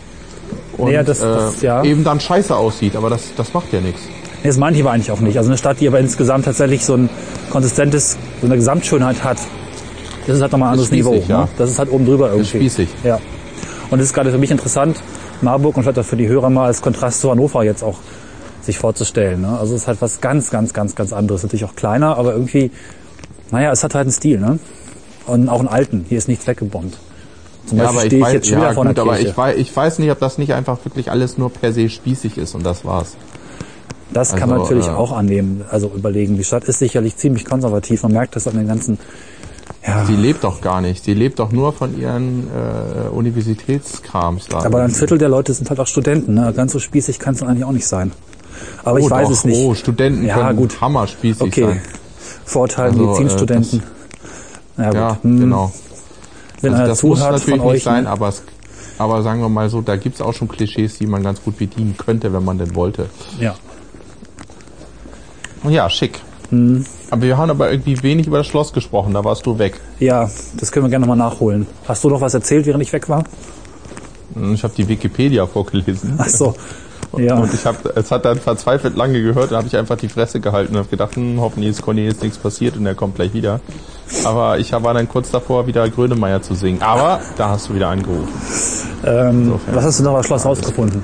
Und 0.76 0.90
Ja, 0.92 1.02
das- 1.02 1.20
das- 1.20 1.62
äh, 1.62 1.66
ja. 1.66 1.82
eben 1.84 2.04
dann 2.04 2.20
scheiße 2.20 2.54
aussieht, 2.54 2.96
aber 2.96 3.10
das, 3.10 3.22
das 3.36 3.52
macht 3.54 3.72
ja 3.72 3.80
nichts. 3.80 4.00
Nee, 4.42 4.48
das 4.48 4.56
meinte 4.56 4.78
ich 4.78 4.84
aber 4.84 4.92
eigentlich 4.92 5.10
auch 5.10 5.20
nicht. 5.20 5.36
Also 5.36 5.50
eine 5.50 5.58
Stadt, 5.58 5.80
die 5.80 5.88
aber 5.88 5.98
insgesamt 6.00 6.44
tatsächlich 6.44 6.84
so 6.84 6.94
ein 6.94 7.08
konsistentes, 7.50 8.16
so 8.40 8.46
eine 8.46 8.56
Gesamtschönheit 8.56 9.22
hat, 9.24 9.38
das 10.26 10.36
ist 10.36 10.42
halt 10.42 10.52
nochmal 10.52 10.68
ein 10.68 10.72
anderes 10.72 10.90
Niveau. 10.90 11.14
ja. 11.28 11.42
Ne? 11.42 11.48
Das 11.58 11.70
ist 11.70 11.78
halt 11.78 11.90
oben 11.90 12.04
drüber 12.06 12.30
irgendwie. 12.30 12.58
spießig. 12.58 12.88
Ja. 13.02 13.18
Und 13.90 14.00
es 14.00 14.06
ist 14.06 14.14
gerade 14.14 14.30
für 14.30 14.38
mich 14.38 14.50
interessant, 14.50 15.00
Marburg 15.40 15.76
und 15.76 15.82
vielleicht 15.82 15.98
auch 15.98 16.04
für 16.04 16.16
die 16.16 16.28
Hörer 16.28 16.50
mal 16.50 16.66
als 16.66 16.82
Kontrast 16.82 17.20
zu 17.20 17.30
Hannover 17.30 17.64
jetzt 17.64 17.82
auch 17.82 17.98
sich 18.62 18.78
vorzustellen. 18.78 19.40
Ne? 19.40 19.58
Also 19.58 19.74
es 19.74 19.82
ist 19.82 19.88
halt 19.88 20.02
was 20.02 20.20
ganz, 20.20 20.50
ganz, 20.50 20.72
ganz, 20.74 20.94
ganz 20.94 21.12
anderes. 21.12 21.42
Natürlich 21.42 21.64
auch 21.64 21.74
kleiner, 21.74 22.18
aber 22.18 22.32
irgendwie, 22.32 22.70
naja, 23.50 23.72
es 23.72 23.82
hat 23.82 23.94
halt 23.94 24.04
einen 24.06 24.12
Stil. 24.12 24.40
Ne? 24.40 24.58
Und 25.26 25.48
auch 25.48 25.60
einen 25.60 25.68
alten. 25.68 26.04
Hier 26.08 26.18
ist 26.18 26.28
nichts 26.28 26.46
weggebombt. 26.46 26.98
Zum 27.66 27.78
Ja, 27.78 27.84
Beispiel 27.84 27.98
aber 27.98 28.04
ich 28.04 28.06
stehe 28.08 28.20
ich 28.20 28.26
weiß, 28.26 28.32
jetzt 28.34 28.48
schon 28.48 28.60
ja, 28.60 28.72
gut, 28.72 28.98
aber 28.98 29.20
ich 29.20 29.36
weiß, 29.36 29.56
ich 29.56 29.76
weiß 29.76 29.98
nicht, 29.98 30.10
ob 30.10 30.18
das 30.20 30.38
nicht 30.38 30.54
einfach 30.54 30.78
wirklich 30.84 31.10
alles 31.10 31.38
nur 31.38 31.50
per 31.50 31.72
se 31.72 31.88
spießig 31.88 32.38
ist 32.38 32.54
und 32.54 32.64
das 32.64 32.84
war's. 32.84 33.16
Das 34.12 34.34
kann 34.34 34.48
man 34.48 34.60
Also, 34.60 34.72
natürlich 34.72 34.86
äh, 34.86 34.96
auch 34.96 35.12
annehmen, 35.12 35.64
also 35.70 35.92
überlegen. 35.94 36.36
Die 36.36 36.44
Stadt 36.44 36.64
ist 36.64 36.78
sicherlich 36.78 37.16
ziemlich 37.16 37.44
konservativ. 37.44 38.02
Man 38.02 38.12
merkt 38.12 38.36
das 38.36 38.48
an 38.48 38.56
den 38.56 38.66
ganzen, 38.66 38.98
ja, 39.86 40.04
Sie 40.04 40.16
lebt 40.16 40.44
doch 40.44 40.60
gar 40.60 40.80
nicht. 40.80 41.04
Sie 41.04 41.14
lebt 41.14 41.38
doch 41.38 41.52
nur 41.52 41.72
von 41.72 41.98
ihren 41.98 42.48
äh, 42.48 43.08
Universitätskrams 43.08 44.46
da. 44.46 44.58
aber 44.64 44.82
ein 44.82 44.90
Viertel 44.90 45.18
der 45.18 45.28
Leute 45.28 45.54
sind 45.54 45.70
halt 45.70 45.80
auch 45.80 45.86
Studenten. 45.86 46.34
Ne? 46.34 46.52
Ganz 46.54 46.72
so 46.72 46.78
spießig 46.78 47.18
kann 47.18 47.34
es 47.34 47.42
eigentlich 47.42 47.64
auch 47.64 47.72
nicht 47.72 47.86
sein. 47.86 48.12
Aber 48.84 48.98
ich 48.98 49.06
oh, 49.06 49.10
weiß 49.10 49.28
doch. 49.28 49.34
es 49.34 49.44
nicht. 49.44 49.58
Oh, 49.58 49.74
Studenten 49.74 50.24
Ja, 50.26 50.34
können 50.36 50.56
gut. 50.56 50.80
hammerspießig 50.80 51.42
okay. 51.42 51.64
sein. 51.66 51.82
Vorteil 52.44 52.90
Also, 52.90 53.00
Medizinstudenten. 53.00 53.82
ja, 54.76 54.84
gut. 54.86 54.94
Ja, 54.94 55.18
Hm, 55.22 55.40
genau. 55.40 55.72
Wenn 56.60 56.74
Also 56.74 56.86
das 56.88 57.02
muss 57.04 57.20
natürlich 57.20 57.46
nicht 57.46 57.62
euch, 57.62 57.82
sein, 57.84 58.04
ne? 58.04 58.10
aber 58.10 58.28
es, 58.28 58.42
aber 58.98 59.22
sagen 59.22 59.40
wir 59.40 59.48
mal 59.48 59.70
so, 59.70 59.80
da 59.80 59.96
gibt's 59.96 60.20
auch 60.20 60.34
schon 60.34 60.48
Klischees, 60.48 60.98
die 60.98 61.06
man 61.06 61.22
ganz 61.22 61.40
gut 61.42 61.56
bedienen 61.58 61.96
könnte, 61.96 62.32
wenn 62.32 62.44
man 62.44 62.58
denn 62.58 62.74
wollte. 62.74 63.08
Ja. 63.38 63.54
Ja, 65.68 65.88
schick. 65.90 66.20
Hm. 66.50 66.84
Aber 67.10 67.22
wir 67.22 67.36
haben 67.36 67.50
aber 67.50 67.70
irgendwie 67.70 68.02
wenig 68.02 68.26
über 68.26 68.38
das 68.38 68.46
Schloss 68.46 68.72
gesprochen, 68.72 69.12
da 69.14 69.22
warst 69.24 69.44
du 69.46 69.58
weg. 69.58 69.80
ja, 69.98 70.30
das 70.58 70.72
können 70.72 70.86
wir 70.86 70.90
gerne 70.90 71.06
nochmal 71.06 71.28
nachholen. 71.30 71.66
Hast 71.86 72.02
du 72.04 72.08
noch 72.10 72.20
was 72.20 72.34
erzählt, 72.34 72.64
während 72.66 72.82
ich 72.82 72.92
weg 72.92 73.08
war? 73.08 73.24
Hm, 74.34 74.54
Ich 74.54 74.62
habe 74.62 74.74
die 74.76 74.88
Wikipedia 74.88 75.46
vorgelesen. 75.46 76.14
Ach 76.18 76.28
so. 76.28 76.54
Ja. 77.16 77.36
Und 77.38 77.52
ich 77.54 77.64
habe, 77.64 77.90
es 77.94 78.10
hat 78.10 78.26
dann 78.26 78.38
verzweifelt 78.38 78.94
lange 78.94 79.22
gehört, 79.22 79.50
da 79.52 79.56
habe 79.56 79.66
ich 79.66 79.74
einfach 79.76 79.96
die 79.96 80.08
Fresse 80.10 80.40
gehalten 80.40 80.72
und 80.74 80.78
habe 80.80 80.88
gedacht, 80.90 81.16
hm, 81.16 81.40
hoffentlich 81.40 81.70
ist 81.70 81.80
Cornelis 81.82 82.20
nichts 82.20 82.36
passiert 82.36 82.76
und 82.76 82.84
er 82.84 82.94
kommt 82.94 83.14
gleich 83.14 83.32
wieder. 83.32 83.60
Aber 84.24 84.58
ich 84.58 84.72
war 84.72 84.92
dann 84.94 85.08
kurz 85.08 85.30
davor, 85.30 85.66
wieder 85.66 85.88
Grönemeyer 85.88 86.42
zu 86.42 86.54
singen. 86.54 86.82
Aber 86.82 87.20
da 87.36 87.50
hast 87.50 87.68
du 87.70 87.74
wieder 87.74 87.88
angerufen. 87.88 88.28
ähm, 89.06 89.54
was 89.72 89.84
hast 89.84 90.00
du 90.00 90.04
noch 90.04 90.16
das 90.18 90.26
Schloss 90.26 90.44
rausgefunden? 90.44 91.02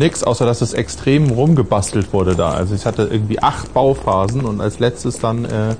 Nix, 0.00 0.24
außer 0.24 0.46
dass 0.46 0.62
es 0.62 0.72
extrem 0.72 1.30
rumgebastelt 1.30 2.12
wurde 2.12 2.34
da. 2.34 2.52
Also 2.52 2.74
ich 2.74 2.86
hatte 2.86 3.02
irgendwie 3.10 3.42
acht 3.42 3.72
Bauphasen 3.74 4.44
und 4.46 4.60
als 4.60 4.78
letztes 4.78 5.20
dann, 5.20 5.44
äh, 5.44 5.74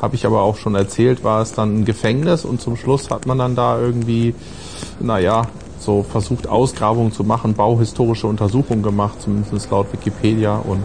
habe 0.00 0.14
ich 0.14 0.24
aber 0.24 0.42
auch 0.42 0.56
schon 0.56 0.74
erzählt, 0.76 1.24
war 1.24 1.42
es 1.42 1.52
dann 1.52 1.80
ein 1.80 1.84
Gefängnis 1.84 2.44
und 2.44 2.60
zum 2.60 2.76
Schluss 2.76 3.10
hat 3.10 3.26
man 3.26 3.38
dann 3.38 3.56
da 3.56 3.78
irgendwie, 3.78 4.34
naja, 5.00 5.48
so 5.80 6.04
versucht 6.04 6.46
Ausgrabungen 6.48 7.12
zu 7.12 7.24
machen, 7.24 7.54
bauhistorische 7.54 8.26
Untersuchungen 8.28 8.82
gemacht, 8.82 9.20
zumindest 9.20 9.70
laut 9.70 9.92
Wikipedia 9.92 10.56
und 10.56 10.84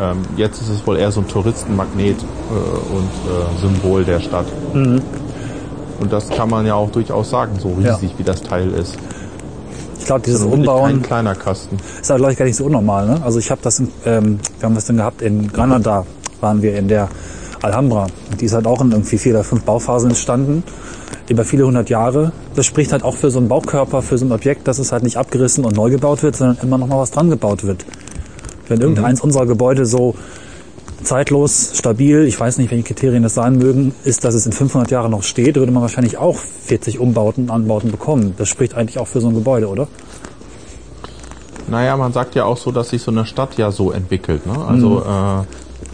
ähm, 0.00 0.18
jetzt 0.36 0.60
ist 0.62 0.68
es 0.70 0.86
wohl 0.86 0.96
eher 0.96 1.10
so 1.12 1.20
ein 1.20 1.28
Touristenmagnet 1.28 2.16
äh, 2.16 2.94
und 2.94 3.10
äh, 3.28 3.60
Symbol 3.60 4.04
der 4.04 4.20
Stadt. 4.20 4.46
Und 6.00 6.12
das 6.12 6.28
kann 6.30 6.48
man 6.48 6.64
ja 6.64 6.74
auch 6.74 6.90
durchaus 6.90 7.28
sagen, 7.28 7.58
so 7.58 7.76
Ja. 7.80 7.94
riesig 7.94 8.14
wie 8.16 8.22
das 8.22 8.42
Teil 8.42 8.70
ist. 8.70 8.96
Ich 10.00 10.06
glaube, 10.06 10.22
dieses 10.22 10.40
Also 10.40 10.50
Kein 10.50 10.60
Umbauen 10.60 11.02
kleiner 11.02 11.34
Kasten. 11.34 11.76
ist 12.00 12.10
aber, 12.10 12.18
glaube 12.18 12.32
ich, 12.32 12.38
gar 12.38 12.46
nicht 12.46 12.56
so 12.56 12.64
unnormal. 12.64 13.06
Ne? 13.06 13.20
Also 13.22 13.38
ich 13.38 13.50
habe 13.50 13.60
das, 13.62 13.78
in, 13.78 13.88
ähm, 14.06 14.40
wir 14.58 14.66
haben 14.66 14.74
das 14.74 14.86
dann 14.86 14.96
gehabt 14.96 15.22
in 15.22 15.52
Granada, 15.52 16.06
waren 16.40 16.62
wir 16.62 16.76
in 16.76 16.88
der 16.88 17.08
Alhambra. 17.62 18.06
Und 18.30 18.40
die 18.40 18.46
ist 18.46 18.54
halt 18.54 18.66
auch 18.66 18.80
in 18.80 18.90
irgendwie 18.90 19.18
vier 19.18 19.34
oder 19.34 19.44
fünf 19.44 19.62
Bauphasen 19.64 20.10
entstanden, 20.10 20.64
über 21.28 21.44
viele 21.44 21.66
hundert 21.66 21.90
Jahre. 21.90 22.32
Das 22.56 22.64
spricht 22.64 22.92
halt 22.92 23.04
auch 23.04 23.14
für 23.14 23.30
so 23.30 23.38
einen 23.38 23.48
Baukörper, 23.48 24.00
für 24.00 24.16
so 24.16 24.24
ein 24.24 24.32
Objekt, 24.32 24.66
dass 24.66 24.78
es 24.78 24.90
halt 24.90 25.02
nicht 25.02 25.18
abgerissen 25.18 25.64
und 25.64 25.76
neu 25.76 25.90
gebaut 25.90 26.22
wird, 26.22 26.34
sondern 26.34 26.56
immer 26.62 26.78
noch 26.78 26.86
mal 26.86 26.98
was 26.98 27.10
dran 27.10 27.28
gebaut 27.28 27.64
wird. 27.64 27.84
Wenn 28.68 28.80
irgendeins 28.80 29.20
unserer 29.20 29.46
Gebäude 29.46 29.84
so 29.84 30.14
zeitlos, 31.02 31.72
stabil, 31.74 32.24
ich 32.24 32.38
weiß 32.38 32.58
nicht, 32.58 32.70
welche 32.70 32.84
Kriterien 32.84 33.22
das 33.22 33.34
sein 33.34 33.56
mögen, 33.56 33.94
ist, 34.04 34.24
dass 34.24 34.34
es 34.34 34.46
in 34.46 34.52
500 34.52 34.90
Jahren 34.90 35.10
noch 35.10 35.22
steht, 35.22 35.56
würde 35.56 35.72
man 35.72 35.82
wahrscheinlich 35.82 36.18
auch 36.18 36.36
40 36.36 36.98
Umbauten, 36.98 37.50
Anbauten 37.50 37.90
bekommen. 37.90 38.34
Das 38.36 38.48
spricht 38.48 38.74
eigentlich 38.74 38.98
auch 38.98 39.08
für 39.08 39.20
so 39.20 39.28
ein 39.28 39.34
Gebäude, 39.34 39.68
oder? 39.68 39.88
Naja, 41.68 41.96
man 41.96 42.12
sagt 42.12 42.34
ja 42.34 42.44
auch 42.44 42.56
so, 42.56 42.72
dass 42.72 42.90
sich 42.90 43.02
so 43.02 43.10
eine 43.10 43.24
Stadt 43.24 43.56
ja 43.56 43.70
so 43.70 43.92
entwickelt. 43.92 44.46
Ne? 44.46 44.64
Also, 44.66 45.02
äh, 45.02 45.44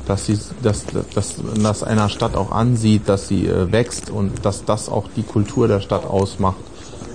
dass, 0.07 0.27
sie, 0.27 0.39
dass, 0.63 0.85
dass 1.15 1.37
man 1.43 1.63
das 1.63 1.83
einer 1.83 2.09
Stadt 2.09 2.35
auch 2.35 2.51
ansieht, 2.51 3.09
dass 3.09 3.29
sie 3.29 3.47
äh, 3.47 3.71
wächst 3.71 4.11
und 4.11 4.45
dass 4.45 4.65
das 4.65 4.89
auch 4.89 5.09
die 5.15 5.23
Kultur 5.23 5.69
der 5.69 5.81
Stadt 5.81 6.07
ausmacht. 6.07 6.57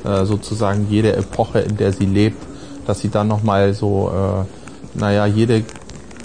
Äh, 0.03 0.25
sozusagen 0.25 0.87
jede 0.89 1.15
Epoche, 1.15 1.59
in 1.59 1.77
der 1.77 1.93
sie 1.93 2.05
lebt, 2.05 2.41
dass 2.87 2.99
sie 2.99 3.09
dann 3.09 3.27
nochmal 3.27 3.73
so, 3.73 4.11
äh, 4.13 4.99
naja, 4.99 5.25
jede 5.25 5.63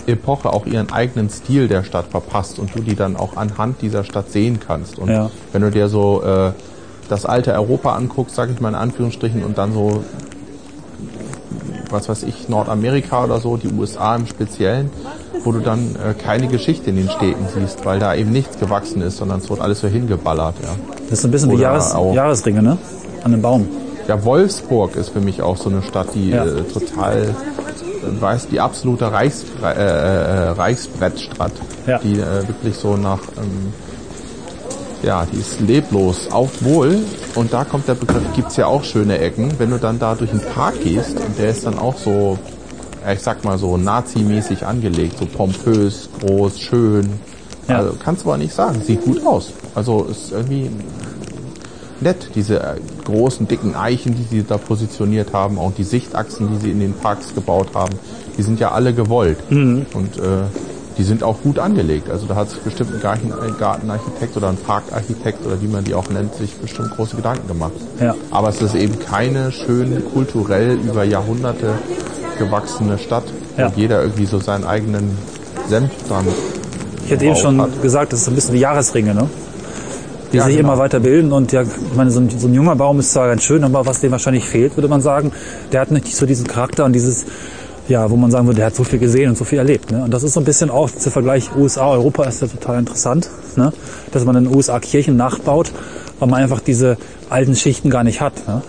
Epoche 0.07 0.53
auch 0.53 0.67
ihren 0.67 0.93
eigenen 0.93 1.31
Stil 1.31 1.69
der 1.69 1.83
Stadt 1.85 2.07
verpasst 2.11 2.59
und 2.59 2.75
du 2.75 2.81
die 2.81 2.95
dann 2.97 3.17
auch 3.17 3.37
anhand 3.37 3.83
dieser 3.83 4.05
Stadt 4.05 4.31
sehen 4.31 4.61
kannst. 4.65 4.99
Und 4.99 5.09
Ja. 5.11 5.31
wenn 5.53 5.63
du 5.63 5.71
dir 5.71 5.89
so 5.89 6.23
äh, 6.23 6.53
das 7.09 7.25
alte 7.27 7.53
Europa 7.53 7.95
anguckst, 7.95 8.35
sage 8.35 8.53
ich 8.53 8.61
mal 8.61 8.71
in 8.71 8.75
Anführungsstrichen, 8.75 9.45
und 9.45 9.59
dann 9.59 9.73
so 9.73 10.03
was 11.91 12.09
weiß 12.09 12.25
ich, 12.25 12.49
Nordamerika 12.49 13.25
oder 13.25 13.39
so, 13.39 13.57
die 13.57 13.69
USA 13.69 14.17
im 14.17 14.27
Speziellen, 14.27 14.91
wo 15.45 15.53
du 15.53 15.61
dann 15.61 15.95
äh, 15.95 16.15
keine 16.15 16.49
Geschichte 16.49 16.91
in 16.91 16.97
den 16.97 17.09
Städten 17.09 17.47
siehst, 17.55 17.85
weil 17.85 18.01
da 18.01 18.15
eben 18.15 18.33
nichts 18.33 18.59
gewachsen 18.59 19.03
ist, 19.03 19.19
sondern 19.19 19.39
es 19.39 19.49
wird 19.49 19.61
alles 19.61 19.81
so 19.81 19.87
hingeballert. 19.89 20.57
Ja. 20.63 20.71
Das 21.09 21.21
ist 21.21 21.25
ein 21.25 21.31
bisschen 21.31 21.51
wie 21.51 21.55
Oder 21.55 21.63
Jahres, 21.63 21.95
auch- 21.95 22.13
Jahresringe, 22.13 22.61
ne? 22.63 22.77
An 23.23 23.33
einem 23.33 23.43
Baum. 23.43 23.69
Ja, 24.09 24.25
Wolfsburg 24.25 24.97
ist 24.97 25.11
für 25.11 25.21
mich 25.21 25.43
auch 25.43 25.57
so 25.57 25.69
eine 25.71 25.83
Stadt, 25.83 26.09
die 26.15 26.31
Ja. 26.31 26.45
äh, 26.45 26.63
total, 26.65 27.35
äh, 28.07 28.21
weiß, 28.21 28.49
die 28.49 28.61
absolute 28.61 29.11
Reichs, 29.13 29.45
äh, 29.63 29.67
äh, 29.67 30.49
Reichsbrettstadt, 30.51 31.53
Ja. 31.87 31.99
die 31.99 32.15
äh, 32.15 32.47
wirklich 32.49 32.77
so 32.77 32.97
nach, 32.97 33.21
ähm, 33.39 33.73
ja, 35.03 35.27
die 35.31 35.39
ist 35.39 35.61
leblos, 35.61 36.29
auf 36.31 36.51
Wohl. 36.65 36.99
Und 37.35 37.53
da 37.53 37.65
kommt 37.65 37.87
der 37.89 37.95
Begriff, 37.95 38.23
gibt's 38.35 38.57
ja 38.57 38.67
auch 38.67 38.83
schöne 38.85 39.19
Ecken. 39.19 39.53
Wenn 39.59 39.71
du 39.71 39.79
dann 39.79 39.99
da 39.99 40.15
durch 40.15 40.31
den 40.31 40.41
Park 40.41 40.81
gehst, 40.83 41.17
und 41.21 41.39
der 41.39 41.51
ist 41.51 41.67
dann 41.67 41.79
auch 41.79 41.97
so, 41.97 42.39
ich 43.13 43.21
sag 43.21 43.45
mal 43.45 43.59
so 43.59 43.77
nazimäßig 43.77 44.67
angelegt, 44.67 45.19
so 45.19 45.27
pompös, 45.27 46.09
groß, 46.21 46.59
schön. 46.59 47.11
Ja. 47.69 47.79
Also 47.79 47.95
kannst 48.03 48.25
du 48.25 48.29
aber 48.31 48.39
nicht 48.39 48.55
sagen, 48.55 48.81
sieht 48.85 49.05
gut 49.05 49.25
aus. 49.27 49.53
Also 49.75 50.05
ist 50.05 50.33
irgendwie 50.33 50.71
nett, 52.01 52.31
diese 52.35 52.61
äh, 52.61 52.75
großen, 53.05 53.49
dicken 53.49 53.75
Eichen, 53.75 54.15
die 54.15 54.23
sie 54.25 54.43
da 54.45 54.59
positioniert 54.59 55.33
haben, 55.33 55.59
auch 55.59 55.73
die 55.77 55.85
Sichtachsen, 55.85 56.49
die 56.53 56.61
sie 56.61 56.71
in 56.71 56.81
den 56.81 56.93
Parks 56.95 57.35
gebaut 57.35 57.69
haben, 57.75 57.95
die 58.37 58.43
sind 58.43 58.61
ja 58.61 58.73
alle 58.73 58.93
gewollt. 58.93 59.39
Mhm. 59.51 59.87
Und 59.95 60.19
äh, 60.19 60.23
die 60.99 61.03
sind 61.03 61.23
auch 61.23 61.43
gut 61.43 61.59
angelegt. 61.59 62.09
Also 62.11 62.25
da 62.27 62.37
hat 62.37 62.49
sich 62.51 62.59
bestimmt 62.61 62.95
ein 62.95 63.01
Garten- 63.01 63.33
ein 63.33 63.57
Gartenarchitekt 63.59 64.35
oder 64.37 64.49
ein 64.49 64.57
Parkarchitekt 64.57 65.45
oder 65.47 65.61
wie 65.61 65.67
man 65.69 65.85
die 65.85 65.93
auch 65.95 66.09
nennt, 66.09 66.35
sich 66.35 66.55
bestimmt 66.55 66.91
große 66.97 67.17
Gedanken 67.17 67.47
gemacht. 67.49 67.73
Ja. 68.01 68.15
Aber 68.31 68.49
es 68.49 68.63
ist 68.63 68.75
eben 68.75 68.99
keine 68.99 69.53
schön 69.53 70.03
kulturell 70.15 70.79
über 70.79 71.05
Jahrhunderte 71.05 71.75
gewachsene 72.39 72.99
Stadt, 72.99 73.25
Ja. 73.57 73.71
wo 73.75 73.79
jeder 73.79 74.03
irgendwie 74.03 74.27
so 74.27 74.39
seinen 74.41 74.65
eigenen 74.65 75.17
Senf 75.69 75.91
dran 76.09 76.25
Ich 77.05 77.11
hätte 77.11 77.25
eben 77.27 77.37
schon 77.37 77.61
hat. 77.61 77.83
gesagt, 77.83 78.13
das 78.13 78.23
ist 78.23 78.29
ein 78.29 78.35
bisschen 78.35 78.55
wie 78.55 78.61
Jahresringe, 78.61 79.15
ne? 79.15 79.29
Die 80.33 80.39
Ja, 80.39 80.45
sich 80.45 80.57
genau. 80.57 80.73
immer 80.73 80.79
weiter 80.83 81.01
bilden 81.01 81.33
und 81.33 81.53
ja, 81.53 81.63
ich 81.63 81.69
meine, 81.97 82.11
so 82.11 82.21
ein, 82.21 82.29
so 82.31 82.49
ein 82.49 82.55
junger 82.55 82.75
Baum 82.77 82.99
ist 82.99 83.13
zwar 83.13 83.29
ganz 83.29 83.43
schön, 83.45 83.63
aber 83.65 83.87
was 83.87 84.01
dem 84.01 84.11
wahrscheinlich 84.13 84.45
fehlt, 84.45 84.77
würde 84.77 84.89
man 84.89 85.01
sagen, 85.01 85.33
der 85.73 85.81
hat 85.81 85.91
nicht 85.91 86.15
so 86.15 86.27
diesen 86.27 86.47
Charakter 86.47 86.85
und 86.85 86.93
dieses, 86.93 87.25
ja, 87.89 88.11
wo 88.11 88.17
man 88.17 88.31
sagen 88.33 88.47
würde, 88.47 88.57
der 88.57 88.67
hat 88.67 88.75
so 88.75 88.83
viel 88.83 88.99
gesehen 88.99 89.29
und 89.31 89.39
so 89.39 89.45
viel 89.45 89.59
erlebt. 89.59 89.93
Ne? 89.93 90.03
Und 90.03 90.13
das 90.13 90.25
ist 90.25 90.33
so 90.33 90.41
ein 90.41 90.45
bisschen 90.45 90.71
auch 90.71 90.91
der 90.91 91.13
Vergleich 91.13 91.55
USA, 91.57 91.91
Europa 91.91 92.25
ist 92.25 92.43
ja 92.43 92.49
total 92.49 92.81
interessant, 92.81 93.31
ne? 93.55 93.73
dass 94.11 94.25
man 94.25 94.35
in 94.37 94.45
den 94.47 94.55
USA 94.57 94.81
Kirchen 94.81 95.17
nachbaut, 95.17 95.71
weil 96.19 96.29
man 96.29 96.43
einfach 96.43 96.61
diese 96.61 96.97
alten 97.31 97.55
Schichten 97.55 97.89
gar 97.91 98.03
nicht 98.03 98.21
hat. 98.21 98.49
Ne? 98.49 98.63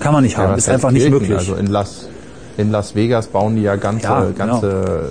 Kann 0.00 0.14
man 0.14 0.22
nicht 0.24 0.38
haben, 0.38 0.52
was 0.52 0.60
ist 0.60 0.68
einfach 0.70 0.90
nicht 0.90 1.02
Kirchen? 1.02 1.18
möglich. 1.20 1.36
Also 1.38 1.54
in 1.56 1.66
Las, 1.66 2.08
in 2.56 2.70
Las 2.70 2.94
Vegas 2.94 3.26
bauen 3.26 3.56
die 3.56 3.62
ja 3.62 3.76
ganze, 3.76 4.06
Ja, 4.06 4.20
genau. 4.34 4.60
ganze 4.60 5.10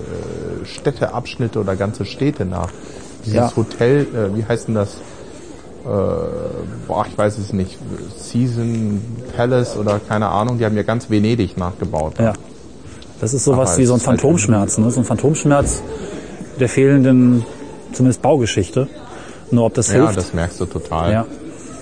äh, 0.64 0.66
Städteabschnitte 0.66 1.60
oder 1.60 1.76
ganze 1.76 2.06
Städte 2.06 2.46
nach. 2.46 2.70
Dieses 3.26 3.36
Ja. 3.38 3.56
Hotel, 3.56 4.02
äh, 4.14 4.36
wie 4.36 4.44
heißt 4.46 4.68
denn 4.70 4.76
das? 4.76 4.98
Äh, 5.88 6.88
boah, 6.88 7.06
ich 7.10 7.18
weiß 7.18 7.38
es 7.38 7.54
nicht. 7.54 7.78
Season 8.18 9.02
Palace 9.36 9.78
oder 9.78 10.00
keine 10.06 10.28
Ahnung, 10.28 10.58
die 10.58 10.66
haben 10.66 10.76
ja 10.76 10.84
ganz 10.84 11.10
Venedig 11.10 11.58
nachgebaut. 11.58 12.14
Ja. 12.20 12.34
Das 13.22 13.34
ist 13.34 13.46
sowas 13.46 13.72
Aber 13.72 13.78
wie 13.80 13.86
so 13.86 13.94
ein 13.94 13.98
es 14.00 14.08
halt 14.08 14.20
Phantomschmerz, 14.22 14.78
ne? 14.78 14.92
so 14.92 15.00
ein 15.00 15.06
Phantomschmerz 15.06 15.82
der 16.60 16.70
fehlenden, 16.70 17.46
zumindest 17.94 18.22
Baugeschichte. 18.22 18.88
Nur 19.50 19.66
ob 19.66 19.74
das 19.76 19.88
Ja, 19.92 20.02
hilft. 20.02 20.18
das 20.18 20.34
merkst 20.34 20.60
du 20.60 20.66
total. 20.66 21.12
ja. 21.12 21.26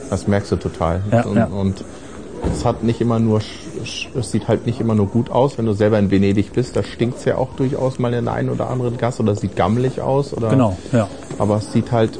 Das 0.09 0.27
merkst 0.27 0.51
du 0.51 0.57
total. 0.57 1.01
Ja, 1.11 1.23
und, 1.25 1.35
ja. 1.35 1.45
und 1.45 1.83
es 2.53 2.63
hat 2.63 2.83
nicht 2.83 3.01
immer 3.01 3.17
nur, 3.17 3.41
es 4.15 4.31
sieht 4.31 4.47
halt 4.47 4.67
nicht 4.67 4.79
immer 4.79 4.93
nur 4.93 5.07
gut 5.07 5.31
aus, 5.31 5.57
wenn 5.57 5.65
du 5.65 5.73
selber 5.73 5.97
in 5.97 6.11
Venedig 6.11 6.53
bist. 6.53 6.75
Da 6.75 6.83
stinkt's 6.83 7.25
ja 7.25 7.37
auch 7.37 7.49
durchaus 7.57 7.97
mal 7.97 8.13
in 8.13 8.25
der 8.25 8.35
einen 8.35 8.49
oder 8.49 8.69
anderen 8.69 8.97
Gasse 8.97 9.23
oder 9.23 9.31
es 9.31 9.41
sieht 9.41 9.55
gammelig 9.55 10.01
aus 10.01 10.31
oder. 10.31 10.49
Genau, 10.49 10.77
ja. 10.91 11.07
Aber 11.39 11.57
es 11.57 11.73
sieht 11.73 11.91
halt 11.91 12.19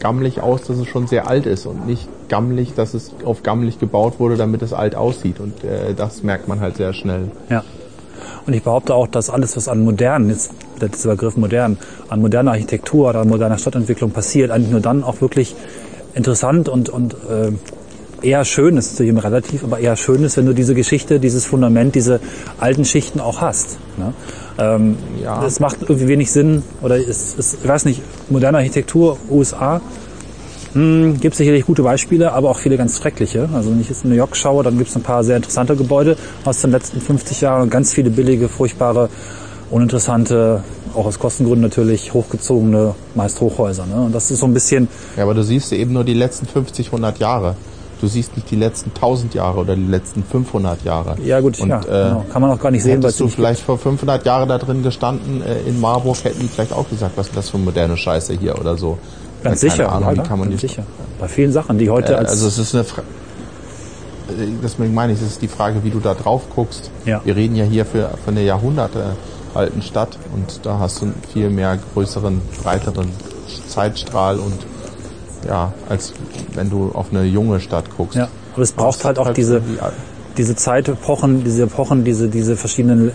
gammelig 0.00 0.40
aus, 0.40 0.62
dass 0.62 0.78
es 0.78 0.86
schon 0.86 1.06
sehr 1.06 1.28
alt 1.28 1.46
ist 1.46 1.66
und 1.66 1.86
nicht 1.86 2.08
gammelig, 2.28 2.74
dass 2.74 2.94
es 2.94 3.12
auf 3.24 3.42
gammelig 3.42 3.78
gebaut 3.78 4.18
wurde, 4.18 4.36
damit 4.36 4.62
es 4.62 4.72
alt 4.72 4.94
aussieht. 4.94 5.40
Und 5.40 5.64
äh, 5.64 5.94
das 5.94 6.22
merkt 6.22 6.48
man 6.48 6.60
halt 6.60 6.76
sehr 6.76 6.92
schnell. 6.92 7.30
Ja. 7.48 7.64
Und 8.46 8.54
ich 8.54 8.62
behaupte 8.62 8.94
auch, 8.94 9.06
dass 9.06 9.30
alles, 9.30 9.56
was 9.56 9.68
an 9.68 9.84
modernen, 9.84 10.30
jetzt 10.30 10.52
dieser 10.80 11.10
Begriff 11.10 11.36
modern, 11.36 11.76
an 12.08 12.20
moderner 12.20 12.52
Architektur 12.52 13.10
oder 13.10 13.20
an 13.20 13.28
moderner 13.28 13.58
Stadtentwicklung 13.58 14.10
passiert, 14.10 14.50
eigentlich 14.50 14.70
nur 14.70 14.80
dann 14.80 15.04
auch 15.04 15.20
wirklich 15.20 15.54
interessant 16.14 16.68
und, 16.68 16.88
und 16.88 17.14
äh, 17.14 17.52
eher 18.22 18.44
schön 18.44 18.76
ist, 18.76 18.96
zu 18.96 19.04
jedem 19.04 19.18
relativ, 19.18 19.64
aber 19.64 19.78
eher 19.78 19.96
schön 19.96 20.22
ist, 20.24 20.36
wenn 20.36 20.46
du 20.46 20.52
diese 20.52 20.74
Geschichte, 20.74 21.20
dieses 21.20 21.44
Fundament, 21.44 21.94
diese 21.94 22.20
alten 22.58 22.84
Schichten 22.84 23.20
auch 23.20 23.40
hast. 23.40 23.78
Ne? 23.96 24.12
Ähm, 24.58 24.96
Ja. 25.22 25.44
Es 25.44 25.60
macht 25.60 25.78
irgendwie 25.82 26.08
wenig 26.08 26.30
Sinn, 26.30 26.62
oder 26.82 26.96
es 26.96 27.34
ist, 27.34 27.58
ich 27.62 27.68
weiß 27.68 27.84
nicht, 27.84 28.02
moderne 28.30 28.58
Architektur, 28.58 29.18
USA, 29.30 29.80
hm, 30.72 31.18
gibt 31.20 31.34
sicherlich 31.34 31.64
gute 31.64 31.82
Beispiele, 31.82 32.32
aber 32.32 32.50
auch 32.50 32.58
viele 32.58 32.76
ganz 32.76 32.98
schreckliche. 32.98 33.48
Also 33.54 33.70
wenn 33.70 33.80
ich 33.80 33.88
jetzt 33.88 34.04
in 34.04 34.10
New 34.10 34.16
York 34.16 34.36
schaue, 34.36 34.62
dann 34.62 34.76
gibt 34.76 34.90
es 34.90 34.96
ein 34.96 35.02
paar 35.02 35.24
sehr 35.24 35.36
interessante 35.36 35.76
Gebäude 35.76 36.16
aus 36.44 36.60
den 36.60 36.70
letzten 36.72 37.00
50 37.00 37.40
Jahren 37.40 37.62
und 37.62 37.70
ganz 37.70 37.94
viele 37.94 38.10
billige, 38.10 38.48
furchtbare, 38.48 39.08
uninteressante, 39.70 40.62
auch 40.94 41.06
aus 41.06 41.18
Kostengründen 41.18 41.62
natürlich 41.62 42.12
hochgezogene, 42.12 42.94
meist 43.14 43.40
Hochhäuser. 43.40 43.86
Ne? 43.86 43.96
Und 43.96 44.14
das 44.14 44.30
ist 44.30 44.40
so 44.40 44.46
ein 44.46 44.54
bisschen, 44.54 44.88
Ja, 45.16 45.22
aber 45.24 45.34
du 45.34 45.42
siehst 45.42 45.72
eben 45.72 45.92
nur 45.92 46.04
die 46.04 46.14
letzten 46.14 46.46
50, 46.46 46.86
100 46.86 47.18
Jahre. 47.18 47.54
Du 48.00 48.06
siehst 48.06 48.36
nicht 48.36 48.50
die 48.50 48.56
letzten 48.56 48.90
1000 48.90 49.34
Jahre 49.34 49.58
oder 49.60 49.74
die 49.74 49.86
letzten 49.86 50.22
500 50.22 50.84
Jahre. 50.84 51.16
ja 51.24 51.40
gut, 51.40 51.58
Und, 51.60 51.68
ja, 51.70 51.80
äh, 51.80 51.84
genau. 51.84 52.24
kann 52.30 52.42
man 52.42 52.50
auch 52.52 52.60
gar 52.60 52.70
nicht 52.70 52.82
sehen, 52.82 53.00
Hättest 53.00 53.14
es 53.14 53.18
du 53.18 53.28
vielleicht 53.28 53.60
vor 53.62 53.78
500 53.78 54.24
Jahren 54.24 54.48
da 54.48 54.58
drin 54.58 54.82
gestanden 54.82 55.42
äh, 55.42 55.68
in 55.68 55.80
Marburg, 55.80 56.22
hätten 56.22 56.40
die 56.40 56.48
vielleicht 56.48 56.72
auch 56.72 56.88
gesagt, 56.88 57.16
was 57.16 57.28
ist 57.28 57.36
das 57.36 57.50
für 57.50 57.58
moderne 57.58 57.96
Scheiße 57.96 58.34
hier 58.34 58.58
oder 58.58 58.76
so. 58.76 58.98
ganz 59.42 59.60
Keine 59.60 59.72
sicher, 59.72 59.92
Ahnung, 59.92 60.14
ja, 60.16 60.22
kann 60.22 60.38
man 60.38 60.48
ganz 60.50 60.60
sicher. 60.60 60.84
Bei 61.18 61.28
vielen 61.28 61.52
Sachen, 61.52 61.78
die 61.78 61.90
heute 61.90 62.12
Äh, 62.12 62.16
als 62.16 62.30
also 62.30 62.46
es 62.46 62.58
ist 62.58 62.74
eine 62.74 62.84
Fra 62.84 63.02
äh, 63.02 64.46
deswegen 64.62 64.94
meine 64.94 65.12
ich, 65.12 65.20
es 65.20 65.26
ist 65.26 65.42
die 65.42 65.48
Frage, 65.48 65.82
wie 65.82 65.90
du 65.90 66.00
da 66.00 66.14
drauf 66.14 66.42
guckst. 66.54 66.90
Ja. 67.04 67.20
Wir 67.24 67.34
reden 67.34 67.56
ja 67.56 67.64
hier 67.64 67.84
für, 67.84 68.10
für 68.24 68.30
eine 68.30 68.42
Jahrhunderte 68.42 69.16
alten 69.54 69.82
Stadt 69.82 70.18
und 70.34 70.60
da 70.64 70.78
hast 70.78 71.00
du 71.00 71.06
einen 71.06 71.14
viel 71.32 71.50
mehr 71.50 71.78
größeren, 71.94 72.40
breiteren 72.62 73.10
Zeitstrahl 73.66 74.38
und 74.38 74.54
ja, 75.46 75.72
als 75.88 76.12
wenn 76.54 76.70
du 76.70 76.90
auf 76.92 77.06
eine 77.10 77.24
junge 77.24 77.60
Stadt 77.60 77.84
guckst. 77.96 78.16
ja, 78.16 78.28
aber 78.54 78.62
es 78.62 78.72
braucht 78.72 79.04
halt 79.04 79.18
auch 79.18 79.32
diese 79.32 79.54
irgendwie- 79.56 79.78
diese 80.36 80.54
Zeitepochen, 80.54 81.42
diese 81.44 81.64
Epochen, 81.64 82.04
diese, 82.04 82.28
diese 82.28 82.56
verschiedenen 82.56 83.10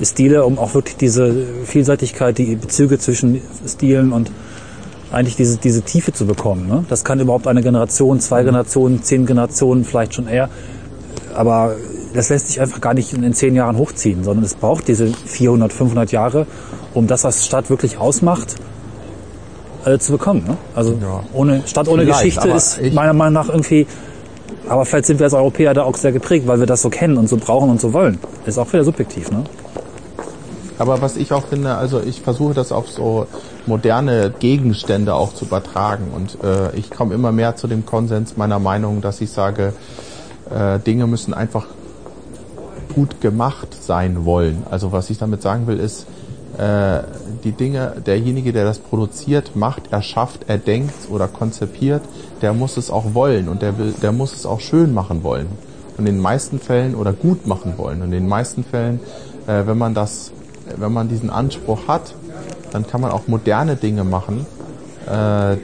Stile, 0.00 0.44
um 0.44 0.58
auch 0.58 0.74
wirklich 0.74 0.96
diese 0.96 1.34
Vielseitigkeit, 1.64 2.38
die 2.38 2.54
Bezüge 2.54 2.98
zwischen 2.98 3.40
Stilen 3.66 4.12
und 4.12 4.30
eigentlich 5.10 5.36
diese, 5.36 5.56
diese 5.58 5.82
Tiefe 5.82 6.12
zu 6.12 6.26
bekommen. 6.26 6.68
Ne? 6.68 6.84
Das 6.88 7.04
kann 7.04 7.18
überhaupt 7.18 7.46
eine 7.46 7.62
Generation, 7.62 8.20
zwei 8.20 8.42
Generationen, 8.44 9.02
zehn 9.02 9.26
Generationen, 9.26 9.84
vielleicht 9.84 10.14
schon 10.14 10.28
eher. 10.28 10.48
Aber 11.34 11.74
das 12.14 12.28
lässt 12.28 12.48
sich 12.48 12.60
einfach 12.60 12.80
gar 12.80 12.94
nicht 12.94 13.12
in 13.12 13.32
zehn 13.34 13.54
Jahren 13.54 13.76
hochziehen, 13.76 14.22
sondern 14.24 14.44
es 14.44 14.54
braucht 14.54 14.88
diese 14.88 15.08
400, 15.08 15.72
500 15.72 16.12
Jahre, 16.12 16.46
um 16.94 17.06
das, 17.06 17.24
was 17.24 17.44
Stadt 17.46 17.70
wirklich 17.70 17.98
ausmacht, 17.98 18.56
äh, 19.86 19.98
zu 19.98 20.12
bekommen. 20.12 20.44
Ne? 20.46 20.56
Also 20.74 20.92
Ja. 21.00 21.22
ohne 21.32 21.62
Stadt 21.66 21.88
ohne 21.88 22.02
Vielleicht, 22.02 22.20
Geschichte 22.36 22.48
ist 22.50 22.92
meiner 22.92 23.12
Meinung 23.12 23.34
nach 23.34 23.48
irgendwie 23.48 23.86
aber 24.68 24.84
vielleicht 24.84 25.06
sind 25.06 25.20
wir 25.20 25.24
als 25.24 25.34
Europäer 25.34 25.74
da 25.74 25.84
auch 25.84 25.96
sehr 25.96 26.12
geprägt, 26.12 26.46
weil 26.46 26.58
wir 26.58 26.66
das 26.66 26.82
so 26.82 26.90
kennen 26.90 27.16
und 27.16 27.28
so 27.28 27.36
brauchen 27.36 27.70
und 27.70 27.80
so 27.80 27.92
wollen. 27.92 28.18
Ist 28.46 28.58
auch 28.58 28.72
wieder 28.72 28.84
subjektiv, 28.84 29.30
ne? 29.30 29.44
Aber 30.78 31.00
was 31.00 31.16
ich 31.16 31.32
auch 31.32 31.46
finde, 31.46 31.76
also 31.76 32.00
ich 32.00 32.20
versuche 32.20 32.52
das 32.52 32.70
auf 32.70 32.90
so 32.90 33.26
moderne 33.64 34.32
Gegenstände 34.38 35.14
auch 35.14 35.32
zu 35.32 35.46
übertragen 35.46 36.08
und 36.14 36.38
äh, 36.44 36.76
ich 36.76 36.90
komme 36.90 37.14
immer 37.14 37.32
mehr 37.32 37.56
zu 37.56 37.66
dem 37.66 37.86
Konsens 37.86 38.36
meiner 38.36 38.58
Meinung, 38.58 39.00
dass 39.00 39.20
ich 39.22 39.30
sage, 39.30 39.72
äh, 40.54 40.78
Dinge 40.80 41.06
müssen 41.06 41.32
einfach 41.32 41.66
gut 42.94 43.20
gemacht 43.22 43.68
sein 43.80 44.26
wollen. 44.26 44.64
Also 44.70 44.92
was 44.92 45.08
ich 45.08 45.16
damit 45.16 45.40
sagen 45.40 45.66
will, 45.66 45.78
ist, 45.80 46.06
die 47.44 47.52
Dinge, 47.52 47.96
derjenige, 48.06 48.52
der 48.52 48.64
das 48.64 48.78
produziert, 48.78 49.56
macht, 49.56 49.92
erschafft, 49.92 50.48
erdenkt 50.48 51.10
oder 51.10 51.28
konzipiert, 51.28 52.02
der 52.40 52.54
muss 52.54 52.76
es 52.76 52.90
auch 52.90 53.14
wollen 53.14 53.48
und 53.48 53.60
der 53.60 53.76
will, 53.78 53.92
der 54.00 54.12
muss 54.12 54.32
es 54.32 54.46
auch 54.46 54.60
schön 54.60 54.94
machen 54.94 55.22
wollen. 55.22 55.48
Und 55.98 56.06
in 56.06 56.14
den 56.14 56.20
meisten 56.20 56.58
Fällen 56.58 56.94
oder 56.94 57.12
gut 57.12 57.46
machen 57.46 57.74
wollen. 57.76 58.00
Und 58.02 58.06
in 58.06 58.12
den 58.12 58.28
meisten 58.28 58.64
Fällen, 58.64 59.00
äh, 59.46 59.66
wenn 59.66 59.78
man 59.78 59.94
das, 59.94 60.32
wenn 60.76 60.92
man 60.92 61.08
diesen 61.08 61.30
Anspruch 61.30 61.88
hat, 61.88 62.14
dann 62.72 62.86
kann 62.86 63.00
man 63.00 63.10
auch 63.10 63.28
moderne 63.28 63.76
Dinge 63.76 64.04
machen. 64.04 64.46
Äh, 65.06 65.56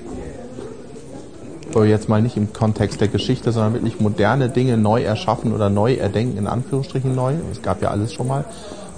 jetzt 1.84 2.08
mal 2.08 2.20
nicht 2.20 2.36
im 2.36 2.52
Kontext 2.52 3.00
der 3.00 3.08
Geschichte, 3.08 3.50
sondern 3.50 3.74
wirklich 3.74 3.98
moderne 3.98 4.50
Dinge 4.50 4.76
neu 4.76 5.02
erschaffen 5.02 5.52
oder 5.54 5.70
neu 5.70 5.94
erdenken, 5.94 6.36
in 6.38 6.46
Anführungsstrichen 6.46 7.14
neu. 7.14 7.34
Es 7.50 7.62
gab 7.62 7.80
ja 7.82 7.90
alles 7.90 8.12
schon 8.12 8.28
mal, 8.28 8.44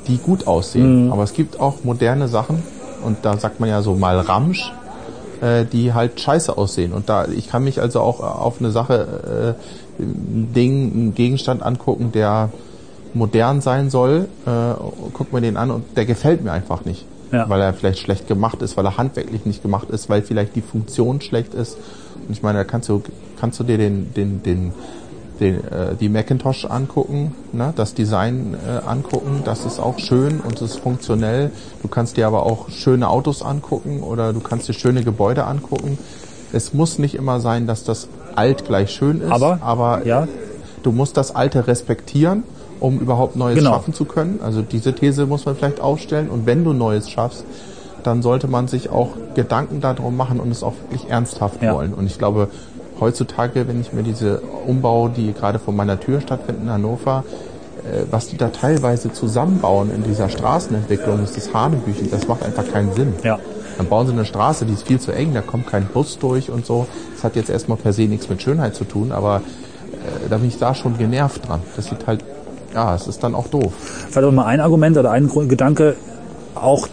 die 0.07 0.19
gut 0.19 0.47
aussehen. 0.47 1.13
Aber 1.13 1.23
es 1.23 1.33
gibt 1.33 1.61
auch 1.61 1.85
moderne 1.85 2.29
Sachen, 2.29 2.63
und 3.05 3.19
da 3.23 3.37
sagt 3.37 3.61
man 3.61 3.69
ja 3.69 3.83
so 3.83 3.95
mal 3.95 4.19
Ramsch, 4.19 4.73
äh, 5.41 5.65
die 5.65 5.93
halt 5.93 6.21
scheiße 6.21 6.57
aussehen. 6.57 6.93
Und 6.93 7.09
da, 7.09 7.27
ich 7.27 7.49
kann 7.49 7.65
mich 7.65 7.81
also 7.81 8.01
auch 8.01 8.21
auf 8.21 8.61
eine 8.61 8.71
Sache, 8.71 9.57
äh, 9.99 10.03
ein 10.03 10.53
Ding, 10.55 10.93
einen 10.93 11.15
Gegenstand 11.15 11.63
angucken, 11.63 12.13
der 12.13 12.51
modern 13.13 13.61
sein 13.61 13.91
soll, 13.91 14.29
äh, 14.47 14.51
guck 15.13 15.33
mir 15.33 15.41
den 15.41 15.57
an 15.57 15.71
und 15.71 15.97
der 15.97 16.07
gefällt 16.07 16.43
mir 16.43 16.53
einfach 16.53 16.85
nicht. 16.85 17.05
Ja. 17.31 17.49
Weil 17.49 17.61
er 17.61 17.75
vielleicht 17.75 17.99
schlecht 17.99 18.29
gemacht 18.29 18.63
ist, 18.63 18.77
weil 18.77 18.87
er 18.87 18.97
handwerklich 18.97 19.45
nicht 19.45 19.63
gemacht 19.63 19.91
ist, 19.91 20.09
weil 20.09 20.23
vielleicht 20.23 20.57
die 20.57 20.63
Funktion 20.63 21.21
schlecht 21.21 21.55
ist. 21.55 21.77
Und 22.27 22.33
ich 22.33 22.43
meine, 22.43 22.59
da 22.59 22.65
kannst 22.65 22.89
du, 22.89 23.03
kannst 23.39 23.59
du 23.61 23.65
dir 23.65 23.79
den, 23.79 24.15
den, 24.15 24.43
den, 24.43 24.73
den, 25.41 25.57
äh, 25.65 25.95
die 25.99 26.09
Macintosh 26.09 26.65
angucken, 26.67 27.35
ne? 27.53 27.73
das 27.77 27.95
Design 27.95 28.55
äh, 28.67 28.87
angucken, 28.89 29.43
das 29.45 29.65
ist 29.67 29.81
auch 29.81 29.99
schön 29.99 30.41
und 30.41 30.57
es 30.63 30.73
ist 30.73 30.79
funktionell. 30.79 31.51
Du 31.83 31.89
kannst 31.89 32.17
dir 32.17 32.27
aber 32.27 32.47
auch 32.47 32.69
schöne 32.71 33.09
Autos 33.09 33.43
angucken 33.43 34.03
oder 34.03 34.33
du 34.33 34.41
kannst 34.41 34.69
dir 34.69 34.75
schöne 34.75 35.03
Gebäude 35.03 35.45
angucken. 35.45 35.99
Es 36.53 36.73
muss 36.73 36.99
nicht 36.99 37.15
immer 37.17 37.41
sein, 37.41 37.67
dass 37.67 37.83
das 37.85 38.09
alt 38.37 38.65
gleich 38.65 38.91
schön 38.93 39.21
ist, 39.21 39.31
Aber, 39.33 39.59
aber 39.61 40.07
ja. 40.07 40.29
du 40.85 40.93
musst 40.93 41.17
das 41.17 41.35
Alte 41.35 41.67
respektieren, 41.67 42.45
um 42.79 42.99
überhaupt 43.01 43.35
Neues 43.35 43.59
Genau. 43.59 43.71
schaffen 43.73 43.93
zu 43.95 44.05
können. 44.05 44.39
Also 44.43 44.63
diese 44.63 44.93
These 44.95 45.27
muss 45.27 45.45
man 45.47 45.57
vielleicht 45.57 45.81
aufstellen. 45.81 46.29
Und 46.29 46.47
wenn 46.47 46.63
du 46.65 46.73
Neues 46.73 47.11
schaffst, 47.11 47.45
dann 48.05 48.23
sollte 48.23 48.47
man 48.49 48.69
sich 48.69 48.91
auch 48.91 49.11
Gedanken 49.35 49.81
darum 49.81 50.17
machen 50.17 50.39
und 50.39 50.51
es 50.51 50.63
auch 50.63 50.75
wirklich 50.83 51.11
ernsthaft 51.11 51.63
Ja. 51.63 51.75
wollen. 51.75 51.95
Und 51.95 52.07
ich 52.07 52.19
glaube, 52.19 52.49
heutzutage, 53.01 53.67
wenn 53.69 53.81
ich 53.81 53.93
mir 53.93 54.03
diese 54.03 54.41
Umbau, 54.67 55.09
die 55.09 55.33
gerade 55.33 55.59
vor 55.59 55.75
meiner 55.75 55.99
Tür 56.01 56.21
stattfinden 56.21 56.63
in 56.63 56.71
Hannover, 56.71 57.25
äh, 57.85 58.05
was 58.11 58.29
die 58.29 58.37
da 58.37 58.49
teilweise 58.49 59.13
zusammenbauen 59.13 59.91
in 59.95 60.03
dieser 60.03 60.29
Straßenentwicklung, 60.29 61.23
ist 61.23 61.37
das 61.37 61.53
Hanebüchen, 61.53 62.11
das 62.11 62.29
macht 62.29 62.43
einfach 62.43 62.71
keinen 62.73 62.93
Sinn. 62.95 63.15
Ja. 63.23 63.39
Dann 63.77 63.89
bauen 63.89 64.07
sie 64.07 64.13
eine 64.13 64.25
Straße, 64.25 64.65
die 64.67 64.73
ist 64.73 64.87
viel 64.87 65.01
zu 65.01 65.13
eng, 65.13 65.35
da 65.35 65.41
kommt 65.41 65.67
kein 65.67 65.87
Bus 65.87 66.19
durch 66.19 66.51
und 66.51 66.65
so. 66.65 66.87
Das 67.15 67.25
hat 67.25 67.37
jetzt 67.37 67.51
erstmal 67.51 67.77
per 67.77 67.93
se 67.93 68.03
nichts 68.03 68.29
mit 68.29 68.41
Schönheit 68.41 68.75
zu 68.75 68.85
tun, 68.85 69.13
aber 69.13 69.39
äh, 69.39 70.29
da 70.31 70.39
bin 70.39 70.49
ich 70.49 70.59
da 70.59 70.75
schon 70.75 70.97
genervt 70.97 71.49
dran. 71.49 71.61
Das 71.77 71.87
sieht 71.87 72.07
halt, 72.07 72.25
ja, 72.73 72.95
es 72.95 73.07
ist 73.07 73.23
dann 73.23 73.35
auch 73.35 73.49
doof. 73.49 73.73
Vielleicht 73.77 74.17
aber 74.19 74.33
mal 74.33 74.47
ein 74.47 74.61
Argument 74.61 74.97
oder 74.97 75.11
ein 75.11 75.29
Gedanke, 75.49 75.97
auch 76.55 76.89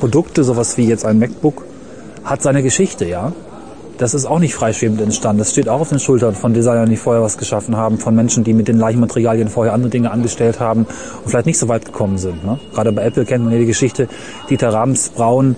Produkte, 0.00 0.42
sowas 0.44 0.76
wie 0.76 0.86
jetzt 0.86 1.04
ein 1.04 1.18
MacBook, 1.18 1.64
hat 2.24 2.42
seine 2.42 2.62
Geschichte, 2.62 3.04
ja. 3.04 3.32
Das 4.02 4.14
ist 4.14 4.26
auch 4.26 4.40
nicht 4.40 4.54
freischwebend 4.56 5.00
entstanden. 5.00 5.38
Das 5.38 5.52
steht 5.52 5.68
auch 5.68 5.80
auf 5.80 5.88
den 5.90 6.00
Schultern 6.00 6.34
von 6.34 6.52
Designern, 6.52 6.90
die 6.90 6.96
vorher 6.96 7.22
was 7.22 7.38
geschaffen 7.38 7.76
haben, 7.76 7.98
von 7.98 8.16
Menschen, 8.16 8.42
die 8.42 8.52
mit 8.52 8.66
den 8.66 8.78
gleichen 8.78 8.98
Materialien 8.98 9.48
vorher 9.48 9.72
andere 9.72 9.90
Dinge 9.90 10.10
angestellt 10.10 10.58
haben 10.58 10.86
und 11.22 11.30
vielleicht 11.30 11.46
nicht 11.46 11.58
so 11.58 11.68
weit 11.68 11.84
gekommen 11.84 12.18
sind. 12.18 12.44
Ne? 12.44 12.58
Gerade 12.74 12.90
bei 12.90 13.04
Apple 13.04 13.24
kennt 13.24 13.44
man 13.44 13.52
ja 13.52 13.60
die 13.60 13.66
Geschichte, 13.66 14.08
Dieter 14.50 14.70
Ramsbraun 14.72 15.54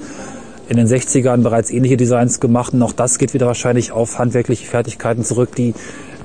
in 0.69 0.77
den 0.77 0.87
60ern 0.87 1.39
bereits 1.43 1.71
ähnliche 1.71 1.97
Designs 1.97 2.39
gemacht 2.39 2.75
und 2.75 2.83
auch 2.83 2.93
das 2.93 3.17
geht 3.19 3.33
wieder 3.33 3.47
wahrscheinlich 3.47 3.93
auf 3.93 4.19
handwerkliche 4.19 4.67
Fertigkeiten 4.67 5.25
zurück, 5.25 5.55
die 5.57 5.73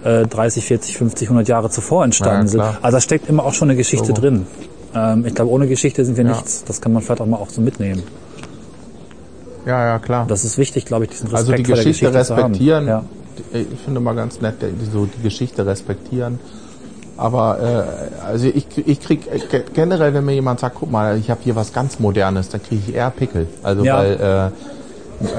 äh, 0.04 0.28
30, 0.28 0.66
40, 0.66 0.98
50, 0.98 1.28
100 1.30 1.48
Jahre 1.48 1.70
zuvor 1.70 2.04
entstanden 2.04 2.48
Ja, 2.48 2.48
sind. 2.48 2.62
Also 2.82 2.98
da 2.98 3.02
steckt 3.02 3.30
immer 3.30 3.46
auch 3.46 3.54
schon 3.54 3.70
eine 3.70 3.78
Geschichte 3.78 4.10
Logo. 4.10 4.20
drin. 4.20 4.48
Ähm, 4.94 5.26
ich 5.26 5.36
glaube, 5.36 5.52
ohne 5.52 5.68
Geschichte 5.68 6.04
sind 6.04 6.18
wir 6.18 6.26
Ja. 6.26 6.32
nichts. 6.32 6.66
Das 6.66 6.82
kann 6.82 6.92
man 6.92 7.02
vielleicht 7.02 7.22
auch 7.22 7.26
mal 7.28 7.38
auch 7.38 7.50
so 7.50 7.62
mitnehmen. 7.62 8.04
Ja, 9.66 9.86
ja, 9.88 10.00
klar. 10.00 10.26
Das 10.28 10.44
ist 10.46 10.58
wichtig, 10.58 10.86
glaube 10.86 11.06
ich, 11.06 11.12
diesen 11.12 11.28
Respekt 11.30 11.40
also 11.40 11.52
die 11.54 11.64
Geschichte, 11.64 11.90
Geschichte 12.08 12.24
zu 12.24 12.36
haben. 12.36 12.44
respektieren, 12.54 12.88
Ja. 12.88 13.04
ich 13.54 13.80
finde 13.84 14.00
mal 14.00 14.16
ganz 14.16 14.42
nett, 14.42 14.56
die- 14.62 14.86
so 14.86 15.06
die 15.06 15.22
Geschichte 15.22 15.66
respektieren. 15.66 16.40
Aber 17.18 17.60
äh, 18.22 18.26
also 18.26 18.48
ich, 18.48 18.66
ich 18.86 19.02
krieg 19.02 19.28
äh, 19.32 19.40
ge- 19.40 19.64
generell, 19.74 20.14
wenn 20.14 20.24
mir 20.24 20.34
jemand 20.34 20.62
sagt, 20.62 20.78
guck 20.80 20.90
mal, 20.90 21.18
ich 21.18 21.30
habe 21.30 21.42
hier 21.44 21.56
was 21.56 21.74
ganz 21.74 22.00
Modernes, 22.00 22.48
dann 22.50 22.64
kriege 22.64 22.82
ich 22.88 22.96
eher 22.96 23.10
Pickel. 23.10 23.48
Also 23.62 23.84
Ja. 23.84 23.98
weil 23.98 24.12
äh, 24.14 24.46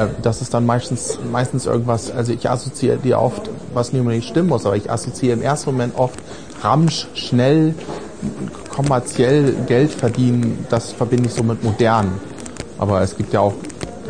äh, 0.05 0.09
das 0.23 0.43
ist 0.43 0.53
dann 0.53 0.67
meistens 0.67 1.19
meistens 1.33 1.65
irgendwas, 1.65 2.11
also 2.11 2.33
ich 2.33 2.51
assoziiere 2.51 2.99
die 2.99 3.15
oft, 3.15 3.49
was 3.73 3.93
nicht 3.95 4.01
unbedingt 4.01 4.25
stimmen 4.27 4.51
muss, 4.51 4.67
aber 4.67 4.77
ich 4.77 4.91
assoziiere 4.91 5.33
im 5.39 5.43
ersten 5.43 5.71
Moment 5.71 5.95
oft 5.97 6.19
Ramsch, 6.63 7.07
schnell, 7.15 7.75
kommerziell 8.69 9.55
Geld 9.67 9.91
verdienen, 9.91 10.67
das 10.69 10.93
verbinde 10.93 11.27
ich 11.29 11.33
so 11.35 11.43
mit 11.43 11.63
modern. 11.65 12.13
Aber 12.79 13.01
es 13.03 13.17
gibt 13.17 13.33
ja 13.33 13.41
auch 13.41 13.55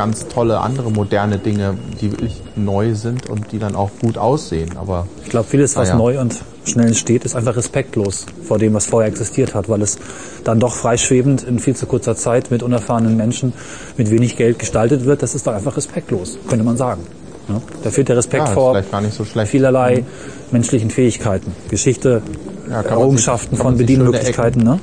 ganz 0.01 0.27
tolle 0.29 0.61
andere 0.61 0.91
moderne 0.91 1.37
Dinge, 1.37 1.77
die 2.01 2.11
wirklich 2.11 2.41
neu 2.57 2.95
sind 2.95 3.29
und 3.29 3.53
die 3.53 3.59
dann 3.59 3.75
auch 3.77 3.91
gut 4.01 4.17
aussehen. 4.17 4.71
Aber 4.79 5.07
Ich 5.25 5.29
glaube, 5.29 5.47
vieles, 5.47 5.77
was 5.77 5.91
ja. 5.91 5.97
neu 5.97 6.19
und 6.19 6.37
schnell 6.65 6.87
entsteht, 6.87 7.27
ist 7.27 7.37
einfach 7.37 7.55
respektlos 7.55 8.25
vor 8.43 8.59
dem, 8.59 8.73
was 8.73 8.87
vorher 8.87 9.11
existiert 9.11 9.55
hat, 9.55 9.69
weil 9.69 9.83
es 9.83 9.99
dann 10.43 10.59
doch 10.59 10.75
freischwebend 10.75 11.43
in 11.43 11.59
viel 11.59 11.77
zu 11.77 11.85
kurzer 11.85 12.17
Zeit 12.17 12.51
mit 12.51 12.63
unerfahrenen 12.63 13.15
Menschen 13.19 13.53
mit 13.99 14.11
wenig 14.11 14.39
Geld 14.39 14.59
gestaltet 14.59 15.05
wird. 15.05 15.23
Das 15.23 15.35
ist 15.35 15.47
doch 15.47 15.53
einfach 15.53 15.77
respektlos, 15.77 16.39
könnte 16.49 16.65
man 16.65 16.79
sagen. 16.79 17.03
Ja? 17.51 17.61
Da 17.85 17.91
fehlt 17.91 18.09
der 18.09 18.17
Respekt 18.17 18.47
ja, 18.49 18.55
vor 18.55 18.83
so 19.11 19.25
vielerlei 19.45 20.05
menschlichen 20.51 20.89
Fähigkeiten, 20.89 21.53
Geschichte, 21.69 22.23
Ja, 22.71 22.81
Errungenschaften 22.81 23.57
sich- 23.57 23.63
von 23.63 23.77
Bedienmöglichkeiten. 23.77 24.63
Ne? 24.63 24.79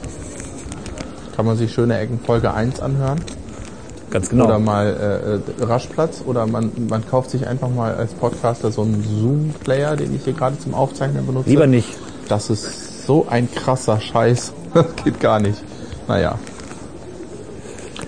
Kann 1.36 1.48
man 1.48 1.58
sich 1.58 1.74
schöne 1.74 1.98
Ecken 1.98 2.20
Folge 2.24 2.54
1 2.54 2.80
anhören 2.82 3.20
Ganz 4.10 4.30
genau. 4.30 4.46
oder 4.46 4.60
mal 4.60 5.42
äh, 5.58 5.62
äh, 5.62 5.66
Raschplatz 5.66 6.24
oder 6.26 6.48
man, 6.48 6.72
man 6.90 7.06
kauft 7.06 7.30
sich 7.30 7.46
einfach 7.46 7.70
mal 7.70 7.94
als 7.96 8.14
Podcaster 8.14 8.72
so 8.72 8.84
einen 8.84 9.04
Zoom-Player, 9.04 9.98
den 9.98 10.16
ich 10.16 10.24
hier 10.24 10.34
gerade 10.34 10.58
zum 10.58 10.74
Aufzeichnen 10.74 11.26
benutze. 11.26 11.50
Lieber 11.50 11.68
nicht. 11.68 11.90
Das 12.30 12.50
ist 12.50 13.06
so 13.06 13.28
ein 13.30 13.50
krasser 13.54 14.00
Scheiß. 14.00 14.54
Das 14.74 14.86
geht 15.04 15.20
gar 15.20 15.40
nicht. 15.40 15.64
Naja. 16.08 16.38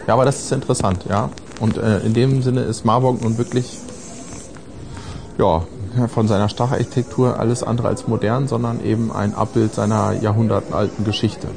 Ja, 0.05 0.13
aber 0.13 0.25
das 0.25 0.39
ist 0.39 0.51
interessant, 0.51 1.05
ja. 1.09 1.29
Und 1.59 1.77
äh, 1.77 1.99
in 1.99 2.13
dem 2.13 2.41
Sinne 2.43 2.61
ist 2.61 2.85
Marburg 2.85 3.23
nun 3.23 3.37
wirklich, 3.37 3.77
ja, 5.39 5.63
von 6.13 6.27
seiner 6.27 6.49
Stacharchitektur 6.49 7.39
alles 7.39 7.63
andere 7.63 7.87
als 7.87 8.07
modern, 8.07 8.47
sondern 8.47 8.83
eben 8.83 9.11
ein 9.11 9.33
Abbild 9.33 9.73
seiner 9.73 10.13
jahrhundertalten 10.13 11.05
Geschichte. 11.05 11.47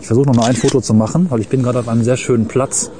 Ich 0.00 0.06
versuche 0.06 0.26
noch 0.26 0.36
mal 0.36 0.46
ein 0.46 0.56
Foto 0.56 0.80
zu 0.80 0.94
machen, 0.94 1.30
weil 1.30 1.40
ich 1.40 1.48
bin 1.48 1.62
gerade 1.62 1.80
auf 1.80 1.88
einem 1.88 2.04
sehr 2.04 2.16
schönen 2.16 2.48
Platz 2.48 2.90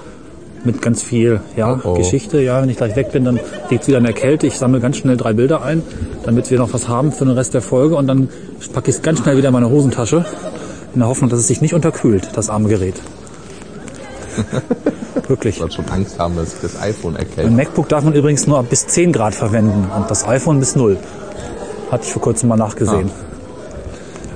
mit 0.67 0.83
ganz 0.83 1.03
viel 1.03 1.41
ja, 1.57 1.81
Oh, 1.83 1.91
oh. 1.91 1.95
Geschichte. 1.95 2.41
Ja, 2.41 2.61
wenn 2.61 2.69
ich 2.69 2.77
gleich 2.77 2.97
weg 2.97 3.13
bin, 3.13 3.25
dann 3.25 3.41
liegt 3.71 3.83
es 3.83 3.89
wieder 3.89 3.99
in 3.99 4.05
der 4.05 4.13
Kälte. 4.13 4.47
Ich 4.47 4.59
sammle 4.59 4.81
ganz 4.81 4.99
schnell 4.99 5.17
drei 5.17 5.33
Bilder 5.33 5.63
ein, 5.63 5.83
damit 6.25 6.51
wir 6.51 6.59
noch 6.59 6.73
was 6.75 6.89
haben 6.89 7.13
für 7.13 7.25
den 7.25 7.35
Rest 7.35 7.55
der 7.55 7.63
Folge. 7.63 7.97
Und 7.97 8.07
dann 8.07 8.29
packe 8.73 8.91
ich 8.91 8.97
es 8.97 9.03
ganz 9.03 9.21
schnell 9.21 9.37
wieder 9.37 9.49
in 9.49 9.55
meine 9.55 9.71
Hosentasche, 9.71 10.25
in 10.93 11.01
der 11.01 11.09
Hoffnung, 11.09 11.31
dass 11.31 11.39
es 11.39 11.47
sich 11.49 11.61
nicht 11.61 11.75
unterkühlt, 11.75 12.29
das 12.35 12.51
arme 12.51 12.69
Gerät. 12.69 12.97
Wirklich. 15.29 15.55
Ich 15.55 15.61
soll 15.61 15.73
schon 15.73 15.89
Angst 15.89 16.19
haben, 16.19 16.37
dass 16.37 16.61
das 16.61 16.81
iPhone 16.81 17.17
erkältet. 17.17 17.47
Ein 17.47 17.57
MacBook 17.57 17.89
darf 17.89 18.05
man 18.05 18.13
übrigens 18.13 18.47
nur 18.47 18.63
bis 18.63 18.87
10 18.87 19.13
Grad 19.13 19.35
verwenden 19.35 19.91
und 19.97 20.11
das 20.11 20.27
iPhone 20.27 20.61
bis 20.61 20.77
0. 20.77 20.99
Hatte 21.91 22.05
ich 22.05 22.13
vor 22.13 22.23
kurzem 22.23 22.49
mal 22.49 22.57
nachgesehen. 22.57 23.11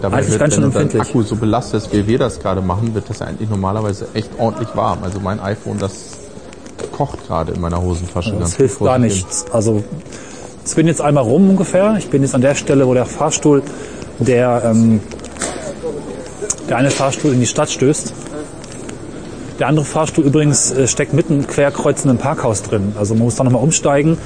Dabei 0.01 0.19
eigentlich 0.19 0.31
wird, 0.31 0.41
ganz 0.41 0.55
schön 0.55 0.63
wenn 0.63 0.71
empfindlich. 0.71 1.03
Akku 1.03 1.23
so 1.23 1.37
belastest, 1.37 1.93
wie 1.93 2.07
wir 2.07 2.19
das 2.19 2.41
gerade 2.41 2.63
machen, 2.63 2.95
wird 2.95 3.11
das 3.11 3.19
ja 3.19 3.27
eigentlich 3.27 3.51
normalerweise 3.51 4.09
echt 4.15 4.31
ordentlich 4.39 4.69
warm. 4.75 5.01
Also 5.03 5.21
mein 5.21 5.41
iPhone, 5.41 5.79
das 5.79 6.20
kocht 7.01 7.27
gerade 7.27 7.53
in 7.53 7.63
meiner 7.63 7.81
Hosentasche. 7.81 8.35
Das 8.39 8.57
hilft 8.57 8.79
gar 8.81 8.99
nichts. 8.99 9.47
Also 9.51 9.83
ich 10.67 10.75
bin 10.75 10.87
jetzt 10.87 11.01
einmal 11.01 11.25
rum 11.25 11.49
ungefähr. 11.49 11.97
Ich 11.97 12.11
bin 12.11 12.21
jetzt 12.21 12.35
an 12.35 12.43
der 12.43 12.55
Stelle, 12.55 12.87
wo 12.87 12.93
der 12.93 13.07
Fahrstuhl, 13.07 13.63
der, 14.19 14.63
ähm, 14.67 15.01
der 16.69 16.77
eine 16.77 16.91
Fahrstuhl 16.91 17.33
in 17.33 17.41
die 17.41 17.47
Stadt 17.47 17.71
stößt. 17.71 18.13
Der 19.61 19.69
andere 19.69 19.87
Fahrstuhl 19.87 20.25
übrigens 20.25 20.73
äh, 20.73 20.87
steckt 20.87 21.15
mitten 21.15 21.47
quer 21.47 21.71
kreuzend 21.71 22.11
im 22.11 22.19
Parkhaus 22.19 22.63
drin. 22.63 22.93
Also 22.99 23.15
man 23.15 23.25
muss 23.25 23.37
da 23.37 23.45
nochmal 23.45 23.63
umsteigen. 23.63 24.19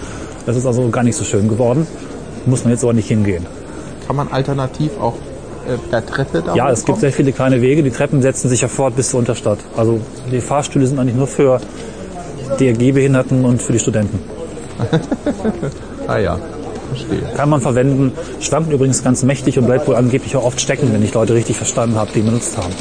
Das 0.45 0.57
ist 0.57 0.67
also 0.67 0.89
gar 0.89 1.05
nicht 1.05 1.17
so 1.17 1.25
schön 1.25 1.49
geworden. 1.49 1.87
Muss 2.45 2.65
man 2.65 2.73
jetzt 2.73 2.83
aber 2.83 2.93
nicht 2.93 3.07
hingehen. 3.07 3.47
Kann 4.09 4.17
man 4.17 4.33
alternativ 4.33 4.91
auch 5.01 5.15
äh, 5.69 5.79
per 5.91 6.05
Treppe 6.05 6.43
da 6.45 6.57
Ja, 6.57 6.71
es 6.73 6.85
gibt 6.85 6.99
sehr 6.99 7.13
viele 7.13 7.31
kleine 7.31 7.63
Wege. 7.63 7.85
Die 7.85 7.93
Treppen 7.93 8.21
setzen 8.21 8.49
sich 8.49 8.63
ja 8.63 8.69
fort 8.69 8.97
bis 8.97 9.11
zur 9.11 9.21
Unterstadt. 9.21 9.61
Also 9.77 10.01
die 10.33 10.41
Fahrstühle 10.41 10.89
sind 10.89 10.99
eigentlich 10.99 11.15
nur 11.15 11.29
für 11.29 11.61
DRG-Behinderten 12.59 13.45
und 13.45 13.61
für 13.63 13.73
die 13.73 13.79
Studenten. 13.79 14.19
Ah 16.07 16.19
ja, 16.19 16.39
verstehe. 16.89 17.23
Kann 17.35 17.49
man 17.49 17.63
verwenden. 17.63 18.13
Schwankt 18.41 18.71
übrigens 18.71 19.03
ganz 19.03 19.23
mächtig 19.23 19.59
und 19.59 19.65
bleibt 19.65 19.89
wohl 19.89 19.95
angeblich 19.97 20.37
auch 20.37 20.45
oft 20.45 20.61
stecken, 20.61 20.93
wenn 20.93 21.03
ich 21.03 21.15
Leute 21.15 21.33
richtig 21.33 21.57
verstanden 21.57 21.97
habe, 21.97 22.11
die 22.13 22.19
ihn 22.19 22.27
benutzt 22.27 22.59
haben. 22.59 22.75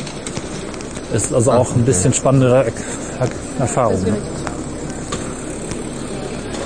Ist 1.14 1.34
also 1.34 1.52
auch 1.54 1.74
ein 1.74 1.86
bisschen 1.86 2.14
spannendere 2.14 2.66
Er- 2.66 2.66
Er- 2.66 3.62
Erfahrung. 3.62 4.02
Ne? 4.04 4.18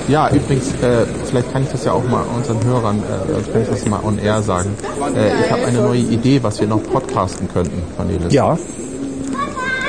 Ja, 0.08 0.30
übrigens, 0.30 0.70
äh, 0.82 1.06
vielleicht 1.30 1.52
kann 1.52 1.64
ich 1.64 1.70
das 1.70 1.84
ja 1.84 1.92
auch 1.92 2.04
mal 2.06 2.24
unseren 2.36 2.64
Hörern, 2.66 2.98
äh, 3.00 3.02
vielleicht 3.36 3.52
kann 3.52 3.62
ich 3.62 3.70
das 3.70 3.86
mal 3.86 4.00
on 4.04 4.18
air 4.20 4.42
sagen. 4.42 4.70
Äh, 5.16 5.28
ich 5.46 5.52
habe 5.52 5.66
eine 5.66 5.80
neue 5.82 6.00
Idee, 6.00 6.40
was 6.42 6.60
wir 6.62 6.68
noch 6.68 6.82
podcasten 6.82 7.50
könnten, 7.54 7.84
Cornelis. 7.98 8.34
Ja, 8.34 8.58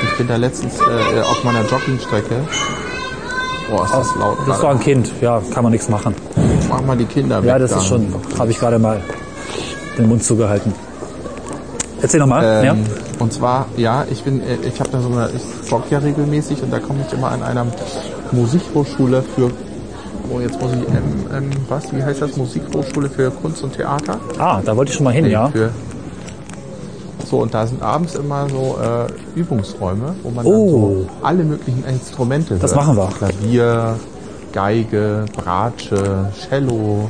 Ich 0.03 0.17
bin 0.17 0.27
da 0.27 0.35
letztens 0.35 0.75
äh, 0.81 1.21
auf 1.21 1.43
meiner 1.43 1.61
Joggingstrecke. 1.65 2.35
Boah, 3.69 3.85
ist 3.85 3.93
das 3.93 4.15
laut. 4.15 4.37
das 4.47 4.63
war 4.63 4.71
ein 4.71 4.79
Kind. 4.79 5.11
Ja, 5.21 5.41
kann 5.53 5.63
man 5.63 5.71
nichts 5.71 5.89
machen. 5.89 6.15
Mach 6.69 6.81
mal 6.81 6.97
die 6.97 7.05
Kinder 7.05 7.41
weg. 7.41 7.49
Ja, 7.49 7.59
das 7.59 7.71
da. 7.71 7.77
ist 7.77 7.87
schon, 7.87 8.13
habe 8.37 8.51
ich 8.51 8.59
gerade 8.59 8.79
mal 8.79 9.01
den 9.97 10.07
Mund 10.07 10.23
zugehalten. 10.23 10.73
Erzähl 12.01 12.19
nochmal. 12.19 12.43
Ähm, 12.43 12.65
ja? 12.65 12.75
Und 13.19 13.33
zwar, 13.33 13.65
ja, 13.75 14.05
ich 14.09 14.23
bin, 14.23 14.41
äh, 14.41 14.55
ich 14.67 14.79
habe 14.79 14.89
da 14.89 15.01
so 15.01 15.09
eine, 15.09 15.29
ich 15.35 15.69
jogge 15.69 15.85
ja 15.89 15.99
regelmäßig 15.99 16.63
und 16.63 16.71
da 16.71 16.79
komme 16.79 16.99
ich 17.05 17.13
immer 17.13 17.31
an 17.31 17.43
einer 17.43 17.65
Musikhochschule 18.31 19.21
für, 19.35 19.51
oh, 20.31 20.39
jetzt 20.39 20.59
muss 20.61 20.71
ich, 20.71 20.79
ähm, 20.79 21.27
ähm, 21.35 21.49
was, 21.67 21.93
wie 21.93 22.01
heißt 22.01 22.21
das? 22.21 22.37
Musikhochschule 22.37 23.09
für 23.09 23.29
Kunst 23.31 23.63
und 23.63 23.73
Theater? 23.75 24.17
Ah, 24.37 24.61
da 24.63 24.75
wollte 24.77 24.91
ich 24.91 24.95
schon 24.97 25.03
mal 25.03 25.13
hin, 25.13 25.25
Nee, 25.25 25.31
ja. 25.31 25.49
Für, 25.49 25.69
So, 27.29 27.37
und 27.37 27.53
da 27.53 27.67
sind 27.67 27.81
abends 27.83 28.15
immer 28.15 28.47
so 28.49 28.77
äh, 28.81 29.39
Übungsräume, 29.39 30.15
wo 30.23 30.29
man 30.31 30.45
Oh. 30.45 30.49
dann 30.51 31.03
so 31.05 31.07
alle 31.21 31.43
möglichen 31.43 31.83
Instrumente 31.85 32.55
Das 32.57 32.73
hört. 32.75 32.85
machen 32.85 32.97
wir. 32.97 33.07
Klavier, 33.09 33.95
Geige, 34.51 35.25
Bratsche, 35.37 36.31
Cello, 36.49 37.09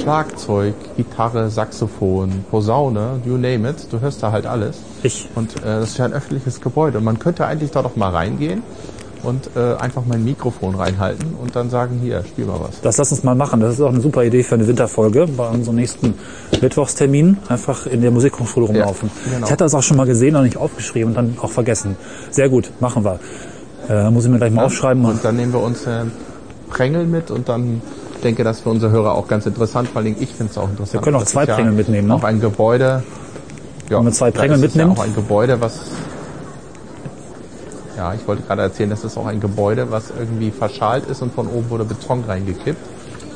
Schlagzeug, 0.00 0.74
Gitarre, 0.96 1.50
Saxophon, 1.50 2.44
Posaune, 2.50 3.20
you 3.24 3.34
name 3.36 3.68
it. 3.70 3.86
Du 3.90 4.00
hörst 4.00 4.22
da 4.22 4.32
halt 4.32 4.46
alles. 4.46 4.78
Ich, 5.02 5.28
Und 5.36 5.56
äh, 5.58 5.60
das 5.80 5.90
ist 5.90 5.98
ja 5.98 6.04
ein 6.06 6.12
öffentliches 6.12 6.60
Gebäude. 6.60 6.98
Und 6.98 7.04
man 7.04 7.18
könnte 7.18 7.46
eigentlich 7.46 7.70
da 7.70 7.82
doch 7.82 7.94
mal 7.96 8.10
reingehen 8.10 8.62
und 9.22 9.50
äh, 9.56 9.74
einfach 9.74 10.02
mein 10.06 10.24
Mikrofon 10.24 10.74
reinhalten 10.74 11.34
und 11.40 11.54
dann 11.56 11.70
sagen, 11.70 11.98
hier, 12.02 12.24
spiel 12.24 12.46
mal 12.46 12.60
was. 12.60 12.80
das 12.80 12.96
lass 12.96 13.12
uns 13.12 13.24
mal 13.24 13.34
machen. 13.34 13.60
Das 13.60 13.74
ist 13.74 13.80
auch 13.80 13.88
eine 13.92 14.00
super 14.00 14.24
Idee 14.24 14.42
für 14.42 14.54
eine 14.54 14.66
Winterfolge 14.66 15.26
bei 15.26 15.48
unserem 15.48 15.76
nächsten 15.76 16.14
Mittwochstermin. 16.60 17.38
Einfach 17.48 17.86
in 17.86 18.00
der 18.00 18.10
Musikhochschule 18.10 18.66
rumlaufen. 18.66 19.10
genau. 19.24 19.46
Ich 19.46 19.52
hatte 19.52 19.64
das 19.64 19.74
auch 19.74 19.82
schon 19.82 19.96
mal 19.96 20.06
gesehen 20.06 20.36
und 20.36 20.44
nicht 20.44 20.56
aufgeschrieben 20.56 21.10
und 21.10 21.14
dann 21.16 21.36
auch 21.40 21.50
vergessen. 21.50 21.96
Sehr 22.30 22.48
gut, 22.48 22.70
machen 22.80 23.04
wir. 23.04 23.18
Äh, 23.88 24.10
muss 24.10 24.24
ich 24.24 24.30
mir 24.30 24.38
gleich 24.38 24.52
mal 24.52 24.64
aufschreiben. 24.64 25.04
Und 25.04 25.24
dann 25.24 25.36
nehmen 25.36 25.52
wir 25.52 25.62
uns 25.62 25.86
äh, 25.86 26.04
Prängel 26.68 27.06
mit 27.06 27.30
und 27.30 27.48
dann 27.48 27.80
denke, 28.22 28.44
das 28.44 28.60
für 28.60 28.70
unsere 28.70 28.92
Hörer 28.92 29.14
auch 29.14 29.28
ganz 29.28 29.46
interessant. 29.46 29.88
Vor 29.88 30.02
allem 30.02 30.16
ich 30.18 30.30
finde 30.30 30.50
es 30.50 30.58
auch 30.58 30.68
interessant. 30.68 30.94
Wir 30.94 31.00
können 31.00 31.16
auch 31.16 31.24
zwei 31.24 31.42
ist 31.42 31.48
ja 31.48 31.54
Prängel 31.54 31.72
mitnehmen, 31.72 32.08
ne? 32.08 32.14
Auch 32.14 32.24
ein 32.24 32.40
Gebäude. 32.40 33.02
Ja, 33.88 33.96
Wenn 33.98 34.04
man 34.04 34.12
zwei 34.12 34.30
Prängel 34.30 34.58
mitnimmt. 34.58 34.96
Ja 34.96 35.02
auch 35.02 35.06
ein 35.06 35.14
Gebäude, 35.14 35.60
was. 35.60 35.80
Ja, 37.98 38.14
ich 38.14 38.28
wollte 38.28 38.44
gerade 38.44 38.62
erzählen, 38.62 38.90
das 38.90 39.02
ist 39.02 39.18
auch 39.18 39.26
ein 39.26 39.40
Gebäude, 39.40 39.90
was 39.90 40.12
irgendwie 40.16 40.52
verschalt 40.52 41.06
ist 41.06 41.20
und 41.20 41.34
von 41.34 41.48
oben 41.48 41.68
wurde 41.68 41.84
Beton 41.84 42.22
reingekippt. 42.22 42.78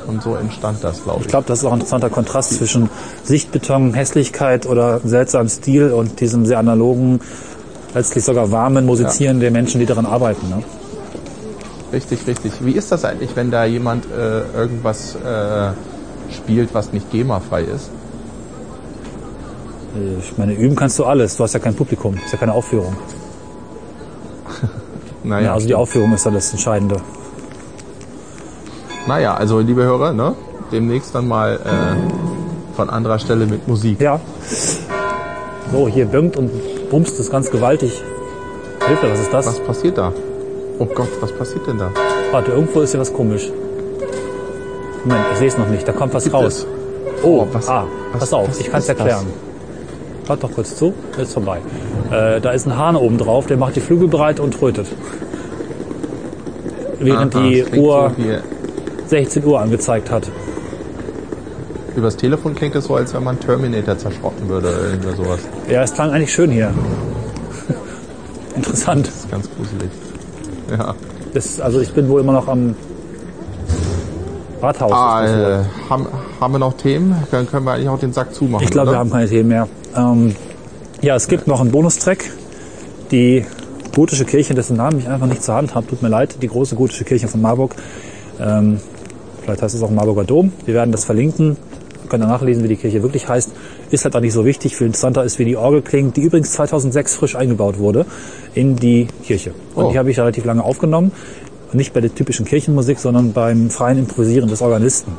Und 0.07 0.23
so 0.23 0.35
entstand 0.35 0.81
das, 0.81 1.03
glaube 1.03 1.19
ich. 1.19 1.25
Ich 1.25 1.31
glaube, 1.31 1.47
das 1.47 1.59
ist 1.59 1.65
auch 1.65 1.71
ein 1.71 1.79
interessanter 1.79 2.09
Kontrast 2.09 2.53
zwischen 2.53 2.89
Sichtbeton, 3.23 3.93
Hässlichkeit 3.93 4.65
oder 4.65 5.01
seltsamem 5.03 5.49
Stil 5.49 5.91
und 5.91 6.21
diesem 6.21 6.45
sehr 6.45 6.59
analogen, 6.59 7.19
letztlich 7.93 8.23
sogar 8.23 8.51
warmen 8.51 8.85
Musizieren 8.85 9.41
der 9.41 9.51
Menschen, 9.51 9.81
die 9.81 9.85
daran 9.85 10.05
arbeiten. 10.05 10.47
Ne? 10.47 10.63
Richtig, 11.91 12.25
richtig. 12.25 12.53
Wie 12.61 12.71
ist 12.71 12.89
das 12.89 13.03
eigentlich, 13.03 13.35
wenn 13.35 13.51
da 13.51 13.65
jemand 13.65 14.05
äh, 14.05 14.43
irgendwas 14.57 15.15
äh, 15.15 15.71
spielt, 16.31 16.73
was 16.73 16.93
nicht 16.93 17.11
GEMA-frei 17.11 17.63
ist? 17.63 17.89
Ich 20.19 20.37
meine, 20.37 20.53
üben 20.53 20.75
kannst 20.77 20.97
du 20.99 21.05
alles. 21.05 21.35
Du 21.35 21.43
hast 21.43 21.53
ja 21.53 21.59
kein 21.59 21.75
Publikum, 21.75 22.15
ist 22.15 22.31
ja 22.31 22.37
keine 22.37 22.53
Aufführung. 22.53 22.95
Naja, 25.23 25.45
Ja, 25.47 25.53
also 25.53 25.67
die 25.67 25.75
Aufführung 25.75 26.13
ist 26.13 26.25
dann 26.25 26.33
das 26.33 26.51
Entscheidende. 26.51 26.97
naja 29.07 29.33
also 29.35 29.59
liebe 29.59 29.83
Hörer, 29.83 30.13
ne? 30.13 30.35
demnächst 30.71 31.13
dann 31.13 31.27
mal 31.27 31.55
äh, 31.55 32.75
von 32.75 32.89
anderer 32.89 33.19
Stelle 33.19 33.45
mit 33.45 33.67
Musik. 33.67 33.99
Ja. 34.01 34.19
So, 35.71 35.87
hier 35.87 36.05
bimmt 36.05 36.35
und 36.37 36.49
bumst 36.89 37.19
es 37.19 37.29
ganz 37.29 37.51
gewaltig. 37.51 38.01
Hilfe, 38.87 39.11
was 39.11 39.19
ist 39.19 39.31
das? 39.33 39.45
Was 39.47 39.59
passiert 39.59 39.97
da? 39.97 40.11
Oh 40.79 40.85
Gott, 40.85 41.09
was 41.21 41.31
passiert 41.31 41.67
denn 41.67 41.77
da? 41.77 41.91
Warte, 42.31 42.51
irgendwo 42.51 42.81
ist 42.81 42.91
hier 42.91 42.99
was 42.99 43.13
komisch. 43.13 43.49
Moment, 45.05 45.25
ich 45.33 45.37
sehe 45.39 45.47
es 45.47 45.57
noch 45.57 45.67
nicht. 45.67 45.87
Da 45.87 45.91
kommt 45.91 46.13
was 46.13 46.23
Gibt 46.23 46.35
raus. 46.35 46.59
es? 46.59 46.67
Oh, 47.23 47.45
was- 47.51 47.69
ah, 47.69 47.85
was- 48.13 48.19
pass 48.21 48.33
auf, 48.33 48.49
was 48.49 48.59
ich 48.59 48.69
kann 48.71 48.79
es 48.79 48.89
ist 48.89 48.99
das? 48.99 49.25
Hört 50.27 50.43
doch 50.43 50.51
kurz 50.51 50.75
zu, 50.75 50.93
ist 51.17 51.33
vorbei. 51.33 51.59
Äh, 52.11 52.39
da 52.39 52.51
ist 52.51 52.65
ein 52.65 52.77
Hahn 52.77 52.95
oben 52.95 53.17
drauf, 53.17 53.47
der 53.47 53.57
macht 53.57 53.75
die 53.75 53.81
Flügel 53.81 54.07
breit 54.07 54.39
und 54.39 54.53
trötet. 54.53 54.87
Während 56.99 57.35
Aha, 57.35 57.43
die 57.43 57.59
das 57.61 57.69
klingt 57.69 57.85
Uhr 57.85 58.11
So 58.17 58.23
wie, 58.23 58.37
16 59.07 59.45
Uhr 59.45 59.59
angezeigt 59.59 60.09
hat. 60.09 60.31
übers 61.95 62.15
Telefon 62.15 62.55
klingt 62.55 62.75
es 62.75 62.85
so, 62.85 62.95
als 62.95 63.13
wenn 63.13 63.23
man 63.23 63.39
Terminator 63.39 63.97
zerschrocken 63.97 64.47
würde 64.47 64.97
oder 65.01 65.15
sowas. 65.15 65.39
Ja, 65.69 65.83
es 65.83 65.93
klang 65.93 66.11
eigentlich 66.11 66.33
schön 66.33 66.51
hier. 66.51 66.71
Interessant. 68.55 69.07
Das 69.07 69.15
ist 69.15 69.31
ganz 69.31 69.49
gruselig. 69.55 69.91
Ja. 70.71 70.95
Das, 71.33 71.59
also 71.59 71.81
ich 71.81 71.91
bin 71.93 72.07
wohl 72.09 72.21
immer 72.21 72.33
noch 72.33 72.47
am 72.47 72.75
Rathaus. 74.61 74.91
Ah, 74.93 75.25
äh, 75.25 75.63
haben, 75.89 76.07
haben 76.39 76.53
wir 76.53 76.59
noch 76.59 76.73
Themen? 76.73 77.15
Dann 77.31 77.47
können 77.47 77.65
wir 77.65 77.73
eigentlich 77.73 77.89
auch 77.89 77.99
den 77.99 78.13
Sack 78.13 78.33
zumachen. 78.33 78.63
Ich 78.63 78.71
glaube, 78.71 78.91
wir 78.91 78.97
haben 78.97 79.11
keine 79.11 79.27
Themen 79.27 79.49
mehr. 79.49 79.67
Ähm, 79.95 80.35
ja, 81.01 81.15
es 81.15 81.27
gibt 81.27 81.47
noch 81.47 81.61
einen 81.61 81.71
Bonustrack. 81.71 82.25
Die 83.11 83.45
gotische 83.93 84.25
Kirche, 84.25 84.53
dessen 84.53 84.77
Namen 84.77 84.99
ich 84.99 85.07
einfach 85.07 85.27
nicht 85.27 85.43
zur 85.43 85.55
Hand 85.55 85.75
habe, 85.75 85.85
tut 85.87 86.01
mir 86.01 86.09
leid, 86.09 86.37
die 86.41 86.47
große 86.47 86.75
gotische 86.75 87.03
Kirche 87.03 87.27
von 87.27 87.41
Marburg. 87.41 87.75
Ähm, 88.39 88.79
vielleicht 89.43 89.61
heißt 89.61 89.75
es 89.75 89.83
auch 89.83 89.91
Marburger 89.91 90.23
Dom. 90.23 90.51
Wir 90.65 90.73
werden 90.73 90.91
das 90.91 91.05
verlinken. 91.05 91.57
Ihr 92.03 92.09
könnt 92.09 92.23
ihr 92.23 92.27
nachlesen, 92.27 92.63
wie 92.63 92.69
die 92.69 92.75
Kirche 92.75 93.03
wirklich 93.03 93.27
heißt. 93.27 93.51
Ist 93.91 94.03
halt 94.05 94.15
auch 94.15 94.21
nicht 94.21 94.33
so 94.33 94.45
wichtig. 94.45 94.75
Viel 94.75 94.87
interessanter 94.87 95.23
ist, 95.23 95.37
wie 95.37 95.45
die 95.45 95.55
Orgel 95.57 95.81
klingt, 95.81 96.17
die 96.17 96.21
übrigens 96.21 96.51
2006 96.53 97.15
frisch 97.15 97.35
eingebaut 97.35 97.77
wurde 97.77 98.05
in 98.55 98.75
die 98.75 99.07
Kirche. 99.23 99.53
Und 99.75 99.85
Oh. 99.85 99.91
die 99.91 99.99
habe 99.99 100.09
ich 100.09 100.19
relativ 100.19 100.45
lange 100.45 100.63
aufgenommen. 100.63 101.11
Nicht 101.71 101.93
bei 101.93 102.01
der 102.01 102.13
typischen 102.13 102.45
Kirchenmusik, 102.45 102.99
sondern 102.99 103.33
beim 103.33 103.69
freien 103.69 103.97
Improvisieren 103.97 104.47
des 104.49 104.61
Organisten. 104.61 105.13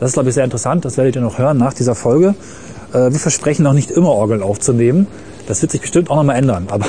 Das 0.00 0.10
ist, 0.10 0.14
glaube 0.14 0.28
ich, 0.28 0.34
sehr 0.34 0.44
interessant. 0.44 0.84
Das 0.84 0.96
werdet 0.96 1.16
ihr 1.16 1.22
noch 1.22 1.38
hören 1.38 1.56
nach 1.58 1.72
dieser 1.74 1.94
Folge. 1.94 2.34
Äh, 2.92 3.12
wir 3.12 3.18
versprechen 3.18 3.62
noch 3.62 3.72
nicht 3.72 3.90
immer 3.90 4.10
Orgeln 4.10 4.42
aufzunehmen. 4.42 5.06
Das 5.46 5.62
wird 5.62 5.72
sich 5.72 5.80
bestimmt 5.80 6.10
auch 6.10 6.16
noch 6.16 6.24
mal 6.24 6.34
ändern. 6.34 6.66
Aber 6.70 6.86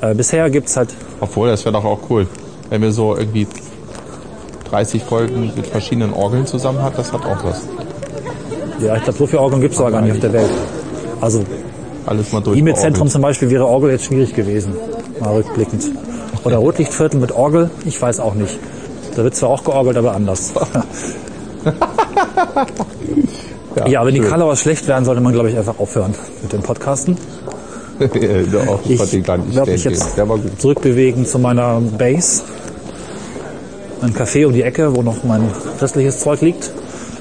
äh, 0.00 0.14
bisher 0.14 0.48
gibt's 0.50 0.76
halt, 0.76 0.90
Obwohl, 1.20 1.48
das 1.48 1.64
wäre 1.64 1.72
doch 1.72 1.84
auch 1.84 2.00
cool, 2.10 2.26
wenn 2.70 2.82
wir 2.82 2.92
so 2.92 3.16
irgendwie 3.16 3.46
30 4.70 5.02
Folgen 5.02 5.52
mit 5.54 5.66
verschiedenen 5.66 6.12
Orgeln 6.12 6.46
zusammen 6.46 6.82
hat. 6.82 6.98
Das 6.98 7.12
hat 7.12 7.24
auch 7.24 7.44
was. 7.44 7.62
ja, 8.80 8.96
ich 8.96 9.04
glaube, 9.04 9.18
so 9.18 9.26
viele 9.26 9.42
Orgeln 9.42 9.60
gibt's 9.60 9.78
aber 9.78 9.90
gar 9.90 10.00
nicht 10.02 10.12
auf 10.12 10.20
der 10.20 10.32
Welt. 10.32 10.50
Also 11.20 11.44
Alles 12.06 12.32
mal 12.32 12.40
durch. 12.40 12.58
E-Mail-Zentrum 12.58 13.08
zum 13.08 13.22
Beispiel 13.22 13.50
wäre 13.50 13.66
Orgel 13.66 13.90
jetzt 13.90 14.06
schwierig 14.06 14.34
gewesen, 14.34 14.74
mal 15.20 15.34
rückblickend. 15.34 15.90
Oder 16.44 16.56
Rotlichtviertel 16.56 17.20
mit 17.20 17.30
Orgel, 17.32 17.70
ich 17.84 18.00
weiß 18.00 18.18
auch 18.18 18.34
nicht. 18.34 18.58
Da 19.14 19.22
wird 19.22 19.36
zwar 19.36 19.50
auch 19.50 19.62
georgelt, 19.62 19.96
aber 19.96 20.14
anders. 20.14 20.52
ja, 23.86 24.04
wenn 24.04 24.14
die 24.14 24.20
schön. 24.20 24.30
Kalauer 24.30 24.56
schlecht 24.56 24.86
werden, 24.88 25.04
sollte 25.04 25.20
man, 25.20 25.32
glaube 25.32 25.50
ich, 25.50 25.56
einfach 25.56 25.78
aufhören 25.78 26.14
mit 26.42 26.52
dem 26.52 26.62
Podcasten. 26.62 27.16
Doch, 28.52 28.80
ich 28.84 29.26
werde 29.26 29.70
mich 29.70 29.84
jetzt 29.84 30.16
zurückbewegen 30.58 31.26
zu 31.26 31.38
meiner 31.38 31.80
Base. 31.80 32.42
Ein 34.00 34.14
Café 34.14 34.46
um 34.46 34.52
die 34.52 34.62
Ecke, 34.62 34.94
wo 34.96 35.02
noch 35.02 35.22
mein 35.22 35.48
restliches 35.80 36.18
Zeug 36.20 36.40
liegt. 36.40 36.72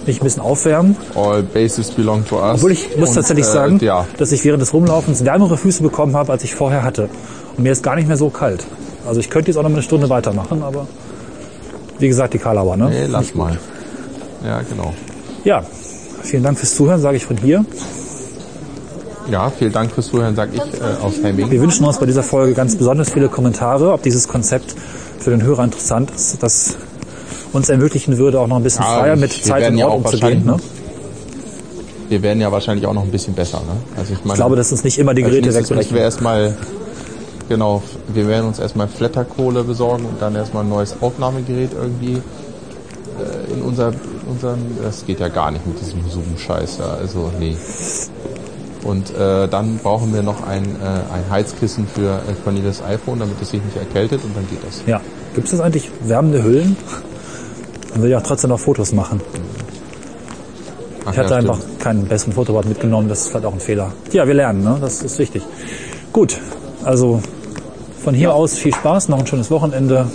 Mich 0.08 0.20
ein 0.20 0.24
bisschen 0.24 0.42
aufwärmen. 0.42 0.96
All 1.14 1.44
bases 1.44 1.92
belong 1.92 2.26
to 2.26 2.38
us. 2.38 2.56
Obwohl 2.56 2.72
ich 2.72 2.98
muss 2.98 3.10
Und, 3.10 3.16
tatsächlich 3.16 3.46
äh, 3.46 3.52
sagen, 3.52 3.80
Ja, 3.82 4.08
dass 4.18 4.32
ich 4.32 4.44
während 4.44 4.62
des 4.62 4.74
Rumlaufens 4.74 5.24
wärmere 5.24 5.58
Füße 5.58 5.84
bekommen 5.84 6.16
habe, 6.16 6.32
als 6.32 6.44
ich 6.44 6.56
vorher 6.56 6.82
hatte. 6.84 7.08
Und 7.56 7.64
mir 7.64 7.72
ist 7.72 7.84
gar 7.84 7.96
nicht 7.96 8.08
mehr 8.08 8.18
so 8.18 8.30
kalt. 8.30 8.66
Also 9.08 9.20
ich 9.20 9.30
könnte 9.30 9.52
jetzt 9.52 9.58
auch 9.58 9.64
noch 9.64 9.70
eine 9.70 9.84
Stunde 9.84 10.10
weitermachen, 10.10 10.64
aber 10.64 10.88
wie 12.00 12.08
gesagt, 12.08 12.34
die 12.34 12.40
Kalauer, 12.40 12.78
ne? 12.78 12.90
nee, 12.90 13.06
lass 13.08 13.36
mal. 13.36 13.60
Ja, 14.44 14.62
genau. 14.68 14.94
Ja, 15.44 15.64
vielen 16.24 16.44
Dank 16.44 16.58
fürs 16.60 16.76
Zuhören, 16.76 17.02
sage 17.02 17.18
ich 17.18 17.26
von 17.26 17.38
hier. 17.38 17.66
Ja, 19.30 19.50
vielen 19.58 19.72
Dank 19.72 19.92
fürs 19.92 20.08
Zuhören, 20.08 20.36
sag 20.36 20.50
ich 20.54 20.60
äh, 20.60 20.84
aus 21.02 21.14
Hemming. 21.24 21.50
Wir 21.52 21.62
wünschen 21.62 21.86
uns 21.86 21.98
bei 22.00 22.06
dieser 22.06 22.24
Folge 22.24 22.54
ganz 22.54 22.76
besonders 22.76 23.12
viele 23.12 23.30
Kommentare, 23.30 23.92
ob 23.94 24.02
dieses 24.04 24.28
Konzept 24.28 24.76
für 25.20 25.30
den 25.30 25.44
Hörer 25.44 25.64
interessant 25.64 26.12
ist, 26.12 26.42
das 26.42 26.76
uns 27.54 27.70
ermöglichen 27.70 28.18
würde, 28.18 28.40
auch 28.40 28.48
noch 28.48 28.58
ein 28.58 28.64
bisschen 28.64 28.84
Ja, 28.84 29.00
freier 29.00 29.14
ich- 29.16 29.20
mit 29.20 29.38
wir 29.38 29.44
Zeit 29.44 29.70
und 29.72 29.78
ja 29.78 29.88
Ort 29.88 30.06
umzugehen. 30.06 30.46
Ne? 30.46 30.58
Wir 32.10 32.22
werden 32.24 32.42
ja 32.42 32.52
wahrscheinlich 32.52 32.86
auch 32.88 32.94
noch 32.94 33.04
ein 33.04 33.12
bisschen 33.12 33.34
besser. 33.34 33.60
Ne? 33.60 33.78
Also 33.98 34.14
ich, 34.14 34.20
meine, 34.20 34.34
Ich 34.34 34.36
glaube, 34.36 34.56
dass 34.56 34.72
uns 34.72 34.84
nicht 34.84 34.98
immer 35.00 35.14
die 35.14 35.24
als 35.24 35.32
Geräte 35.32 35.48
müssen 35.50 35.70
wir 35.70 35.78
wegbrechen. 35.78 35.98
erstmal, 35.98 36.58
genau, 37.48 37.84
wir 38.14 38.28
werden 38.28 38.48
uns 38.48 38.60
erstmal 38.60 38.88
Flatterkohle 38.90 39.64
besorgen 39.64 40.06
und 40.06 40.22
dann 40.22 40.36
erstmal 40.36 40.64
ein 40.64 40.70
neues 40.70 40.96
Aufnahmegerät 41.00 41.70
irgendwie 41.74 42.16
äh, 42.16 43.54
in 43.54 43.62
unser, 43.62 43.94
unseren, 44.32 44.60
das 44.82 45.06
geht 45.06 45.20
ja 45.20 45.28
gar 45.28 45.52
nicht 45.52 45.66
mit 45.68 45.80
diesem 45.80 46.08
Zoom-Scheiß, 46.10 46.80
ja, 46.80 46.94
also 46.94 47.32
nee. 47.40 47.56
Und 48.84 49.16
äh, 49.16 49.48
dann 49.48 49.78
brauchen 49.78 50.14
wir 50.14 50.24
noch 50.24 50.48
ein, 50.48 50.64
äh, 50.64 51.14
ein 51.14 51.30
Heizkissen 51.30 51.88
für 51.88 52.16
äh, 52.16 52.34
Cornelis 52.44 52.82
iPhone, 52.82 53.20
damit 53.20 53.40
es 53.42 53.52
sich 53.52 53.64
nicht 53.64 53.78
erkältet 53.78 54.24
und 54.24 54.36
dann 54.36 54.48
geht 54.50 54.64
das. 54.66 54.82
Ja. 54.88 55.02
Gibt 55.36 55.52
es 55.52 55.60
eigentlich 55.60 55.92
wärmende 56.02 56.44
Hüllen? 56.44 56.76
Dann 57.94 58.02
will 58.02 58.10
ich 58.10 58.16
auch 58.16 58.24
trotzdem 58.24 58.50
noch 58.50 58.60
Fotos 58.60 58.92
machen. 58.92 59.22
Ach 61.06 61.12
Ich 61.12 61.18
hatte 61.18 61.32
ja, 61.32 61.36
einfach 61.38 61.60
keinen 61.80 62.06
besseren 62.06 62.34
Fotoapparat 62.34 62.70
mitgenommen, 62.70 63.08
das 63.08 63.22
ist 63.22 63.30
vielleicht 63.30 63.46
auch 63.46 63.54
ein 63.54 63.60
Fehler. 63.60 63.94
Ja, 64.12 64.26
wir 64.28 64.34
lernen, 64.34 64.64
ne? 64.64 64.78
das 64.82 65.04
ist 65.04 65.20
wichtig. 65.20 65.44
Gut, 66.12 66.40
also 66.84 67.22
von 68.04 68.16
hier 68.16 68.34
aus 68.34 68.56
viel 68.56 68.74
Spaß, 68.74 69.10
noch 69.10 69.20
ein 69.20 69.28
schönes 69.28 69.52
Wochenende 69.52 70.08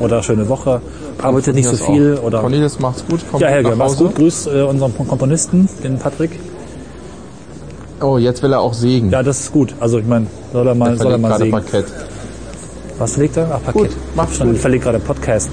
oder 0.00 0.22
schöne 0.22 0.48
Woche. 0.48 0.80
Arbeitet 1.22 1.54
nicht 1.54 1.68
so 1.68 1.76
viel 1.76 2.18
auch. 2.18 2.26
oder... 2.26 2.40
Cornelis 2.40 2.78
macht's 2.80 3.04
gut, 3.08 3.20
kommt 3.30 3.42
Ja, 3.42 3.48
Helge, 3.48 3.74
mach's 3.76 3.96
gut. 3.96 4.14
Grüß 4.14 4.46
äh, 4.46 4.62
unseren 4.62 4.96
Komponisten, 4.96 5.68
den 5.82 5.98
Patrick. 5.98 6.38
Oh, 8.00 8.18
jetzt 8.18 8.42
will 8.42 8.52
er 8.52 8.60
auch 8.60 8.74
sägen. 8.74 9.10
Ja, 9.10 9.22
das 9.22 9.40
ist 9.40 9.52
gut. 9.52 9.74
Also 9.80 9.98
ich 9.98 10.06
meine, 10.06 10.26
soll 10.52 10.66
er 10.66 10.74
mal, 10.74 10.90
er 10.90 10.96
soll 10.98 11.12
er 11.12 11.18
mal 11.18 11.28
gerade 11.28 11.44
sehen. 11.44 11.50
Parkett. 11.52 11.86
Was 12.98 13.12
verlegt 13.12 13.36
er? 13.36 13.48
Ach, 13.52 13.62
Paket. 13.62 13.74
Gut, 13.74 13.90
macht's 14.14 14.36
Schon 14.36 14.50
gut. 14.50 14.58
verlegt 14.58 14.84
gerade 14.84 14.98
Podcast. 14.98 15.50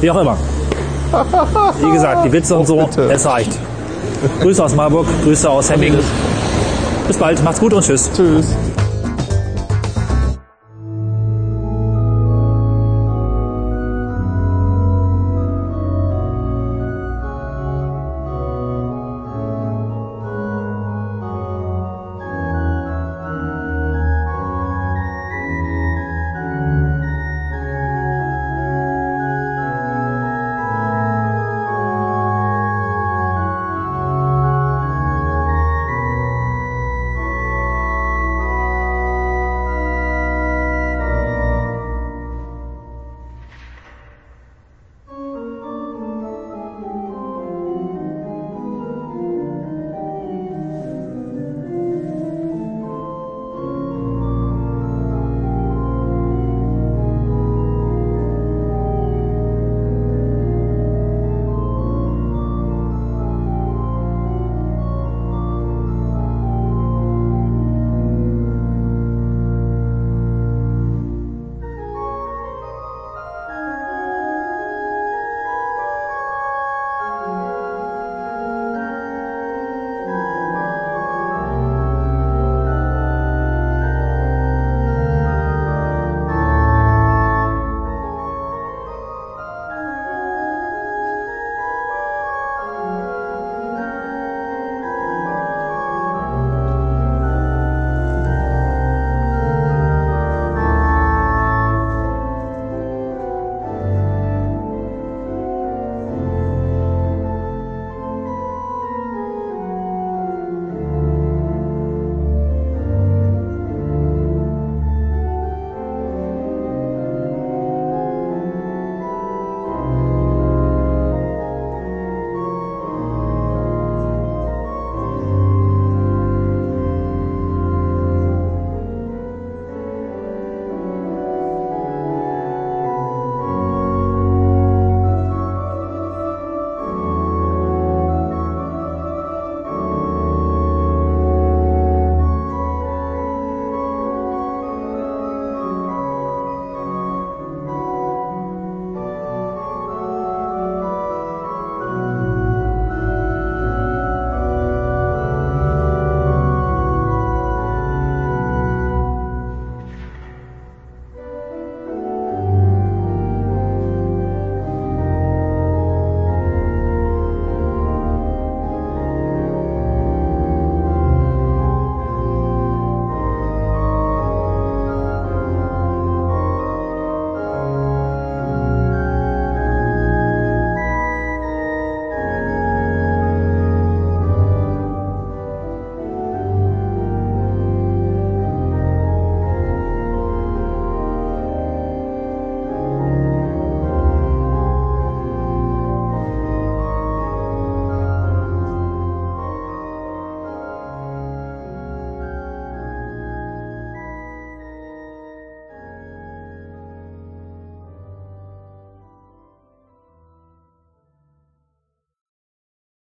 Wie 0.00 0.10
auch 0.10 0.20
immer. 0.20 0.36
Wie 1.80 1.92
gesagt, 1.92 2.24
die 2.24 2.32
Witze 2.32 2.56
und 2.56 2.66
so, 2.66 2.76
bitte. 2.76 3.02
es 3.12 3.24
reicht. 3.24 3.52
Grüße 4.40 4.64
aus 4.64 4.74
Marburg, 4.74 5.06
Grüße 5.22 5.48
aus 5.48 5.70
Hemming. 5.70 5.94
Bis 7.06 7.16
bald, 7.16 7.42
macht's 7.44 7.60
gut 7.60 7.72
und 7.72 7.84
tschüss. 7.84 8.10
Tschüss. 8.14 8.46